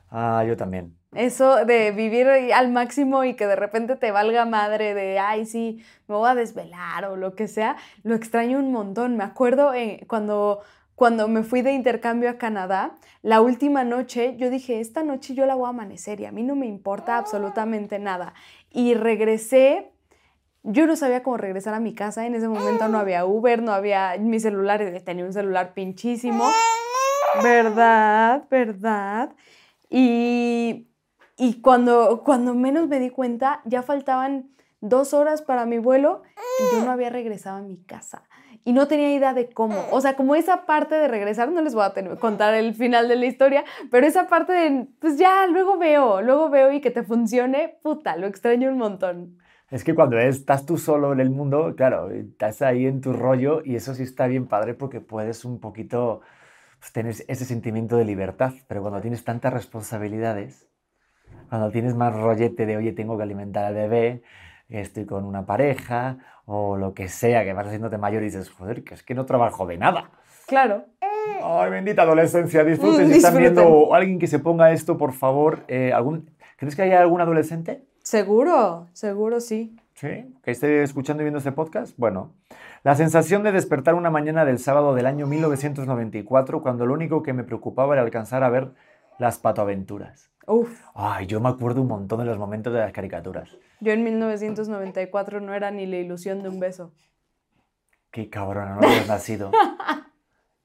Ah, 0.09 0.43
yo 0.47 0.55
también. 0.55 0.95
Eso 1.13 1.65
de 1.65 1.91
vivir 1.91 2.27
al 2.53 2.69
máximo 2.71 3.23
y 3.23 3.33
que 3.35 3.47
de 3.47 3.55
repente 3.55 3.95
te 3.95 4.11
valga 4.11 4.45
madre 4.45 4.93
de, 4.93 5.19
ay, 5.19 5.45
sí, 5.45 5.83
me 6.07 6.15
voy 6.15 6.29
a 6.29 6.35
desvelar 6.35 7.05
o 7.05 7.15
lo 7.15 7.33
que 7.33 7.47
sea, 7.47 7.77
lo 8.03 8.13
extraño 8.15 8.59
un 8.59 8.71
montón. 8.71 9.15
Me 9.17 9.23
acuerdo 9.23 9.73
eh, 9.73 10.05
cuando, 10.07 10.61
cuando 10.95 11.27
me 11.27 11.43
fui 11.43 11.61
de 11.61 11.71
intercambio 11.73 12.29
a 12.29 12.37
Canadá, 12.37 12.91
la 13.21 13.41
última 13.41 13.83
noche, 13.83 14.35
yo 14.37 14.49
dije, 14.49 14.79
esta 14.79 15.03
noche 15.03 15.33
yo 15.33 15.45
la 15.45 15.55
voy 15.55 15.65
a 15.67 15.69
amanecer 15.69 16.19
y 16.19 16.25
a 16.25 16.31
mí 16.31 16.43
no 16.43 16.55
me 16.55 16.67
importa 16.67 17.17
absolutamente 17.17 17.99
nada. 17.99 18.33
Y 18.69 18.93
regresé, 18.93 19.91
yo 20.69 20.85
no 20.85 20.97
sabía 20.97 21.23
cómo 21.23 21.37
regresar 21.37 21.73
a 21.73 21.79
mi 21.79 21.93
casa, 21.93 22.25
en 22.25 22.35
ese 22.35 22.49
momento 22.49 22.89
no 22.89 22.99
había 22.99 23.25
Uber, 23.25 23.63
no 23.63 23.71
había 23.71 24.17
mi 24.19 24.37
celular, 24.39 24.81
eh, 24.81 24.99
tenía 24.99 25.23
un 25.23 25.31
celular 25.31 25.73
pinchísimo. 25.73 26.45
¿Verdad? 27.41 28.43
¿Verdad? 28.49 29.33
Y, 29.89 30.87
y 31.37 31.61
cuando, 31.61 32.21
cuando 32.25 32.53
menos 32.53 32.89
me 32.89 32.99
di 32.99 33.09
cuenta, 33.09 33.61
ya 33.63 33.81
faltaban 33.81 34.49
dos 34.81 35.13
horas 35.13 35.41
para 35.41 35.65
mi 35.65 35.77
vuelo 35.77 36.23
y 36.59 36.75
yo 36.75 36.83
no 36.83 36.91
había 36.91 37.09
regresado 37.09 37.57
a 37.57 37.61
mi 37.61 37.77
casa. 37.77 38.23
Y 38.65 38.73
no 38.73 38.89
tenía 38.89 39.13
idea 39.13 39.33
de 39.33 39.49
cómo. 39.49 39.85
O 39.91 40.01
sea, 40.01 40.17
como 40.17 40.35
esa 40.35 40.65
parte 40.65 40.95
de 40.95 41.07
regresar, 41.07 41.49
no 41.49 41.61
les 41.61 41.73
voy 41.73 41.85
a 41.85 42.17
contar 42.19 42.53
el 42.53 42.75
final 42.75 43.07
de 43.07 43.15
la 43.15 43.25
historia, 43.25 43.63
pero 43.89 44.05
esa 44.05 44.27
parte 44.27 44.51
de, 44.51 44.87
pues 44.99 45.17
ya, 45.17 45.47
luego 45.47 45.77
veo, 45.77 46.21
luego 46.21 46.49
veo 46.49 46.73
y 46.73 46.81
que 46.81 46.91
te 46.91 47.03
funcione, 47.03 47.79
puta, 47.81 48.17
lo 48.17 48.27
extraño 48.27 48.69
un 48.69 48.77
montón. 48.77 49.37
Es 49.69 49.83
que 49.83 49.93
cuando 49.93 50.17
estás 50.17 50.65
tú 50.65 50.77
solo 50.77 51.11
en 51.11 51.19
el 51.19 51.29
mundo, 51.29 51.73
claro, 51.75 52.09
estás 52.09 52.61
ahí 52.61 52.85
en 52.85 53.01
tu 53.01 53.11
rollo 53.11 53.61
y 53.65 53.75
eso 53.75 53.93
sí 53.93 54.03
está 54.03 54.27
bien 54.27 54.47
padre 54.47 54.73
porque 54.73 55.01
puedes 55.01 55.43
un 55.43 55.59
poquito 55.59 56.21
pues, 56.79 56.93
tener 56.93 57.13
ese 57.27 57.45
sentimiento 57.45 57.97
de 57.97 58.05
libertad. 58.05 58.53
Pero 58.69 58.81
cuando 58.81 59.01
tienes 59.01 59.25
tantas 59.25 59.51
responsabilidades, 59.53 60.69
cuando 61.49 61.69
tienes 61.69 61.95
más 61.95 62.15
rollete 62.15 62.65
de, 62.65 62.77
oye, 62.77 62.93
tengo 62.93 63.17
que 63.17 63.23
alimentar 63.23 63.65
al 63.65 63.73
bebé, 63.73 64.23
estoy 64.69 65.05
con 65.05 65.25
una 65.25 65.45
pareja 65.45 66.17
o 66.45 66.77
lo 66.77 66.93
que 66.93 67.09
sea, 67.09 67.43
que 67.43 67.51
vas 67.51 67.67
haciéndote 67.67 67.97
mayor 67.97 68.21
y 68.21 68.27
dices, 68.27 68.49
joder, 68.49 68.85
que 68.85 68.93
es 68.93 69.03
que 69.03 69.15
no 69.15 69.25
trabajo 69.25 69.65
de 69.65 69.77
nada. 69.77 70.11
Claro. 70.47 70.85
Ay, 71.43 71.69
bendita 71.71 72.03
adolescencia, 72.03 72.63
disfruten. 72.63 73.07
Mm, 73.07 73.09
Si 73.09 73.17
están 73.17 73.33
disfruten. 73.37 73.65
viendo 73.65 73.93
alguien 73.93 74.17
que 74.17 74.27
se 74.27 74.39
ponga 74.39 74.71
esto, 74.71 74.97
por 74.97 75.11
favor, 75.11 75.65
eh, 75.67 75.91
algún, 75.91 76.29
¿crees 76.55 76.73
que 76.75 76.83
haya 76.83 77.01
algún 77.01 77.19
adolescente? 77.19 77.83
Seguro, 78.07 78.87
seguro 78.93 79.41
sí. 79.41 79.75
Sí, 79.95 80.33
que 80.41 80.51
esté 80.51 80.81
escuchando 80.81 81.21
y 81.21 81.25
viendo 81.25 81.39
este 81.39 81.51
podcast. 81.51 81.93
Bueno, 81.97 82.31
la 82.85 82.95
sensación 82.95 83.43
de 83.43 83.51
despertar 83.51 83.95
una 83.95 84.09
mañana 84.09 84.45
del 84.45 84.59
sábado 84.59 84.95
del 84.95 85.07
año 85.07 85.27
1994, 85.27 86.61
cuando 86.61 86.85
lo 86.85 86.93
único 86.93 87.21
que 87.21 87.33
me 87.33 87.43
preocupaba 87.43 87.95
era 87.95 88.03
alcanzar 88.03 88.45
a 88.45 88.49
ver 88.49 88.71
las 89.19 89.39
patoaventuras. 89.39 90.31
Uf, 90.45 90.83
Ay, 90.95 91.27
yo 91.27 91.41
me 91.41 91.49
acuerdo 91.49 91.81
un 91.81 91.89
montón 91.89 92.19
de 92.19 92.25
los 92.25 92.37
momentos 92.37 92.71
de 92.71 92.79
las 92.79 92.93
caricaturas. 92.93 93.49
yo 93.81 93.91
en 93.91 94.05
1994 94.05 95.41
no 95.41 95.53
era 95.53 95.69
ni 95.71 95.85
la 95.85 95.97
ilusión 95.97 96.41
de 96.41 96.47
un 96.47 96.61
beso. 96.61 96.93
Qué 98.11 98.29
cabrona, 98.29 98.75
no 98.75 98.87
habías 98.87 99.07
nacido. 99.07 99.51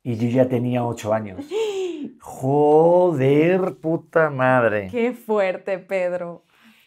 Y 0.05 0.17
yo 0.17 0.29
ya 0.29 0.49
tenía 0.49 0.85
ocho 0.85 1.13
años. 1.13 1.45
Joder, 2.21 3.75
puta 3.81 4.31
madre. 4.31 4.89
Qué 4.93 5.13
fuerte, 5.13 5.79
Pedro. 5.81 6.45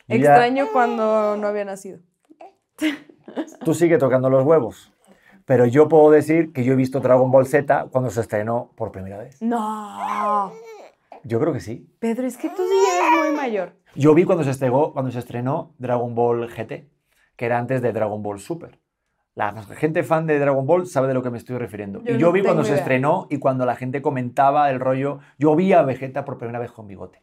Ya. 0.08 0.16
Extraño 0.16 0.68
cuando 0.72 1.38
no 1.38 1.48
había 1.48 1.66
nacido. 1.66 2.00
Tú 3.64 3.74
sigue 3.74 3.98
tocando 3.98 4.30
los 4.30 4.44
huevos. 4.44 4.92
Pero 5.46 5.66
yo 5.66 5.88
puedo 5.88 6.10
decir 6.10 6.54
que 6.54 6.64
yo 6.64 6.74
he 6.74 6.76
visto 6.76 7.00
Dragon 7.00 7.30
Ball 7.30 7.46
Z 7.46 7.88
cuando 7.92 8.10
se 8.10 8.22
estrenó 8.22 8.72
por 8.76 8.92
primera 8.92 9.18
vez. 9.18 9.42
No. 9.42 10.52
Yo 11.24 11.40
creo 11.40 11.54
que 11.54 11.60
sí. 11.60 11.88
Pedro, 12.00 12.26
es 12.26 12.38
que 12.38 12.50
tú 12.50 12.64
sí 12.68 12.86
eres 12.98 13.28
muy 13.28 13.36
mayor. 13.36 13.74
Yo 13.96 14.14
vi 14.14 14.26
cuando 14.26 14.44
se, 14.44 14.50
estrenó, 14.52 14.92
cuando 14.92 15.12
se 15.12 15.20
estrenó 15.20 15.74
Dragon 15.78 16.14
Ball 16.16 16.48
GT, 16.48 16.88
que 17.36 17.46
era 17.46 17.58
antes 17.58 17.82
de 17.82 17.94
Dragon 17.94 18.22
Ball 18.22 18.40
Super. 18.40 18.80
La 19.36 19.52
gente 19.64 20.04
fan 20.04 20.28
de 20.28 20.40
Dragon 20.40 20.66
Ball 20.66 20.88
sabe 20.88 21.10
de 21.10 21.14
lo 21.14 21.22
que 21.22 21.30
me 21.30 21.38
estoy 21.38 21.58
refiriendo. 21.58 22.02
Yo 22.04 22.16
y 22.16 22.18
yo 22.18 22.28
no 22.28 22.32
vi 22.32 22.42
cuando 22.42 22.64
se 22.64 22.76
estrenó 22.76 23.28
y 23.30 23.38
cuando 23.38 23.66
la 23.66 23.76
gente 23.76 24.02
comentaba 24.02 24.70
el 24.72 24.80
rollo. 24.80 25.20
Yo 25.38 25.56
vi 25.56 25.74
a 25.74 25.82
Vegeta 25.82 26.24
por 26.24 26.38
primera 26.38 26.58
vez 26.58 26.72
con 26.72 26.88
bigote. 26.88 27.22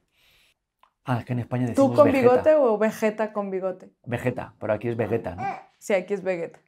Ah, 1.04 1.18
es 1.18 1.24
que 1.24 1.32
en 1.32 1.40
España 1.40 1.66
decimos 1.66 1.90
¿Tú 1.90 1.96
con 1.96 2.04
Vegeta. 2.06 2.30
bigote 2.30 2.54
o 2.54 2.78
Vegeta 2.78 3.32
con 3.32 3.50
bigote? 3.50 3.90
Vegeta, 4.04 4.54
pero 4.60 4.72
aquí 4.72 4.88
es 4.88 4.96
Vegeta, 4.96 5.34
¿no? 5.34 5.42
Sí, 5.78 5.94
aquí 5.94 6.14
es 6.14 6.22
Vegeta. 6.22 6.60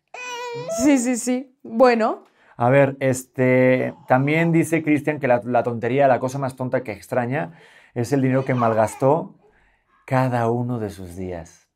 Sí, 0.82 0.98
sí, 0.98 1.16
sí. 1.16 1.56
Bueno, 1.62 2.24
A 2.56 2.68
ver, 2.70 2.96
este, 3.00 3.94
también 4.06 4.52
dice 4.52 4.82
Cristian 4.82 5.18
que 5.18 5.26
la, 5.28 5.40
la 5.44 5.62
tontería, 5.64 6.06
la 6.08 6.20
cosa 6.20 6.38
más 6.38 6.54
tonta 6.56 6.82
que 6.84 6.92
extraña 6.92 7.52
es 7.94 8.12
el 8.12 8.22
dinero 8.22 8.44
que 8.44 8.54
malgastó 8.54 9.34
cada 10.06 10.48
uno 10.50 10.78
de 10.78 10.90
sus 10.90 11.16
días. 11.16 11.68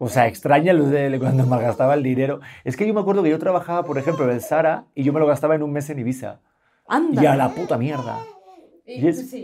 O 0.00 0.08
sea, 0.08 0.26
extraña 0.28 0.72
lo 0.72 0.84
de 0.88 1.16
cuando 1.18 1.44
malgastaba 1.46 1.94
el 1.94 2.02
dinero. 2.04 2.40
Es 2.64 2.76
que 2.76 2.86
yo 2.86 2.94
me 2.94 3.00
acuerdo 3.00 3.22
que 3.24 3.30
yo 3.30 3.38
trabajaba, 3.40 3.82
por 3.84 3.98
ejemplo, 3.98 4.30
en 4.30 4.40
Sara 4.40 4.84
y 4.94 5.02
yo 5.02 5.12
me 5.12 5.18
lo 5.20 5.26
gastaba 5.26 5.54
en 5.56 5.62
un 5.64 5.72
mes 5.72 5.90
en 5.90 5.98
Ibiza. 5.98 6.40
anda. 6.86 7.22
Y 7.22 7.26
a 7.26 7.34
la 7.36 7.50
puta 7.54 7.76
mierda. 7.78 8.18
Y 8.86 9.06
es- 9.08 9.34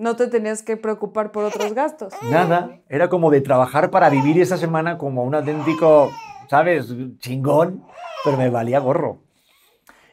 No 0.00 0.16
te 0.16 0.28
tenías 0.28 0.62
que 0.62 0.78
preocupar 0.78 1.30
por 1.30 1.44
otros 1.44 1.74
gastos. 1.74 2.14
Nada. 2.30 2.78
Era 2.88 3.10
como 3.10 3.30
de 3.30 3.42
trabajar 3.42 3.90
para 3.90 4.08
vivir 4.08 4.40
esa 4.40 4.56
semana 4.56 4.96
como 4.96 5.22
un 5.24 5.34
auténtico, 5.34 6.10
¿sabes? 6.48 6.88
Chingón, 7.18 7.84
pero 8.24 8.38
me 8.38 8.48
valía 8.48 8.78
gorro. 8.78 9.18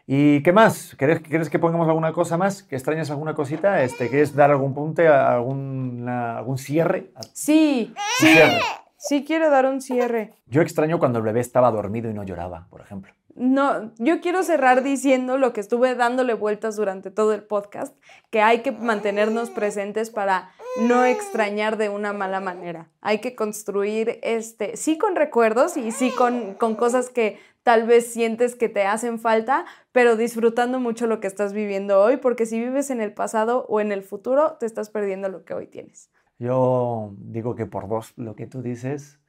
¿Y 0.06 0.44
qué 0.44 0.52
más? 0.52 0.94
¿Quieres, 0.98 1.22
¿Quieres 1.22 1.50
que 1.50 1.58
pongamos 1.58 1.88
alguna 1.88 2.12
cosa 2.12 2.38
más? 2.38 2.64
¿Que 2.64 2.76
extrañas 2.76 3.10
alguna 3.12 3.34
cosita? 3.34 3.82
Este, 3.82 4.10
¿Quieres 4.10 4.36
dar 4.36 4.52
algún 4.52 4.74
punte, 4.74 5.08
alguna- 5.08 6.38
algún 6.38 6.58
cierre? 6.58 7.12
Sí, 7.34 7.94
sí, 8.18 8.28
cierre. 8.28 8.60
sí 8.98 9.24
quiero 9.26 9.50
dar 9.50 9.66
un 9.68 9.80
cierre. 9.82 10.34
Yo 10.48 10.62
extraño 10.62 11.00
cuando 11.00 11.20
el 11.20 11.26
bebé 11.26 11.40
estaba 11.40 11.72
dormido 11.72 12.10
y 12.10 12.14
no 12.14 12.24
lloraba, 12.24 12.68
por 12.70 12.82
ejemplo. 12.82 13.14
No, 13.38 13.92
yo 14.00 14.20
quiero 14.20 14.42
cerrar 14.42 14.82
diciendo 14.82 15.38
lo 15.38 15.54
que 15.54 15.62
estuve 15.62 15.94
dándole 15.94 16.34
vueltas 16.34 16.76
durante 16.76 17.12
todo 17.12 17.34
el 17.34 17.44
podcast, 17.44 17.96
que 18.32 18.42
hay 18.42 18.64
que 18.64 18.72
mantenernos 18.72 19.52
presentes 19.52 20.10
para 20.10 20.50
no 20.82 21.06
extrañar 21.06 21.78
de 21.78 21.90
una 21.90 22.14
mala 22.14 22.40
manera. 22.40 22.90
Hay 23.00 23.20
que 23.20 23.36
construir, 23.36 24.20
este, 24.24 24.76
sí 24.76 24.98
con 24.98 25.16
recuerdos 25.16 25.78
y 25.78 25.92
sí 25.92 26.12
con, 26.18 26.56
con 26.56 26.76
cosas 26.76 27.10
que 27.10 27.38
tal 27.62 27.86
vez 27.86 28.12
sientes 28.12 28.56
que 28.56 28.70
te 28.70 28.86
hacen 28.86 29.20
falta, 29.20 29.66
pero 29.92 30.16
disfrutando 30.16 30.80
mucho 30.80 31.06
lo 31.06 31.20
que 31.20 31.28
estás 31.28 31.54
viviendo 31.54 32.02
hoy, 32.02 32.18
porque 32.18 32.48
si 32.48 32.60
vives 32.60 32.90
en 32.90 33.02
el 33.02 33.14
pasado 33.14 33.68
o 33.70 33.80
en 33.80 33.92
el 33.92 34.02
futuro, 34.02 34.58
te 34.60 34.66
estás 34.66 34.90
perdiendo 34.90 35.30
lo 35.30 35.46
que 35.46 35.54
hoy 35.54 35.68
tienes. 35.68 36.10
Yo 36.40 37.14
digo 37.20 37.56
que 37.56 37.68
por 37.68 37.88
dos, 37.88 38.14
lo 38.16 38.36
que 38.36 38.48
tú 38.48 38.64
dices, 38.64 39.20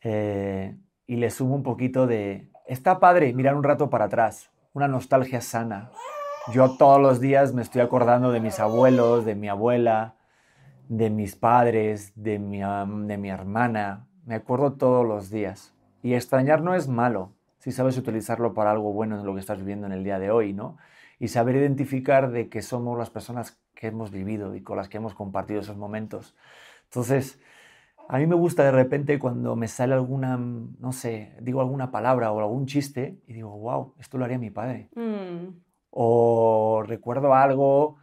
eh, 0.00 0.76
y 1.06 1.16
le 1.16 1.30
sumo 1.30 1.54
un 1.54 1.62
poquito 1.62 2.08
de, 2.08 2.50
está 2.66 2.98
padre 2.98 3.32
mirar 3.32 3.54
un 3.54 3.62
rato 3.62 3.90
para 3.90 4.06
atrás, 4.06 4.50
una 4.72 4.88
nostalgia 4.88 5.40
sana. 5.40 5.90
Yo 6.52 6.76
todos 6.76 7.00
los 7.00 7.20
días 7.20 7.54
me 7.54 7.62
estoy 7.62 7.80
acordando 7.80 8.32
de 8.32 8.40
mis 8.40 8.60
abuelos, 8.60 9.24
de 9.24 9.34
mi 9.34 9.48
abuela, 9.48 10.16
de 10.88 11.10
mis 11.10 11.36
padres, 11.36 12.12
de 12.14 12.38
mi, 12.38 12.60
de 12.60 13.18
mi 13.18 13.30
hermana. 13.30 14.06
Me 14.24 14.36
acuerdo 14.36 14.74
todos 14.74 15.06
los 15.06 15.30
días. 15.30 15.74
Y 16.02 16.14
extrañar 16.14 16.62
no 16.62 16.74
es 16.74 16.88
malo 16.88 17.32
si 17.58 17.72
sabes 17.72 17.98
utilizarlo 17.98 18.54
para 18.54 18.70
algo 18.70 18.92
bueno 18.92 19.18
en 19.18 19.26
lo 19.26 19.34
que 19.34 19.40
estás 19.40 19.58
viviendo 19.58 19.86
en 19.86 19.92
el 19.92 20.04
día 20.04 20.20
de 20.20 20.30
hoy, 20.30 20.52
¿no? 20.52 20.76
Y 21.18 21.28
saber 21.28 21.56
identificar 21.56 22.30
de 22.30 22.48
que 22.48 22.62
somos 22.62 22.96
las 22.96 23.10
personas 23.10 23.58
que 23.74 23.88
hemos 23.88 24.12
vivido 24.12 24.54
y 24.54 24.62
con 24.62 24.76
las 24.76 24.88
que 24.88 24.98
hemos 24.98 25.14
compartido 25.14 25.60
esos 25.60 25.76
momentos. 25.76 26.36
Entonces, 26.84 27.40
a 28.08 28.18
mí 28.18 28.26
me 28.26 28.36
gusta 28.36 28.64
de 28.64 28.70
repente 28.70 29.18
cuando 29.18 29.56
me 29.56 29.68
sale 29.68 29.94
alguna, 29.94 30.36
no 30.36 30.92
sé, 30.92 31.36
digo 31.40 31.60
alguna 31.60 31.90
palabra 31.90 32.30
o 32.32 32.38
algún 32.38 32.66
chiste 32.66 33.18
y 33.26 33.32
digo, 33.32 33.50
wow, 33.58 33.94
esto 33.98 34.18
lo 34.18 34.24
haría 34.24 34.38
mi 34.38 34.50
padre. 34.50 34.88
Mm. 34.94 35.58
O 35.90 36.84
recuerdo 36.86 37.34
algo 37.34 37.96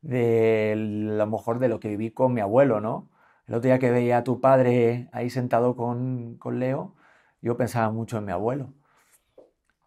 de 0.00 0.74
lo 0.76 1.26
mejor 1.26 1.58
de 1.58 1.68
lo 1.68 1.80
que 1.80 1.88
viví 1.88 2.10
con 2.10 2.34
mi 2.34 2.40
abuelo, 2.40 2.80
¿no? 2.80 3.08
El 3.46 3.54
otro 3.54 3.68
día 3.68 3.78
que 3.78 3.90
veía 3.90 4.18
a 4.18 4.24
tu 4.24 4.40
padre 4.40 5.08
ahí 5.12 5.30
sentado 5.30 5.74
con, 5.74 6.36
con 6.36 6.60
Leo, 6.60 6.94
yo 7.40 7.56
pensaba 7.56 7.90
mucho 7.90 8.18
en 8.18 8.26
mi 8.26 8.32
abuelo. 8.32 8.74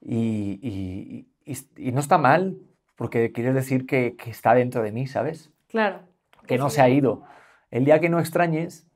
Y, 0.01 1.28
y, 1.45 1.91
no 1.91 1.99
está 1.99 2.17
mal, 2.17 2.57
porque 2.95 3.32
quiere 3.32 3.53
decir 3.53 3.86
que, 3.86 4.15
que, 4.15 4.32
está 4.32 4.55
dentro 4.55 4.82
de 4.82 4.91
mí, 4.91 5.05
¿sabes? 5.05 5.51
Claro. 5.67 5.99
Que 6.47 6.57
no 6.57 6.69
se 6.72 6.82
ha 6.82 6.89
ido. 6.89 7.24
El 7.69 7.86
día 7.86 7.99
que 7.99 8.09
no 8.09 8.19
extrañes, 8.19 8.88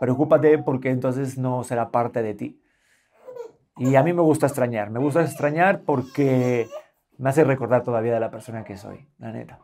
preocúpate 0.00 0.58
porque 0.58 0.90
entonces 0.90 1.38
no 1.38 1.64
será 1.64 1.90
parte 1.90 2.22
de 2.22 2.34
ti. 2.34 2.60
Y 3.76 3.96
a 3.96 4.02
mí 4.02 4.12
me 4.12 4.22
gusta 4.22 4.46
extrañar. 4.46 4.90
Me 4.90 5.00
gusta 5.00 5.22
extrañar 5.22 5.80
porque 5.82 6.68
me 7.18 7.30
hace 7.30 7.44
recordar 7.44 7.82
todavía 7.82 8.14
de 8.14 8.20
la 8.20 8.30
persona 8.30 8.64
que 8.64 8.76
soy, 8.76 9.06
la 9.18 9.32
neta. 9.32 9.58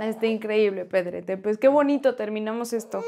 Está 0.00 0.26
increíble, 0.26 0.84
Pedrete. 0.84 1.36
Pues 1.36 1.58
qué 1.58 1.68
bonito 1.68 2.16
terminamos 2.16 2.72
esto. 2.72 3.04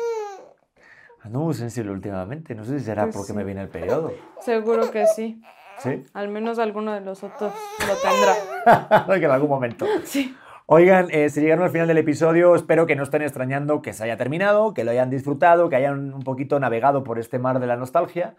Ando 1.22 1.40
muy 1.40 1.54
sensible 1.54 1.90
últimamente. 1.90 2.54
No 2.54 2.64
sé 2.64 2.78
si 2.78 2.84
será 2.84 3.04
Pues 3.04 3.16
porque 3.16 3.32
sí. 3.32 3.36
me 3.36 3.44
viene 3.44 3.62
el 3.62 3.68
periodo. 3.68 4.12
Seguro 4.40 4.90
que 4.90 5.06
sí. 5.06 5.42
¿Sí? 5.78 6.04
Al 6.12 6.28
menos 6.28 6.58
alguno 6.58 6.92
de 6.92 7.00
los 7.00 7.22
otros 7.22 7.52
lo 7.86 7.94
tendrá. 7.96 9.14
en 9.16 9.30
algún 9.30 9.48
momento. 9.48 9.86
Sí. 10.04 10.36
Oigan, 10.70 11.08
eh, 11.12 11.30
si 11.30 11.40
llegaron 11.40 11.64
al 11.64 11.70
final 11.70 11.88
del 11.88 11.96
episodio, 11.96 12.54
espero 12.54 12.86
que 12.86 12.94
no 12.94 13.02
estén 13.02 13.22
extrañando 13.22 13.80
que 13.80 13.94
se 13.94 14.04
haya 14.04 14.18
terminado, 14.18 14.74
que 14.74 14.84
lo 14.84 14.90
hayan 14.90 15.08
disfrutado, 15.08 15.70
que 15.70 15.76
hayan 15.76 16.12
un 16.12 16.22
poquito 16.22 16.60
navegado 16.60 17.04
por 17.04 17.18
este 17.18 17.38
mar 17.38 17.58
de 17.58 17.66
la 17.66 17.76
nostalgia. 17.76 18.34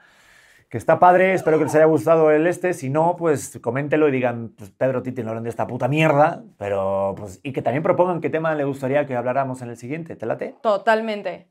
Que 0.69 0.77
está 0.77 0.99
padre, 0.99 1.33
espero 1.33 1.57
que 1.57 1.63
les 1.63 1.73
haya 1.73 1.85
gustado 1.85 2.29
el 2.29 2.45
este. 2.45 2.75
Si 2.75 2.91
no, 2.91 3.15
pues 3.17 3.57
coméntelo 3.63 4.07
y 4.07 4.11
digan, 4.11 4.51
pues 4.55 4.69
Pedro 4.69 5.01
Titi 5.01 5.23
no 5.23 5.29
hablan 5.29 5.43
de 5.43 5.49
esta 5.49 5.65
puta 5.65 5.87
mierda. 5.87 6.43
Pero, 6.59 7.15
pues, 7.17 7.39
y 7.41 7.51
que 7.51 7.63
también 7.63 7.81
propongan 7.81 8.21
qué 8.21 8.29
tema 8.29 8.53
les 8.53 8.67
gustaría 8.67 9.07
que 9.07 9.15
habláramos 9.15 9.63
en 9.63 9.69
el 9.69 9.77
siguiente. 9.77 10.15
¿Te 10.15 10.27
late? 10.27 10.53
Totalmente. 10.61 11.47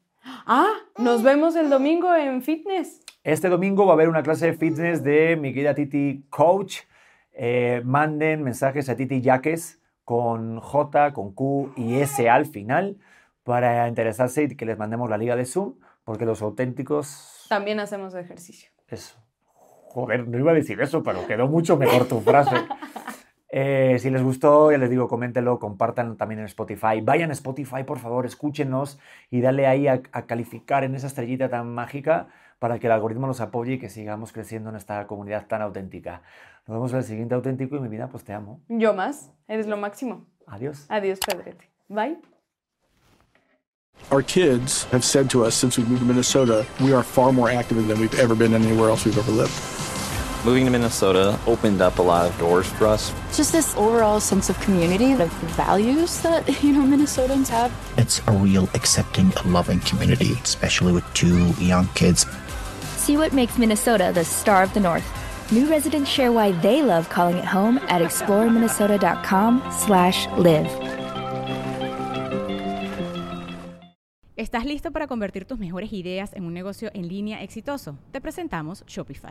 Ah, 0.47 0.75
nos 0.97 1.25
vemos 1.25 1.57
el 1.57 1.71
domingo 1.71 2.15
en 2.15 2.41
fitness. 2.41 3.03
Este 3.25 3.49
domingo 3.49 3.85
va 3.85 3.95
a 3.95 3.95
haber 3.95 4.09
una 4.09 4.23
clase 4.23 4.47
de 4.47 4.53
fitness 4.53 5.03
de 5.03 5.35
mi 5.35 5.53
querida 5.53 5.75
Titi 5.75 6.25
Coach. 6.31 6.83
Eh, 7.33 7.83
manden 7.85 8.45
mensajes 8.45 8.89
a 8.89 8.95
Titi 8.95 9.21
Yaques 9.21 9.78
con 10.09 10.59
J, 10.61 11.13
con 11.13 11.35
Q 11.35 11.75
y 11.77 11.97
S 11.97 12.31
al 12.31 12.47
final 12.47 12.97
para 13.43 13.87
interesarse 13.89 14.45
y 14.45 14.57
que 14.57 14.65
les 14.65 14.79
mandemos 14.79 15.11
la 15.11 15.19
liga 15.19 15.37
de 15.37 15.45
Zoom, 15.45 15.75
porque 16.03 16.25
los 16.25 16.41
auténticos... 16.41 17.45
También 17.51 17.79
hacemos 17.79 18.15
ejercicio. 18.15 18.71
Eso. 18.87 19.19
Joder, 19.51 20.27
no 20.27 20.39
iba 20.39 20.53
a 20.53 20.55
decir 20.55 20.81
eso, 20.81 21.03
pero 21.03 21.27
quedó 21.27 21.47
mucho 21.47 21.77
mejor 21.77 22.07
tu 22.09 22.21
frase. 22.21 22.57
Eh, 23.51 23.97
si 23.99 24.11
les 24.11 24.23
gustó, 24.23 24.71
ya 24.71 24.77
les 24.77 24.91
digo, 24.91 25.09
coméntenlo, 25.09 25.59
compartan 25.59 26.19
también 26.19 26.41
en 26.41 26.45
Spotify. 26.45 27.01
Vayan 27.03 27.31
a 27.31 27.33
Spotify, 27.33 27.83
por 27.83 27.99
favor, 27.99 28.27
escúchenos 28.27 29.01
y 29.31 29.41
dale 29.41 29.67
ahí 29.67 29.89
a, 29.89 30.03
a 30.13 30.27
calificar 30.27 30.85
en 30.85 30.95
esa 30.95 31.07
estrellita 31.07 31.49
tan 31.49 31.73
mágica 31.73 32.29
para 32.59 32.79
que 32.79 32.87
el 32.87 32.93
algoritmo 32.93 33.27
nos 33.27 33.41
apoye 33.41 33.75
y 33.75 33.79
que 33.79 33.89
sigamos 33.89 34.33
creciendo 34.33 34.71
en 34.71 34.77
esta 34.77 35.07
comunidad 35.07 35.47
tan 35.47 35.63
auténtica. 35.63 36.23
Nos 36.67 36.77
vemos 36.77 36.93
en 36.93 36.99
el 36.99 37.05
siguiente 37.05 37.35
auténtico 37.35 37.77
y 37.77 37.81
mi 37.81 37.89
vida, 37.89 38.09
pues 38.09 38.25
te 38.25 38.33
amo. 38.33 38.61
Yo 38.69 38.95
más. 38.95 39.31
Eres 39.47 39.67
lo 39.67 39.77
máximo. 39.77 40.27
Adiós. 40.47 40.87
Adiós, 40.89 41.19
Pedrete. 41.21 41.71
Bye. 41.89 42.19
Our 44.11 44.23
kids 44.23 44.85
have 44.93 45.05
said 45.05 45.29
to 45.31 45.45
us 45.45 45.55
since 45.55 45.77
we 45.77 45.85
moved 45.85 46.01
to 46.01 46.07
Minnesota, 46.07 46.65
we 46.81 46.93
are 46.95 47.03
far 47.03 47.33
more 47.33 47.51
active 47.51 47.87
than 47.87 48.01
we've 48.01 48.19
ever 48.19 48.35
been 48.35 48.55
anywhere 48.55 48.89
else 48.89 49.05
we've 49.05 49.19
ever 49.19 49.33
lived. 49.33 49.53
Moving 50.45 50.65
to 50.67 50.71
Minnesota 50.71 51.39
opened 51.47 51.83
up 51.83 51.99
a 51.99 52.03
lot 52.03 52.25
of 52.25 52.39
doors 52.39 52.67
for 52.67 52.87
us. 52.87 53.13
Just 53.35 53.53
this 53.53 53.77
overall 53.77 54.21
sense 54.21 54.49
of 54.49 54.59
community, 54.61 55.13
of 55.13 55.31
values 55.57 56.23
that, 56.23 56.47
you 56.63 56.73
know, 56.73 56.97
Minnesotans 56.97 57.49
have. 57.49 57.73
It's 57.99 58.23
a 58.29 58.33
real 58.33 58.69
accepting, 58.75 59.33
loving 59.45 59.81
community, 59.81 60.35
especially 60.45 60.93
with 60.93 61.05
two 61.13 61.51
young 61.59 61.89
kids. 61.89 62.25
See 63.09 63.17
what 63.17 63.33
makes 63.33 63.57
Minnesota 63.57 64.13
the 64.13 64.23
star 64.23 64.63
of 64.63 64.75
the 64.75 64.81
North. 64.81 65.03
New 65.51 65.67
residents 65.67 66.11
share 66.11 66.31
why 66.31 66.53
they 66.61 66.83
love 66.83 67.09
calling 67.09 67.39
it 67.39 67.47
home 67.47 67.79
at 67.89 68.03
exploreminnesota.com/live. 68.03 70.69
¿Estás 74.37 74.67
listo 74.67 74.91
para 74.91 75.07
convertir 75.07 75.47
tus 75.47 75.59
mejores 75.59 75.95
ideas 75.95 76.35
en 76.35 76.45
un 76.45 76.53
negocio 76.53 76.91
en 76.93 77.09
línea 77.09 77.43
exitoso? 77.43 77.97
Te 78.13 78.21
presentamos 78.21 78.85
Shopify. 78.87 79.31